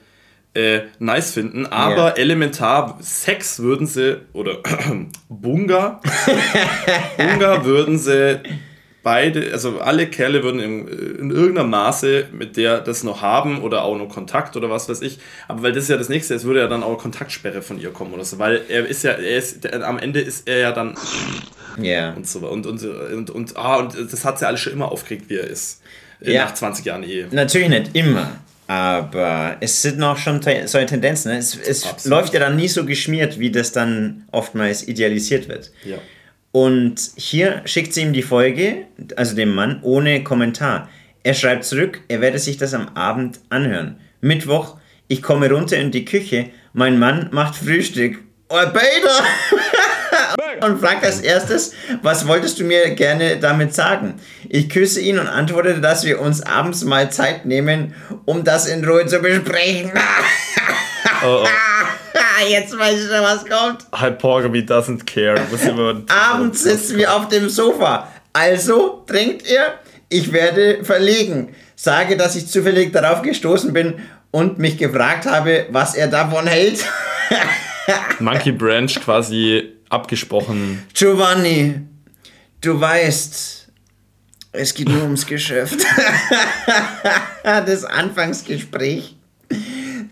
[0.54, 2.08] äh, nice finden, aber Ja.
[2.10, 4.58] elementar Sex würden sie, oder
[5.28, 6.00] Bunga,
[7.16, 8.40] Bunga würden sie
[9.04, 13.84] beide, also alle Kerle würden in, in irgendeinem Maße mit der das noch haben oder
[13.84, 15.18] auch noch Kontakt oder was weiß ich.
[15.46, 17.90] Aber weil das ist ja das nächste, es würde ja dann auch Kontaktsperre von ihr
[17.90, 20.72] kommen oder so, weil er ist ja, er ist, der, am Ende ist er ja
[20.72, 20.94] dann
[21.80, 22.14] Ja.
[22.14, 25.26] und so und und und, und, ah, und das hat sie alles schon immer aufgeregt,
[25.28, 25.82] wie er ist.
[26.20, 26.44] äh, Ja.
[26.46, 27.28] Nach 20 Jahren Ehe.
[27.30, 28.30] Natürlich nicht immer,
[28.66, 31.32] aber es sind noch schon te- solche Tendenzen.
[31.32, 31.38] Ne?
[31.38, 35.70] Es, es läuft ja dann nie so geschmiert, wie das dann oftmals idealisiert wird.
[35.84, 35.96] Ja.
[36.54, 38.86] Und hier schickt sie ihm die Folge,
[39.16, 40.88] also dem Mann, ohne Kommentar.
[41.24, 43.96] Er schreibt zurück, er werde sich das am Abend anhören.
[44.20, 44.76] Mittwoch,
[45.08, 48.20] ich komme runter in die Küche, mein Mann macht Frühstück.
[48.50, 49.24] Oh, Bader!
[50.64, 54.14] und fragt als erstes, was wolltest du mir gerne damit sagen?
[54.48, 57.96] Ich küsse ihn und antwortete, dass wir uns abends mal Zeit nehmen,
[58.26, 59.90] um das in Ruhe zu besprechen.
[61.24, 61.46] Oh, oh.
[62.48, 63.86] Jetzt weiß ich schon, was kommt.
[63.94, 65.40] Hyporgamy doesn't care.
[66.08, 68.08] Abends sitzen wir auf dem Sofa.
[68.32, 69.74] Also trinkt ihr,
[70.08, 71.54] ich werde verlegen.
[71.76, 73.94] Sage, dass ich zufällig darauf gestoßen bin
[74.30, 76.84] und mich gefragt habe, was er davon hält.
[78.20, 80.82] Monkey Branch quasi abgesprochen.
[80.94, 81.80] Giovanni,
[82.60, 83.68] du weißt,
[84.52, 85.80] es geht nur ums Geschäft.
[87.42, 89.16] das Anfangsgespräch.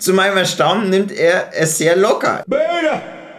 [0.03, 2.43] Zu meinem Erstaunen nimmt er es sehr locker.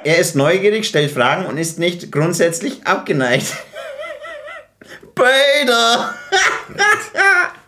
[0.06, 3.48] Er ist neugierig, stellt Fragen und ist nicht grundsätzlich abgeneigt.
[5.14, 6.14] Bader!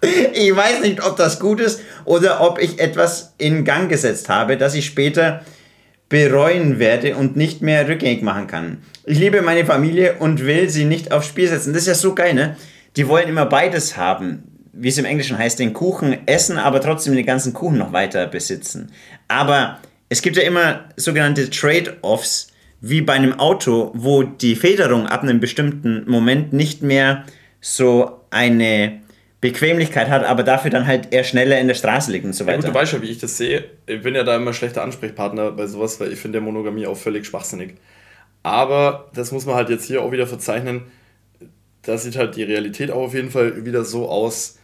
[0.31, 4.55] ich weiß nicht, ob das gut ist oder ob ich etwas in Gang gesetzt habe,
[4.55, 5.43] das ich später
[6.07, 8.81] bereuen werde und nicht mehr rückgängig machen kann.
[9.03, 11.73] Ich liebe meine Familie und will sie nicht aufs Spiel setzen.
[11.73, 12.55] Das ist ja so geil, ne?
[12.95, 14.54] Die wollen immer beides haben.
[14.77, 18.27] Wie es im Englischen heißt, den Kuchen essen, aber trotzdem den ganzen Kuchen noch weiter
[18.27, 18.91] besitzen.
[19.29, 22.51] Aber es gibt ja immer sogenannte Trade-offs,
[22.81, 27.23] wie bei einem Auto, wo die Federung ab einem bestimmten Moment nicht mehr
[27.61, 28.99] so eine
[29.41, 32.49] Bequemlichkeit hat, aber dafür dann halt eher schneller in der Straße liegt und so Ja,
[32.49, 32.63] weiter.
[32.63, 33.63] gut, du weißt ja, wie ich das sehe.
[33.85, 37.25] Ich bin ja da immer schlechter Ansprechpartner bei sowas, weil ich finde Monogamie auch völlig
[37.25, 37.75] schwachsinnig.
[38.43, 40.83] Aber das muss man halt jetzt hier auch wieder verzeichnen.
[41.81, 44.57] Da sieht halt die Realität auch auf jeden Fall wieder so aus,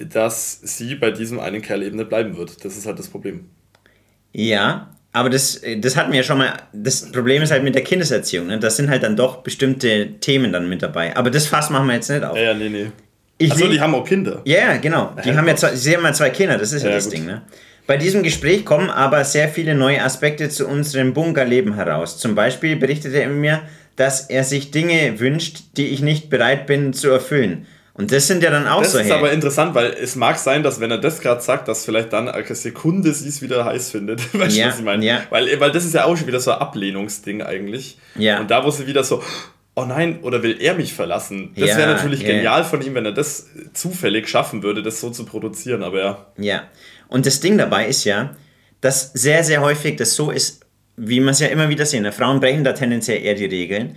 [0.00, 2.64] dass sie bei diesem einen Kerl eben nicht bleiben wird.
[2.64, 3.46] Das ist halt das Problem.
[4.32, 6.52] Ja, aber das, das hatten wir ja schon mal.
[6.72, 8.48] Das Problem ist halt mit der Kindeserziehung.
[8.48, 8.58] Ne?
[8.58, 11.16] Das sind halt dann doch bestimmte Themen dann mit dabei.
[11.16, 12.36] Aber das Fass machen wir jetzt nicht auf.
[12.36, 12.90] Ja, ja, nee, nee.
[13.38, 14.40] Ich Achso, die haben auch Kinder.
[14.44, 15.14] Ja, ja, genau.
[15.24, 17.04] Die Ja, haben ja zwei, sie haben ja zwei Kinder, das ist ja, Ja, das
[17.04, 17.14] gut.
[17.14, 17.26] Ding.
[17.26, 17.42] Ne?
[17.86, 22.18] Bei diesem Gespräch kommen aber sehr viele neue Aspekte zu unserem Bunkerleben heraus.
[22.18, 23.62] Zum Beispiel berichtete er mir,
[23.94, 27.66] dass er sich Dinge wünscht, die ich nicht bereit bin zu erfüllen.
[27.98, 30.36] Und das sind ja dann auch Das so ist hey, aber interessant, weil es mag
[30.38, 33.64] sein, dass wenn er das gerade sagt, dass vielleicht dann eine Sekunde sie es wieder
[33.64, 34.20] heiß findet.
[34.38, 35.02] Weißt du, Ja, was ich meine?
[35.04, 35.22] ja.
[35.30, 37.96] Weil, weil das ist ja auch schon wieder so ein Ablehnungsding eigentlich.
[38.14, 38.38] Ja.
[38.40, 39.22] Und da wo sie wieder so,
[39.76, 41.52] oh nein, oder will er mich verlassen?
[41.56, 42.28] Das Ja, wäre natürlich ja.
[42.28, 45.82] genial von ihm, wenn er das zufällig schaffen würde, das so zu produzieren.
[45.82, 46.62] Aber ja, Ja.
[47.08, 48.36] Und das Ding dabei ist ja,
[48.82, 50.60] dass sehr, sehr häufig das so ist,
[50.98, 52.02] wie man es ja immer wieder sehen.
[52.02, 52.12] ne?
[52.12, 53.96] Frauen brechen da tendenziell eher die Regeln.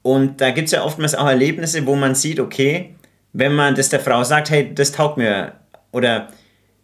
[0.00, 2.94] Und da gibt es ja oftmals auch Erlebnisse, wo man sieht, okay,
[3.34, 5.52] wenn man das der Frau sagt, hey, das taugt mir.
[5.92, 6.28] Oder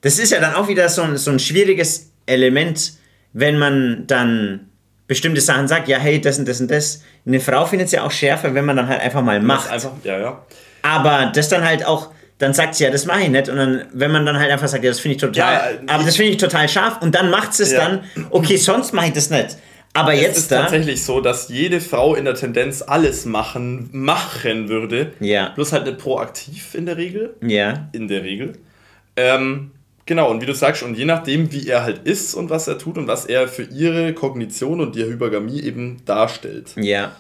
[0.03, 2.93] das ist ja dann auch wieder so ein, so ein schwieriges Element,
[3.33, 4.67] wenn man dann
[5.07, 7.03] bestimmte Sachen sagt, ja, hey, das und das und das.
[7.27, 9.71] Eine Frau findet es ja auch schärfer, wenn man dann halt einfach mal macht.
[9.71, 10.47] einfach, ja, ja.
[10.83, 13.49] Aber das dann halt auch, dann sagt sie ja, das mache ich nicht.
[13.49, 15.35] Und dann, wenn man dann halt einfach sagt, ja, das finde ich total,
[15.87, 17.01] Ja, aber das finde ich total scharf.
[17.03, 17.81] Und dann macht sie es Ja.
[17.89, 19.57] dann, okay, sonst mache ich das nicht.
[19.93, 23.89] Aber Es jetzt ist da, tatsächlich so, dass jede Frau in der Tendenz alles machen,
[23.93, 25.13] machen würde.
[25.21, 25.49] Ja.
[25.51, 27.35] Bloß halt nicht proaktiv in der Regel.
[27.43, 28.53] ja, in der Regel.
[29.17, 29.73] Ähm,
[30.07, 32.79] genau, und wie du sagst, und je nachdem, wie er halt ist und was er
[32.79, 36.73] tut und was er für ihre Kognition und die Hypergamie eben darstellt.
[36.77, 37.13] ja.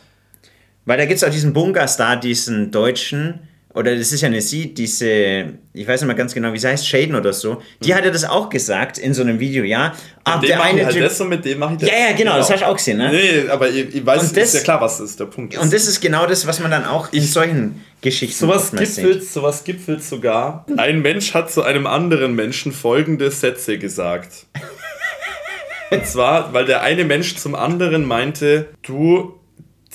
[0.86, 3.40] Weil da gibt es auch diesen Bunkerstar, diesen Deutschen,
[3.72, 6.66] oder das ist ja eine Sie, diese, ich weiß nicht mal ganz genau, wie sie
[6.68, 9.94] heißt, Shaden oder so, die hat ja das auch gesagt in so einem Video, ja.
[10.24, 11.88] Ah, Mit dem der eine halt Typ, das und mit dem mache ich das.
[11.90, 13.10] Ja, ja, genau, das hast du auch gesehen, ne?
[13.12, 15.60] Nee, aber ich, ich weiß, Und das- ist ja klar, was ist der Punkt ist.
[15.60, 19.62] und das ist genau das, was man dann auch in solchen Geschichten Sowas gipfelt, sowas
[19.62, 20.66] gipfelt sogar.
[20.76, 24.46] Ein Mensch hat zu einem anderen Menschen folgende Sätze gesagt.
[25.90, 29.40] Und zwar, weil der eine Mensch zum anderen meinte, du,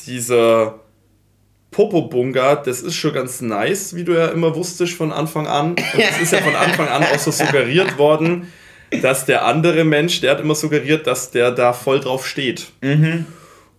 [0.07, 0.79] dieser
[1.75, 5.71] Popo-Bunga, das ist schon ganz nice, wie du ja immer wusstest von Anfang an.
[5.71, 8.47] Und es ist ja von Anfang an auch so suggeriert worden,
[9.01, 12.67] dass der andere Mensch, der hat immer suggeriert, dass der da voll drauf steht.
[12.79, 13.25] Mhm.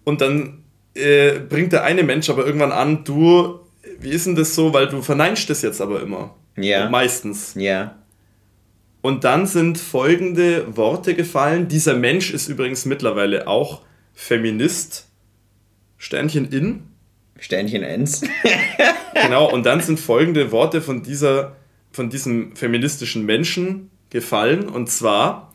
[0.04, 3.60] Und dann äh, bringt der eine Mensch aber irgendwann an, du,
[3.98, 6.34] wie ist denn das so, weil du verneinst das jetzt aber immer.
[6.58, 6.90] Ja.
[6.90, 7.54] Meistens.
[7.54, 7.96] Ja.
[9.00, 11.68] Und dann sind folgende Worte gefallen.
[11.68, 13.80] Dieser Mensch ist übrigens mittlerweile auch
[14.12, 15.08] Feminist.
[15.96, 16.95] Sternchen in.
[17.38, 18.22] Sternchen ends.
[19.22, 21.56] Genau, und dann sind folgende Worte von, dieser,
[21.90, 24.68] von diesem feministischen Menschen gefallen.
[24.68, 25.54] Und zwar,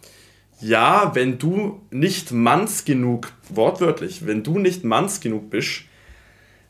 [0.60, 5.84] ja, wenn du nicht manns genug, wortwörtlich, wenn du nicht manns genug bist,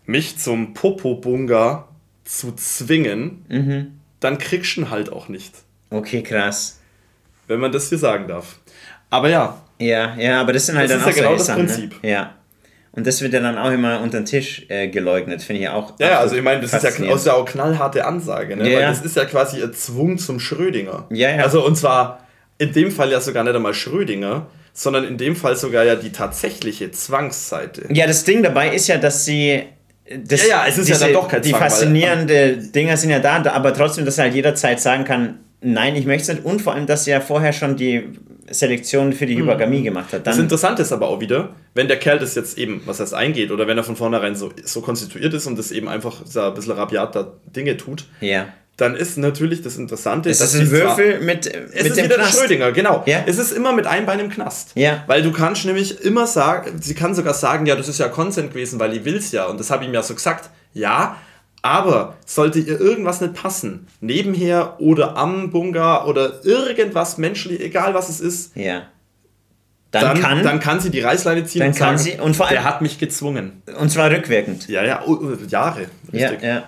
[0.05, 1.87] mich zum Popo-Bunga
[2.25, 3.45] zu zwingen,
[4.19, 5.53] dann kriegst du ihn halt auch nicht.
[5.89, 6.79] Okay, krass.
[7.47, 8.59] Wenn man das hier sagen darf.
[9.09, 11.45] Aber ja, Ja, ja, aber das sind halt Das dann ist auch ja genau das
[11.47, 12.03] Sachen, Prinzip.
[12.03, 12.11] Ne?
[12.11, 12.35] Ja.
[12.93, 15.93] Und das wird ja dann auch immer unter den Tisch äh, geleugnet, finde ich auch.
[15.99, 18.69] Ja, also ich meine, das ist ja, ist ja auch knallharte Ansage, ne?
[18.69, 21.05] Ja, Weil das ist ja quasi ein Zwung zum Schrödinger.
[21.09, 21.43] Ja, ja.
[21.43, 22.27] Also und zwar
[22.57, 26.11] in dem Fall ja sogar nicht einmal Schrödinger, sondern in dem Fall sogar ja die
[26.11, 27.85] tatsächliche Zwangsseite.
[27.93, 29.63] Ja, das Ding dabei ist ja, dass sie.
[30.25, 33.11] Das, Ja, ja, es ist ja dann doch kein Die Zwang, weil- faszinierende Dinger sind
[33.11, 36.45] ja da, aber trotzdem, dass er halt jederzeit sagen kann, nein, ich möchte es nicht.
[36.45, 38.09] Und vor allem, dass er ja vorher schon die
[38.53, 40.21] Selektion für die Hypergamie gemacht hat.
[40.21, 40.23] Mhm.
[40.23, 43.13] Das Dann, Interessante ist aber auch wieder, wenn der Kerl das jetzt eben, was heißt
[43.13, 46.41] eingeht, oder wenn er von vornherein so, so konstituiert ist und das eben einfach so
[46.41, 48.47] ein bisschen rabiat da Dinge tut, ja.
[48.77, 52.05] dann ist natürlich das Interessante, Es ist ein zwar- Würfel mit, Es mit ist dem
[52.05, 52.37] wieder der Knast.
[52.39, 53.03] Schrödinger, genau.
[53.05, 53.23] Ja.
[53.25, 54.71] Es ist immer mit einem Bein im Knast.
[54.75, 55.03] Ja.
[55.07, 58.51] Weil du kannst nämlich immer sagen, sie kann sogar sagen, ja, das ist ja Consent
[58.53, 59.45] gewesen, weil ich will's ja.
[59.45, 60.49] Und das habe ich ihm ja so gesagt.
[60.73, 61.17] Ja,
[61.61, 68.09] aber sollte ihr irgendwas nicht passen, nebenher oder am Bunga oder irgendwas menschlich, egal was
[68.09, 68.83] es ist, Ja.
[69.91, 72.33] Dann, dann, kann, dann kann sie die Reißleine ziehen Dann und kann sagen, sie- und
[72.37, 73.61] vor allem- der hat mich gezwungen.
[73.77, 74.69] und zwar rückwirkend.
[74.69, 75.87] Ja, ja, oh, oh, Jahre.
[76.13, 76.47] Ja, Richtig.
[76.47, 76.63] ja.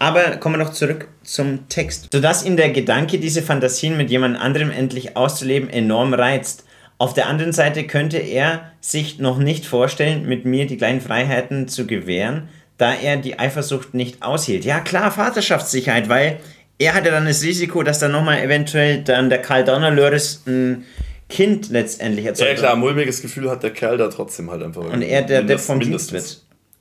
[0.00, 2.08] Aber kommen wir noch zurück zum Text.
[2.12, 6.64] Sodass ihn der Gedanke, diese Fantasien mit jemand anderem endlich auszuleben, enorm reizt.
[6.98, 11.68] Auf der anderen Seite könnte er sich noch nicht vorstellen, mit mir die kleinen Freiheiten
[11.68, 12.48] zu gewähren,
[12.80, 14.64] da er die Eifersucht nicht aushielt.
[14.64, 16.40] Ja klar, Vaterschaftssicherheit, weil
[16.78, 20.84] er hatte dann das Risiko, dass dann nochmal eventuell dann der Karl Donnerlöres ein
[21.28, 22.50] Kind letztendlich erzeugt.
[22.50, 24.82] Ja, klar, mulmiges Gefühl hat der Kerl da trotzdem halt einfach.
[24.82, 26.12] Und er der Depp vom mindestens.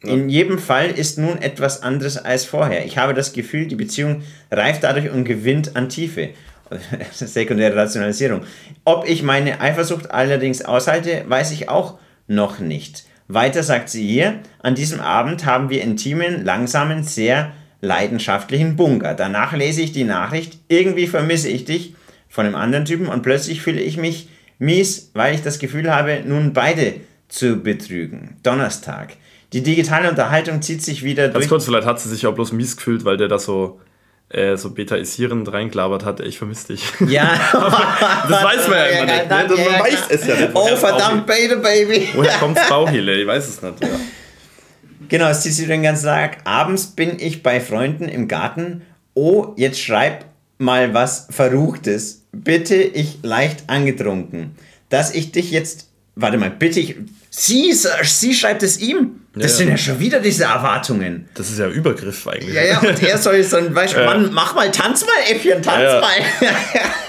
[0.02, 0.14] wird.
[0.14, 2.86] In jedem Fall ist nun etwas anderes als vorher.
[2.86, 6.30] Ich habe das Gefühl, die Beziehung reift dadurch und gewinnt an Tiefe.
[7.12, 8.42] Sekundäre Rationalisierung.
[8.86, 13.06] Ob ich meine Eifersucht allerdings aushalte, weiß ich auch noch nicht.
[13.30, 19.14] Weiter sagt sie hier, an diesem Abend haben wir intimen, langsamen, sehr leidenschaftlichen Bunker.
[19.14, 21.94] Danach lese ich die Nachricht, irgendwie vermisse ich dich
[22.28, 26.24] von einem anderen Typen und plötzlich fühle ich mich mies, weil ich das Gefühl habe,
[26.26, 26.96] nun beide
[27.28, 28.38] zu betrügen.
[28.42, 29.14] Donnerstag.
[29.54, 31.50] Die digitale Unterhaltung zieht sich wieder Ganz durch.
[31.50, 33.80] kurz, vielleicht hat sie sich auch bloß mies gefühlt, weil der da so,
[34.30, 36.84] äh, so betaisierend reingelabert hat, ich vermisse dich.
[37.08, 37.40] Ja.
[38.30, 39.30] Das weiß man ja immer nicht.
[39.30, 39.46] Ne?
[39.50, 40.50] Das- Man weiß es ja nicht.
[40.54, 42.10] Oh verdammt, Beta Baby.
[42.14, 43.22] Woher kommt's Bauchhille?
[43.22, 43.82] Ich weiß es nicht.
[43.84, 43.90] Ja.
[45.08, 46.38] Genau, es zieht sich den ganzen Tag.
[46.44, 48.84] Abends bin ich bei Freunden im Garten.
[49.16, 50.26] Oh, jetzt schreib
[50.60, 52.26] mal was Verruchtes.
[52.32, 54.56] Bitte, ich leicht angetrunken.
[54.90, 55.90] Dass ich dich jetzt.
[56.16, 56.96] Warte mal, bitte ich.
[57.32, 59.22] Sie, sie schreibt es ihm.
[59.36, 59.74] Das Ja, sind ja.
[59.74, 61.30] ja schon wieder diese Erwartungen.
[61.36, 62.54] Das ist ja Übergriff eigentlich.
[62.56, 65.62] Ja, ja, und er soll so ein, weißt du, Mann, mach mal, tanz mal, Äffchen,
[65.62, 66.02] tanz Ja, ja.
[66.02, 66.12] mal.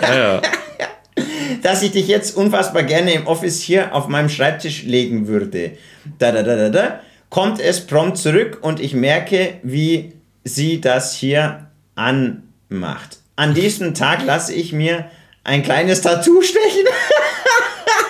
[0.03, 0.43] ja, ja.
[1.63, 5.73] dass ich dich jetzt unfassbar gerne im Office hier auf meinem Schreibtisch legen würde.
[6.19, 7.01] Da, da, da, da, da.
[7.31, 10.13] Kommt es prompt zurück und ich merke, wie
[10.45, 13.19] sie das hier anmacht.
[13.37, 15.11] An diesem Tag lasse ich mir
[15.45, 16.85] ein kleines Tattoo stechen.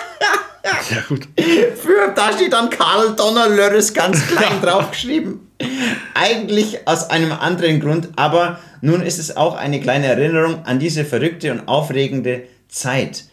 [0.91, 1.27] ja, gut.
[1.37, 5.39] Für, da steht dann Karl Donnerlörres ganz klein draufgeschrieben.
[6.13, 11.05] Eigentlich aus einem anderen Grund, aber nun ist es auch eine kleine Erinnerung an diese
[11.05, 13.25] verrückte und aufregende Zeit.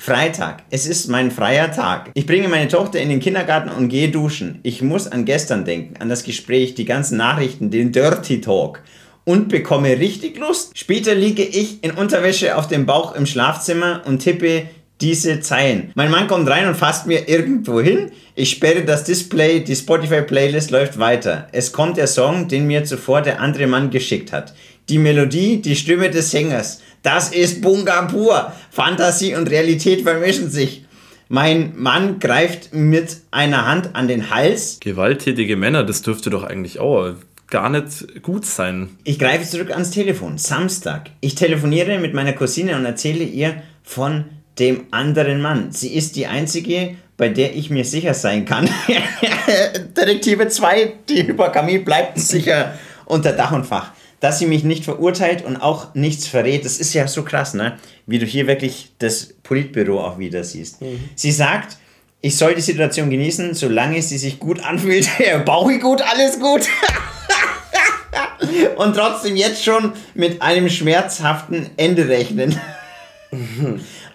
[0.00, 0.62] Freitag.
[0.70, 2.10] Es ist mein freier Tag.
[2.14, 4.60] Ich bringe meine Tochter in den Kindergarten und gehe duschen.
[4.62, 8.80] Ich muss an gestern denken, an das Gespräch, die ganzen Nachrichten, den Dirty Talk
[9.24, 10.78] und bekomme richtig Lust.
[10.78, 14.68] Später liege ich in Unterwäsche auf dem Bauch im Schlafzimmer und tippe
[15.00, 15.92] diese Zeilen.
[15.94, 18.10] Mein Mann kommt rein und fasst mir irgendwo hin.
[18.34, 21.48] Ich sperre das Display, die Spotify-Playlist läuft weiter.
[21.52, 24.54] Es kommt der Song, den mir zuvor der andere Mann geschickt hat.
[24.88, 26.82] Die Melodie, die Stimme des Sängers.
[27.02, 28.52] Das ist Bunga pur.
[28.70, 30.84] Fantasie und Realität vermischen sich.
[31.28, 34.78] Mein Mann greift mit einer Hand an den Hals.
[34.80, 37.14] Gewalttätige Männer, das dürfte doch eigentlich auch
[37.48, 38.90] gar nicht gut sein.
[39.04, 40.38] Ich greife zurück ans Telefon.
[40.38, 41.10] Samstag.
[41.20, 44.24] Ich telefoniere mit meiner Cousine und erzähle ihr von
[44.58, 45.72] dem anderen Mann.
[45.72, 48.68] Sie ist die einzige, bei der ich mir sicher sein kann.
[49.96, 53.92] Detektive 2, die Hypergamie bleibt sicher unter Dach und Fach.
[54.20, 57.78] Dass sie mich nicht verurteilt und auch nichts verrät, das ist ja so krass, ne?
[58.06, 60.82] Wie du hier wirklich das Politbüro auch wieder siehst.
[60.82, 61.08] Mhm.
[61.14, 61.76] Sie sagt,
[62.20, 65.08] ich soll die Situation genießen, solange sie sich gut anfühlt.
[65.44, 66.62] Bauchi gut, alles gut.
[68.76, 72.58] und trotzdem jetzt schon mit einem schmerzhaften Ende rechnen.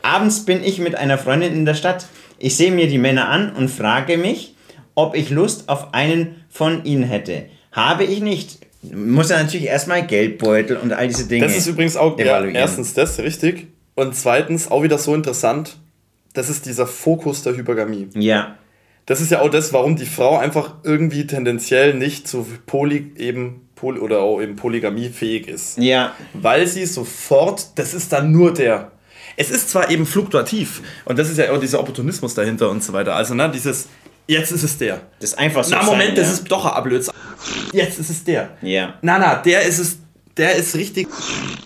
[0.03, 2.05] Abends bin ich mit einer Freundin in der Stadt.
[2.37, 4.53] Ich sehe mir die Männer an und frage mich,
[4.95, 7.45] ob ich Lust auf einen von ihnen hätte.
[7.71, 8.59] Habe ich nicht.
[8.81, 11.45] Muss er natürlich erstmal Geldbeutel und all diese Dinge.
[11.45, 15.77] Das ist übrigens auch ja, erstens das richtig und zweitens auch wieder so interessant.
[16.33, 18.09] Das ist dieser Fokus der Hypergamie.
[18.13, 18.57] Ja.
[19.05, 23.69] Das ist ja auch das, warum die Frau einfach irgendwie tendenziell nicht zu Poly eben
[23.75, 25.77] Poly oder auch eben Polygamie fähig ist.
[25.77, 26.13] Ja.
[26.33, 28.92] Weil sie sofort, das ist dann nur der.
[29.35, 32.93] Es ist zwar eben fluktuativ und das ist ja auch dieser Opportunismus dahinter und so
[32.93, 33.15] weiter.
[33.15, 33.87] Also, ne, dieses,
[34.27, 35.01] jetzt ist es der.
[35.19, 35.75] Das ist einfach so.
[35.75, 36.33] Na, Moment, sein, das ja.
[36.33, 37.09] ist doch ein Ablötz.
[37.71, 38.57] Jetzt ist es der.
[38.61, 38.95] Ja.
[39.01, 39.97] Na, na, der ist es,
[40.37, 41.07] der ist richtig,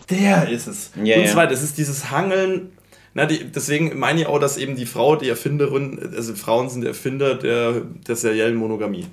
[0.10, 0.92] der ist es.
[1.04, 1.52] Ja, und so weiter.
[1.52, 2.72] Das ist dieses Hangeln
[3.18, 6.86] na, die, deswegen meine ich auch, dass eben die Frau die Erfinderin, also Frauen sind
[6.86, 9.08] Erfinder der, der seriellen Monogamie.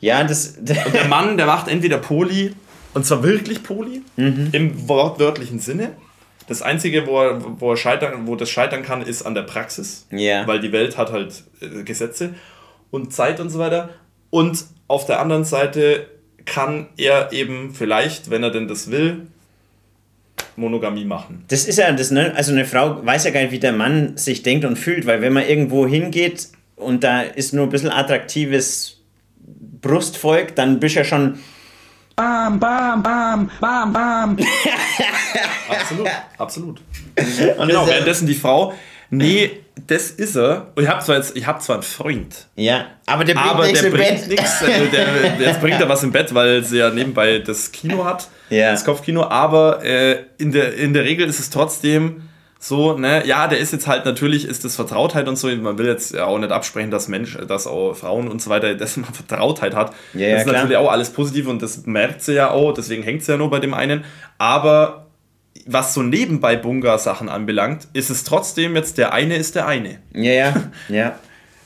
[0.00, 0.56] Ja, das.
[0.58, 2.56] Und der Mann, der macht entweder Poli,
[2.92, 4.48] und zwar wirklich Poli, mhm.
[4.50, 5.92] im wortwörtlichen Sinne.
[6.50, 10.08] Das Einzige, wo, er, wo, er scheitern, wo das scheitern kann, ist an der Praxis.
[10.10, 10.48] Ja.
[10.48, 12.34] Weil die Welt hat halt äh, Gesetze
[12.90, 13.90] und Zeit und so weiter.
[14.30, 16.08] Und auf der anderen Seite
[16.46, 19.28] kann er eben vielleicht, wenn er denn das will,
[20.56, 21.44] Monogamie machen.
[21.46, 22.34] Das ist ja das, ne?
[22.34, 25.22] Also eine Frau weiß ja gar nicht, wie der Mann sich denkt und fühlt, weil
[25.22, 28.98] wenn man irgendwo hingeht und da ist nur ein bisschen attraktives
[29.80, 31.38] Brustvolk, dann bist du ja schon.
[32.20, 34.36] Bam, bam, bam, bam, bam.
[35.70, 36.80] absolut, absolut.
[37.56, 38.74] Und genau, währenddessen die Frau,
[39.08, 40.66] nee, das ist er.
[40.74, 42.46] Und ich habe zwar jetzt, ich habe zwar einen Freund.
[42.56, 44.28] Ja, aber der bringt nichts im bringt Bett.
[44.28, 45.06] Nix, also der,
[45.40, 48.72] jetzt bringt er was im Bett, weil sie ja nebenbei das Kino hat, ja.
[48.72, 49.22] das Kopfkino.
[49.22, 52.28] Aber äh, in, der, in der Regel ist es trotzdem
[52.62, 55.86] so, ne, ja, der ist jetzt halt natürlich, ist das Vertrautheit und so, man will
[55.86, 59.10] jetzt ja auch nicht absprechen, dass Mensch, dass auch Frauen und so weiter, dass man
[59.14, 59.94] Vertrautheit hat.
[60.12, 60.56] Ja, ja, das ist klar.
[60.56, 63.48] natürlich auch alles positiv und das merkt sie ja auch, deswegen hängt sie ja nur
[63.48, 64.04] bei dem einen.
[64.36, 65.06] Aber
[65.64, 69.98] was so nebenbei Bunga-Sachen anbelangt, ist es trotzdem jetzt der eine ist der eine.
[70.12, 70.54] Ja, ja,
[70.90, 71.18] ja.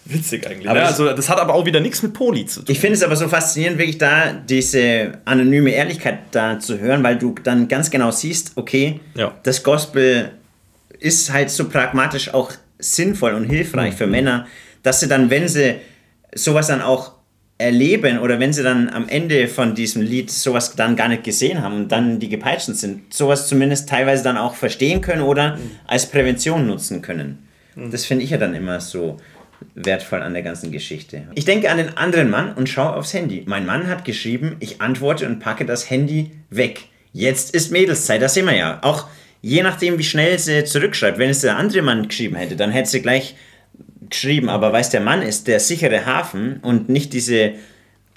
[0.04, 0.70] Witzig eigentlich.
[0.72, 0.80] Ne?
[0.84, 2.66] Also das hat aber auch wieder nichts mit Poli zu tun.
[2.70, 7.16] Ich finde es aber so faszinierend, wirklich da diese anonyme Ehrlichkeit da zu hören, weil
[7.16, 9.32] du dann ganz genau siehst, okay, ja.
[9.42, 10.30] das Gospel
[11.04, 13.96] ist halt so pragmatisch auch sinnvoll und hilfreich mhm.
[13.96, 14.46] für Männer,
[14.82, 15.76] dass sie dann, wenn sie
[16.34, 17.12] sowas dann auch
[17.58, 21.62] erleben oder wenn sie dann am Ende von diesem Lied sowas dann gar nicht gesehen
[21.62, 25.70] haben und dann die gepeitscht sind, sowas zumindest teilweise dann auch verstehen können oder mhm.
[25.86, 27.46] als Prävention nutzen können.
[27.76, 27.90] Mhm.
[27.90, 29.18] Das finde ich ja dann immer so
[29.74, 31.28] wertvoll an der ganzen Geschichte.
[31.34, 33.44] Ich denke an den anderen Mann und schaue aufs Handy.
[33.46, 36.86] Mein Mann hat geschrieben, ich antworte und packe das Handy weg.
[37.12, 38.78] Jetzt ist Mädelszeit, das sehen wir ja.
[38.82, 39.06] Auch
[39.44, 41.18] je nachdem, wie schnell sie zurückschreibt.
[41.18, 43.36] Wenn es der andere Mann geschrieben hätte, dann hätte sie gleich
[44.08, 47.52] geschrieben, aber weiß der Mann ist der sichere Hafen und nicht diese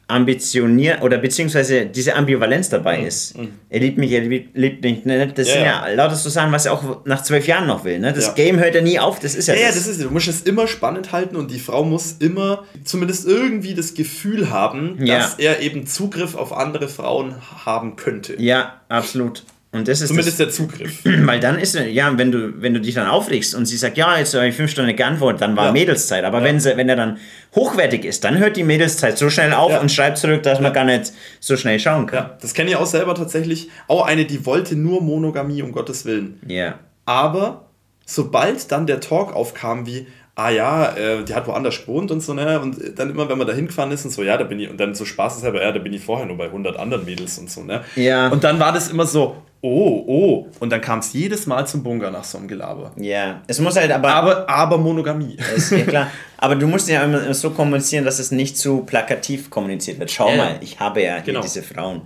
[0.09, 3.07] ambitioniert oder beziehungsweise diese Ambivalenz dabei mhm.
[3.07, 3.37] ist.
[3.37, 3.49] Mhm.
[3.69, 5.03] Er liebt mich, er liebt, liebt mich.
[5.03, 5.27] Ne?
[5.27, 7.83] Das ja, sind ja, ja lauter so Sachen, was er auch nach zwölf Jahren noch
[7.83, 7.99] will.
[7.99, 8.13] Ne?
[8.13, 8.33] Das ja.
[8.33, 9.75] Game hört ja nie auf, das ist ja, ja das.
[9.75, 13.73] das ist, du musst es immer spannend halten und die Frau muss immer zumindest irgendwie
[13.73, 18.41] das Gefühl haben, dass er eben Zugriff auf andere Frauen haben könnte.
[18.41, 19.43] Ja, absolut.
[19.77, 20.99] Und das ist Zumindest das, der Zugriff.
[21.03, 24.17] Weil dann ist, ja, wenn du, wenn du dich dann aufregst und sie sagt, ja,
[24.17, 25.71] jetzt habe ich fünf Stunden geantwortet, dann war ja.
[25.71, 26.23] Mädelszeit.
[26.23, 26.43] Aber ja.
[26.43, 27.17] wenn, sie, wenn er dann
[27.55, 29.79] hochwertig ist, dann hört die Mädelszeit so schnell auf ja.
[29.79, 32.19] und schreibt zurück, dass man gar nicht so schnell schauen kann.
[32.19, 33.69] Ja, das kenne ich auch selber tatsächlich.
[33.87, 36.39] Auch eine, die wollte nur Monogamie, um Gottes Willen.
[36.47, 36.79] Ja.
[37.05, 37.67] Aber
[38.05, 40.07] sobald dann der Talk aufkam, wie,
[40.37, 42.59] ah ja, äh, die hat woanders gewohnt und so, ne?
[42.59, 44.79] Und dann immer, wenn man da hingefahren ist und so, ja, da bin ich, und
[44.79, 47.39] dann so Spaß ist aber, ja, da bin ich vorher nur bei 100 anderen Mädels
[47.39, 47.83] und so, ne?
[47.95, 48.27] Ja.
[48.27, 50.47] Und dann war das immer so, oh, oh.
[50.59, 52.91] Und dann kam es jedes Mal zum Bunga nach so einem Gelaber.
[52.97, 54.09] Ja, es muss halt aber.
[54.09, 55.37] Aber, aber Monogamie.
[55.55, 56.11] Ist ja klar.
[56.37, 60.11] Aber du musst ja immer so kommunizieren, dass es nicht zu plakativ kommuniziert wird.
[60.11, 60.37] Schau ja.
[60.37, 61.41] mal, ich habe ja genau.
[61.41, 62.01] diese Frauen.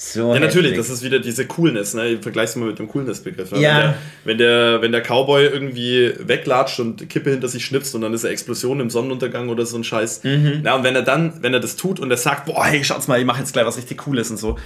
[0.00, 2.18] So ja, natürlich, das ist wieder diese Coolness, ne?
[2.22, 3.50] Vergleichst du mal mit dem Coolness-Begriff.
[3.50, 3.60] Ne?
[3.60, 3.74] Ja.
[3.74, 8.02] Wenn der, wenn, der, wenn der Cowboy irgendwie weglatscht und Kippe hinter sich schnipst und
[8.02, 10.22] dann ist eine Explosion im Sonnenuntergang oder so ein Scheiß.
[10.22, 10.62] Mhm.
[10.64, 13.08] Ja, und wenn er dann, wenn er das tut und er sagt, boah, hey, schaut's
[13.08, 14.56] mal, ich mache jetzt gleich was richtig Cooles und so,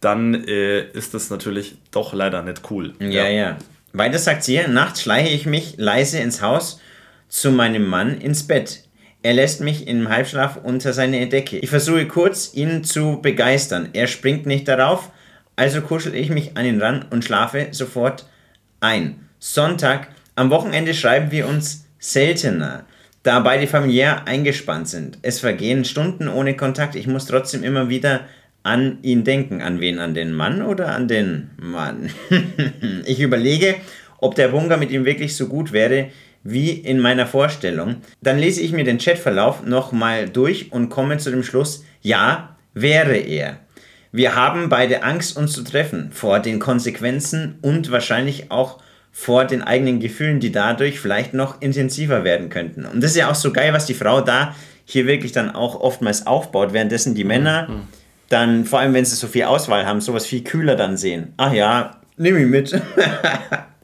[0.00, 2.94] dann äh, ist das natürlich doch leider nicht cool.
[3.00, 3.28] Ja, ja.
[3.28, 3.58] ja.
[3.92, 6.80] Weiter sagt sie, nachts schleiche ich mich leise ins Haus
[7.28, 8.84] zu meinem Mann ins Bett.
[9.26, 11.58] Er lässt mich im Halbschlaf unter seine Decke.
[11.58, 13.88] Ich versuche kurz, ihn zu begeistern.
[13.92, 15.10] Er springt nicht darauf,
[15.56, 18.28] also kuschel ich mich an ihn ran und schlafe sofort
[18.78, 19.16] ein.
[19.40, 22.84] Sonntag, am Wochenende schreiben wir uns seltener.
[23.24, 25.18] da beide familiär eingespannt sind.
[25.22, 26.94] Es vergehen Stunden ohne Kontakt.
[26.94, 28.28] Ich muss trotzdem immer wieder
[28.62, 29.60] an ihn denken.
[29.60, 29.98] An wen?
[29.98, 32.10] An den Mann oder an den Mann?
[33.04, 33.74] ich überlege,
[34.18, 36.10] ob der Bunker mit ihm wirklich so gut wäre
[36.46, 37.96] wie in meiner Vorstellung.
[38.22, 43.16] Dann lese ich mir den Chatverlauf nochmal durch und komme zu dem Schluss, ja, wäre
[43.16, 43.58] er.
[44.12, 48.80] Wir haben beide Angst, uns zu treffen, vor den Konsequenzen und wahrscheinlich auch
[49.12, 52.84] vor den eigenen Gefühlen, die dadurch vielleicht noch intensiver werden könnten.
[52.84, 54.54] Und das ist ja auch so geil, was die Frau da
[54.84, 57.82] hier wirklich dann auch oftmals aufbaut, währenddessen die Männer mhm.
[58.28, 61.34] dann, vor allem wenn sie so viel Auswahl haben, sowas viel kühler dann sehen.
[61.36, 62.80] Ach ja, nehme ich mit.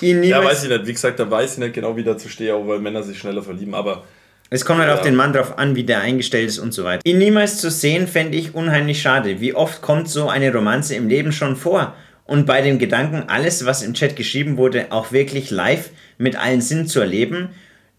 [0.00, 0.86] ja, weiß ich nicht.
[0.86, 3.42] Wie gesagt, da weiß ich nicht genau, wie dazu stehe, auch weil Männer sich schneller
[3.42, 4.04] verlieben, aber.
[4.52, 4.96] Es kommt halt ja.
[4.96, 7.02] auf den Mann drauf an, wie der eingestellt ist und so weiter.
[7.04, 9.40] Ihn niemals zu sehen, fände ich unheimlich schade.
[9.40, 11.94] Wie oft kommt so eine Romanze im Leben schon vor?
[12.24, 16.60] Und bei dem Gedanken, alles, was im Chat geschrieben wurde, auch wirklich live mit allen
[16.60, 17.50] Sinnen zu erleben,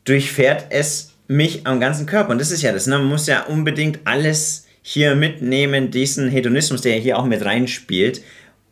[0.03, 2.31] durchfährt es mich am ganzen Körper.
[2.31, 2.87] Und das ist ja das.
[2.87, 2.97] Ne?
[2.97, 8.21] Man muss ja unbedingt alles hier mitnehmen, diesen Hedonismus, der hier auch mit reinspielt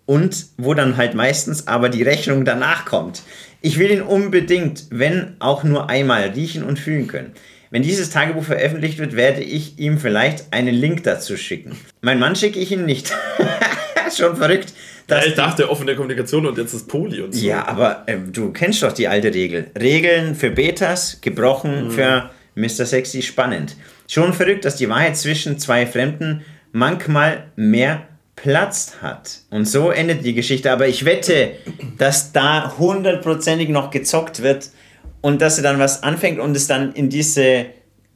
[0.09, 3.21] und wo dann halt meistens aber die Rechnung danach kommt.
[3.61, 7.33] Ich will ihn unbedingt, wenn auch nur einmal, riechen und fühlen können.
[7.69, 11.77] Wenn dieses Tagebuch veröffentlicht wird, werde ich ihm vielleicht einen Link dazu schicken.
[12.01, 13.13] Mein Mann schicke ich ihm nicht.
[14.17, 14.73] Schon verrückt.
[15.07, 17.45] Ja, ich dachte offene Kommunikation und jetzt ist Poli und so.
[17.45, 19.69] Ja, aber äh, du kennst doch die alte Regel.
[19.79, 21.91] Regeln für Betas, gebrochen mhm.
[21.91, 22.87] für Mr.
[22.87, 23.75] Sexy, spannend.
[24.07, 26.41] Schon verrückt, dass die Wahrheit zwischen zwei Fremden
[26.71, 28.08] manchmal mehr
[28.41, 29.39] platzt hat.
[29.49, 30.71] Und so endet die Geschichte.
[30.71, 31.51] Aber ich wette,
[31.97, 34.69] dass da hundertprozentig noch gezockt wird
[35.21, 37.65] und dass er dann was anfängt und es dann in diese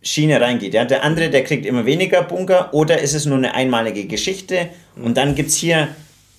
[0.02, 0.74] Schiene reingeht.
[0.74, 0.86] Ja?
[0.86, 5.18] Der andere, der kriegt immer weniger Bunker oder ist es nur eine einmalige Geschichte und
[5.18, 5.90] dann gibt es hier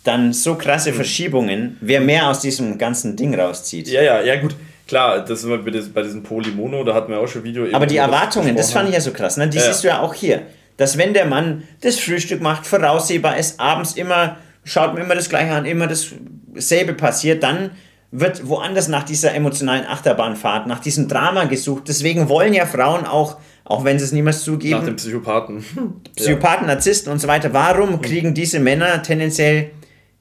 [0.05, 3.89] dann so krasse Verschiebungen, wer mehr aus diesem ganzen Ding rauszieht.
[3.89, 4.55] Ja, ja, ja, gut.
[4.86, 7.66] Klar, das ist bei diesem Polymono, da hatten wir auch schon Video.
[7.73, 9.39] Aber die Erwartungen, das fand ich ja so krass.
[9.39, 9.48] Ne?
[9.48, 9.62] Die ja.
[9.62, 10.43] siehst du ja auch hier
[10.76, 15.28] dass wenn der Mann das Frühstück macht, voraussehbar ist, abends immer, schaut mir immer das
[15.28, 17.70] Gleiche an, immer dasselbe passiert, dann
[18.10, 21.84] wird woanders nach dieser emotionalen Achterbahnfahrt, nach diesem Drama gesucht.
[21.88, 25.64] Deswegen wollen ja Frauen auch, auch wenn sie es niemals zugeben, nach dem Psychopathen.
[26.16, 27.52] Psychopathen, Narzissten und so weiter.
[27.52, 29.70] Warum kriegen diese Männer tendenziell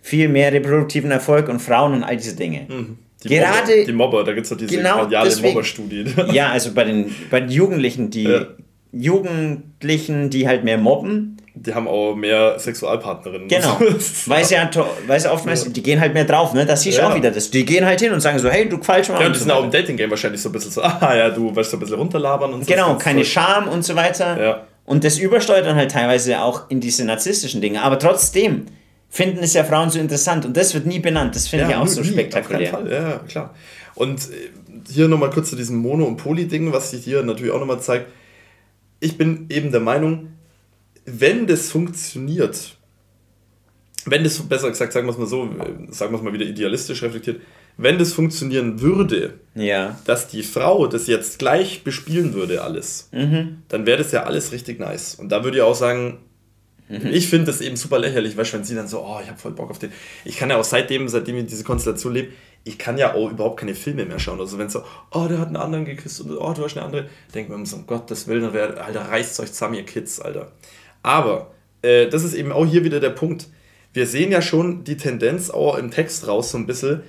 [0.01, 2.65] viel mehr reproduktiven Erfolg und Frauen und all diese Dinge?
[2.67, 2.97] Mhm.
[3.23, 6.05] Die Gerade Mobber, die Mobber, da gibt es doch diese genau Mobberstudie.
[6.33, 8.47] Ja, also bei den, bei den Jugendlichen, die ja.
[8.93, 11.37] Jugendlichen, die halt mehr mobben.
[11.55, 13.47] Die haben auch mehr Sexualpartnerinnen.
[13.47, 13.79] Genau.
[14.27, 14.69] weil sie ja,
[15.07, 15.71] weil sie oftmals, ja.
[15.71, 16.65] die gehen halt mehr drauf, ne?
[16.65, 17.09] Das siehst du ja.
[17.09, 17.31] auch wieder.
[17.31, 19.19] Das, die gehen halt hin und sagen so, hey, du falsch mal.
[19.19, 21.55] Ja, und die sind auch im Dating-Game wahrscheinlich so ein bisschen so, ah ja, du
[21.55, 22.71] weißt so ein bisschen runterlabern und so.
[22.71, 24.41] Genau, keine Scham und so weiter.
[24.41, 24.67] Ja.
[24.85, 27.81] Und das übersteuert dann halt teilweise auch in diese narzisstischen Dinge.
[27.81, 28.65] Aber trotzdem
[29.09, 31.35] finden es ja Frauen so interessant und das wird nie benannt.
[31.35, 32.77] Das finde ja, ich auch so spektakulär.
[32.77, 32.89] Auf.
[32.89, 33.53] Ja, klar.
[33.95, 37.59] Und äh, hier nochmal kurz zu diesem Mono- und Poly-Ding, was sich hier natürlich auch
[37.59, 38.07] nochmal zeigt
[39.03, 40.29] ich bin eben der Meinung,
[41.05, 42.77] wenn das funktioniert,
[44.05, 45.49] wenn das, besser gesagt, sagen wir es mal so,
[45.89, 47.41] sagen wir es mal wieder idealistisch reflektiert,
[47.75, 49.99] wenn das funktionieren würde, ja.
[50.05, 53.63] dass die Frau das jetzt gleich bespielen würde, alles, mhm.
[53.67, 55.15] dann wäre das ja alles richtig nice.
[55.15, 56.19] Und da würde ich auch sagen,
[56.87, 57.07] mhm.
[57.07, 59.39] ich finde das eben super lächerlich, weißt du, wenn sie dann so, oh, ich habe
[59.39, 59.91] voll Bock auf den.
[60.23, 62.29] Ich kann ja auch seitdem, seitdem ich diese Konstellation lebe,
[62.63, 64.39] ich kann ja auch überhaupt keine Filme mehr schauen.
[64.39, 67.09] Also wenn so, oh, der hat einen anderen geküsst und oh, du hast eine andere,
[67.33, 70.51] denkt man so, um Gottes Willen, Alter, reißt euch zusammen, ihr Kids, Alter.
[71.01, 73.47] Aber äh, das ist eben auch hier wieder der Punkt.
[73.91, 77.03] Wir sehen ja schon die Tendenz auch im Text raus so ein bisschen.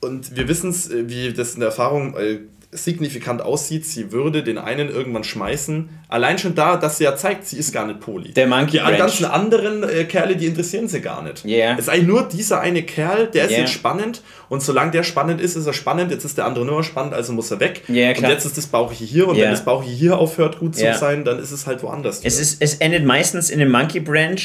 [0.00, 2.40] Und wir wissen es, äh, wie das in der Erfahrung äh,
[2.72, 5.90] signifikant aussieht, sie würde den einen irgendwann schmeißen.
[6.08, 8.32] Allein schon da, dass sie ja zeigt, sie ist gar nicht Poli.
[8.32, 11.44] Der Monkey Die ganzen anderen äh, Kerle, die interessieren sie gar nicht.
[11.44, 11.74] Yeah.
[11.74, 13.60] Es ist eigentlich nur dieser eine Kerl, der ist yeah.
[13.60, 16.10] jetzt spannend und solange der spannend ist, ist er spannend.
[16.10, 17.82] Jetzt ist der andere nur spannend, also muss er weg.
[17.90, 20.94] Yeah, und jetzt ist das Bauch hier und wenn das Bauch hier aufhört gut zu
[20.94, 22.20] sein, dann ist es halt woanders.
[22.24, 24.40] Es, ist, es endet meistens in dem Monkey Branch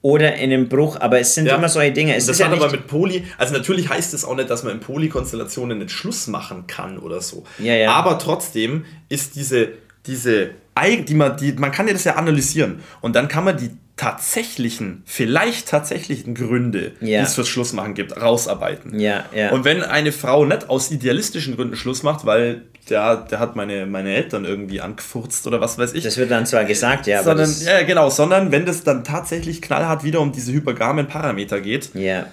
[0.00, 1.56] oder in einem Bruch, aber es sind ja.
[1.56, 2.14] immer solche Dinge.
[2.14, 4.62] Es das ist hat ja aber mit Poly, also natürlich heißt es auch nicht, dass
[4.62, 7.44] man in Polykonstellationen nicht Schluss machen kann oder so.
[7.58, 7.92] Ja, ja.
[7.92, 9.70] Aber trotzdem ist diese,
[10.06, 13.70] diese, die man, die, man kann ja das ja analysieren und dann kann man die
[13.98, 17.18] tatsächlichen, vielleicht tatsächlichen Gründe, ja.
[17.18, 18.98] die es fürs Schlussmachen gibt, rausarbeiten.
[18.98, 19.50] Ja, ja.
[19.50, 23.86] Und wenn eine Frau nicht aus idealistischen Gründen Schluss macht, weil der, der hat meine,
[23.86, 26.04] meine Eltern irgendwie angefurzt oder was weiß ich.
[26.04, 27.70] Das wird dann zwar gesagt, ja, sondern, aber.
[27.70, 31.90] ja, genau, sondern wenn das dann tatsächlich knallhart wieder um diese hypergamen Parameter geht.
[31.94, 32.26] Ja.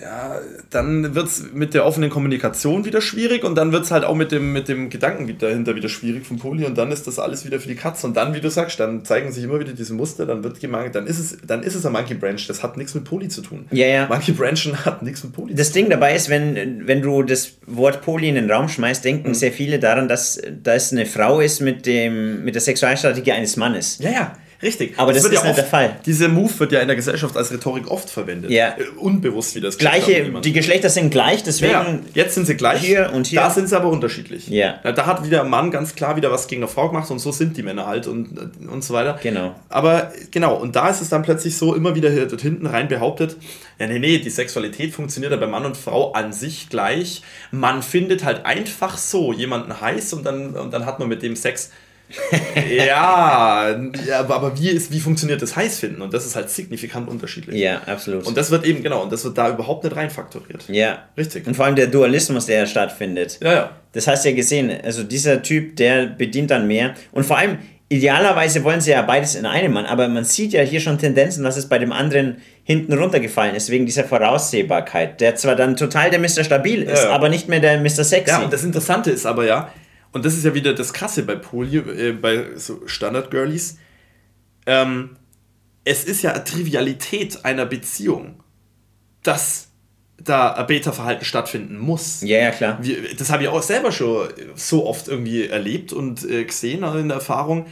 [0.00, 0.40] Ja,
[0.70, 4.14] dann wird es mit der offenen Kommunikation wieder schwierig und dann wird es halt auch
[4.14, 7.46] mit dem, mit dem Gedanken dahinter wieder schwierig von Poli und dann ist das alles
[7.46, 9.94] wieder für die Katze und dann, wie du sagst, dann zeigen sich immer wieder diese
[9.94, 12.76] Muster, dann wird gemeint, dann ist es, dann ist es ein Monkey Branch, das hat
[12.76, 13.66] nichts mit Poli zu tun.
[13.70, 14.06] Ja, ja.
[14.06, 18.02] Monkey Branchen hat nichts mit Poli Das Ding dabei ist, wenn, wenn du das Wort
[18.02, 21.86] Poli in den Raum schmeißt, denken sehr viele daran, dass das eine Frau ist mit,
[21.86, 23.98] dem, mit der Sexualstrategie eines Mannes.
[24.00, 24.94] Ja, ja, richtig.
[24.98, 25.96] Aber das wird ist nicht der Fall.
[26.06, 28.50] Dieser Move wird ja in der Gesellschaft als Rhetorik oft verwendet.
[28.50, 28.76] Ja.
[28.98, 31.72] Unbewusst, wie das Gleiche, die Geschlechter sind gleich, deswegen.
[31.72, 31.98] ja, ja.
[32.14, 32.80] jetzt sind sie gleich.
[32.80, 33.40] Hier und hier.
[33.40, 34.48] Da sind sie aber unterschiedlich.
[34.48, 34.80] Ja.
[34.84, 37.18] Na, Da hat wieder ein Mann ganz klar wieder was gegen eine Frau gemacht und
[37.18, 38.28] so sind die Männer halt und,
[38.70, 39.18] und so weiter.
[39.22, 39.54] Genau.
[39.68, 43.36] Aber genau, und da ist es dann plötzlich so immer wieder dort hinten rein behauptet,
[43.78, 47.22] ja, nee, nee, die Sexualität funktioniert ja bei Mann und Frau an sich gleich.
[47.50, 51.36] Man findet halt einfach so jemanden heiß und dann, und dann hat man mit dem
[51.36, 51.70] Sex.
[52.76, 53.76] ja,
[54.18, 56.02] aber wie, ist, wie funktioniert das Heißfinden?
[56.02, 57.56] Und das ist halt signifikant unterschiedlich.
[57.60, 58.26] Ja, absolut.
[58.26, 60.64] Und das wird eben, genau, und das wird da überhaupt nicht reinfaktoriert.
[60.68, 61.04] ja.
[61.16, 61.46] Richtig.
[61.46, 63.38] Und vor allem der Dualismus, der stattfindet.
[63.42, 63.70] Ja, ja.
[63.92, 64.70] Das hast du ja gesehen.
[64.84, 66.94] Also dieser Typ, der bedient dann mehr.
[67.12, 67.58] Und vor allem,
[67.88, 71.44] idealerweise wollen sie ja beides in einem Mann, aber man sieht ja hier schon Tendenzen,
[71.44, 76.10] dass es bei dem anderen hinten runtergefallen ist, wegen dieser Voraussehbarkeit, der zwar dann total
[76.10, 76.44] der Mr.
[76.44, 77.14] Stabil ist, Ja, ja.
[77.14, 78.04] aber nicht mehr der Mr.
[78.04, 78.30] Sexy.
[78.32, 79.72] Ja, und das Interessante ist aber ja,
[80.12, 83.78] und das ist ja wieder das Krasse bei Poli, äh, bei so Standard-Girlies,
[84.66, 85.16] ähm,
[85.84, 88.42] es ist ja eine Trivialität einer Beziehung,
[89.22, 89.68] dass
[90.18, 92.22] da ein Beta-Verhalten stattfinden muss.
[92.22, 92.78] ja, ja, klar.
[92.80, 96.98] Wir, das habe ich auch selber schon so oft irgendwie erlebt und äh, gesehen also
[96.98, 97.66] in der Erfahrung,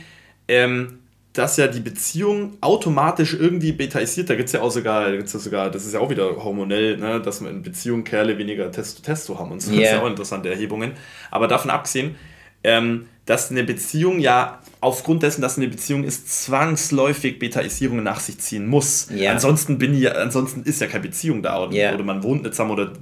[0.46, 1.00] ähm,
[1.34, 4.30] dass ja die Beziehung automatisch irgendwie betaisiert.
[4.30, 6.36] Da gibt es ja auch sogar, da gibt's ja sogar, das ist ja auch wieder
[6.42, 9.70] hormonell, ne, dass man in Beziehungen Kerle weniger Testo, Testo haben und so.
[9.72, 10.00] Das ist Ja.
[10.02, 10.92] auch interessante Erhebungen.
[11.32, 12.14] Aber davon abgesehen,
[12.62, 18.38] ähm, dass eine Beziehung ja aufgrund dessen, dass eine Beziehung ist, zwangsläufig Betaisierungen nach sich
[18.38, 19.08] ziehen muss.
[19.14, 19.32] Ja.
[19.32, 21.94] Ansonsten bin ich, ansonsten ist ja keine Beziehung da oder, Ja.
[21.94, 22.92] oder man wohnt nicht zusammen oder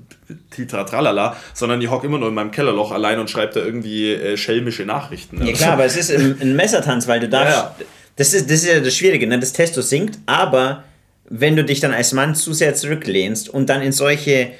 [0.50, 4.12] titra tralala, sondern ich hocke immer nur in meinem Kellerloch allein und schreibe da irgendwie
[4.12, 5.44] äh, schelmische Nachrichten.
[5.46, 7.54] Ja klar, aber es ist ein, ein Messertanz, weil du darfst.
[7.56, 7.84] Ja, ja.
[8.16, 9.38] Das, ist, das ist ja das Schwierige, ne?
[9.38, 10.84] Das Testo sinkt, aber
[11.28, 14.50] wenn du dich dann als Mann zu sehr zurücklehnst und dann in solche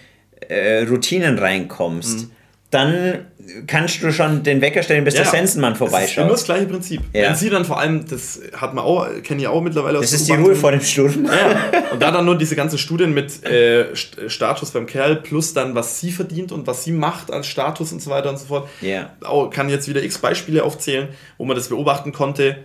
[0.48, 2.28] äh, Routinen reinkommst,
[2.70, 3.26] dann
[3.66, 6.30] kannst du schon den Wecker stellen, bis der Sensenmann Das ist immer vorbeischaut.
[6.30, 7.02] das gleiche Prinzip.
[7.12, 7.24] Ja.
[7.28, 10.12] Wenn sie dann vor allem, das hat man auch, kenne ich auch mittlerweile aus Das
[10.18, 10.32] ist die.
[10.32, 11.26] Ruhe vor dem Sturm.
[11.26, 15.52] Ja, und da dann nur diese ganzen Studien mit äh, St- Status beim Kerl plus
[15.52, 18.46] dann, was sie verdient und was sie macht als Status und so weiter und so
[18.46, 18.70] fort.
[18.80, 19.10] Ja.
[19.22, 22.56] Auch, kann jetzt wieder x Beispiele aufzählen, wo man das beobachten konnte.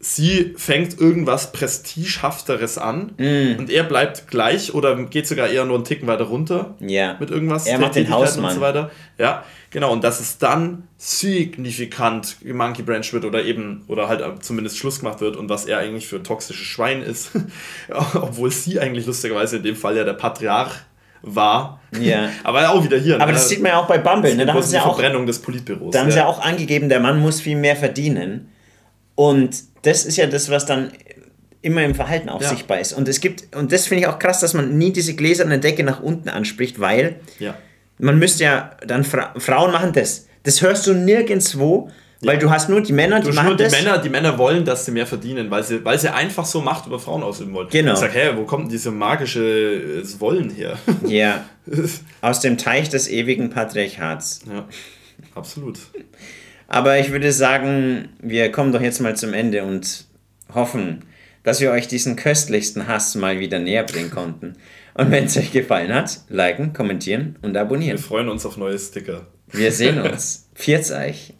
[0.00, 3.14] Sie fängt irgendwas Prestigehafteres an
[3.58, 7.16] und er bleibt gleich oder geht sogar eher nur einen Ticken weiter runter Ja.
[7.18, 7.66] mit irgendwas.
[7.66, 8.50] Er macht den Hausmann.
[8.50, 8.90] Und so weiter.
[9.18, 9.92] Ja, genau.
[9.92, 15.20] Und dass es dann signifikant Monkey Branch wird oder eben, oder halt zumindest Schluss gemacht
[15.20, 17.30] wird und was er eigentlich für ein toxisches Schwein ist.
[18.14, 20.74] Obwohl sie eigentlich lustigerweise in dem Fall ja der Patriarch
[21.22, 21.80] war.
[22.00, 22.28] Ja.
[22.44, 23.20] Aber auch wieder hier.
[23.20, 24.34] Aber das sieht man ja auch bei Bumble.
[24.36, 24.46] Ne?
[24.46, 25.92] Da haben sie ja auch Verbrennung des Politbüros.
[25.92, 28.52] Da haben sie ja auch angegeben, der Mann muss viel mehr verdienen.
[29.18, 30.92] Und das ist ja das, was dann
[31.60, 32.50] immer im Verhalten auch Ja.
[32.50, 32.92] sichtbar ist.
[32.92, 35.82] Und es gibt, und das finde ich auch krass, dass man nie diese gläserne Decke
[35.82, 37.56] nach unten anspricht, weil Ja.
[37.98, 40.28] man müsste ja dann Fra Frauen machen das.
[40.44, 41.90] Das hörst du nirgendwo,
[42.22, 43.72] weil du hast nur die Männer, die Du machen nur die das.
[43.72, 46.86] Männer, die Männer wollen, dass sie mehr verdienen, weil sie, weil sie einfach so Macht
[46.86, 47.68] über Frauen ausüben wollen.
[47.70, 47.94] Genau.
[47.94, 50.78] Ich sag, hä, wo kommt diese magische Wollen her?
[51.08, 51.44] Ja,
[52.20, 54.42] aus dem Teich des ewigen Patriarchats.
[54.48, 54.64] ja,
[55.34, 55.80] absolut.
[56.68, 60.04] Aber ich würde sagen, wir kommen doch jetzt mal zum Ende und
[60.54, 61.04] hoffen,
[61.42, 64.54] dass wir euch diesen köstlichsten Hass mal wieder näher bringen konnten.
[64.94, 67.98] Und wenn es euch gefallen hat, liken, kommentieren und Wir abonnieren.
[67.98, 69.26] freuen uns auf neue Sticker.
[69.50, 70.48] Wir sehen uns.
[70.54, 71.32] Viert's euch.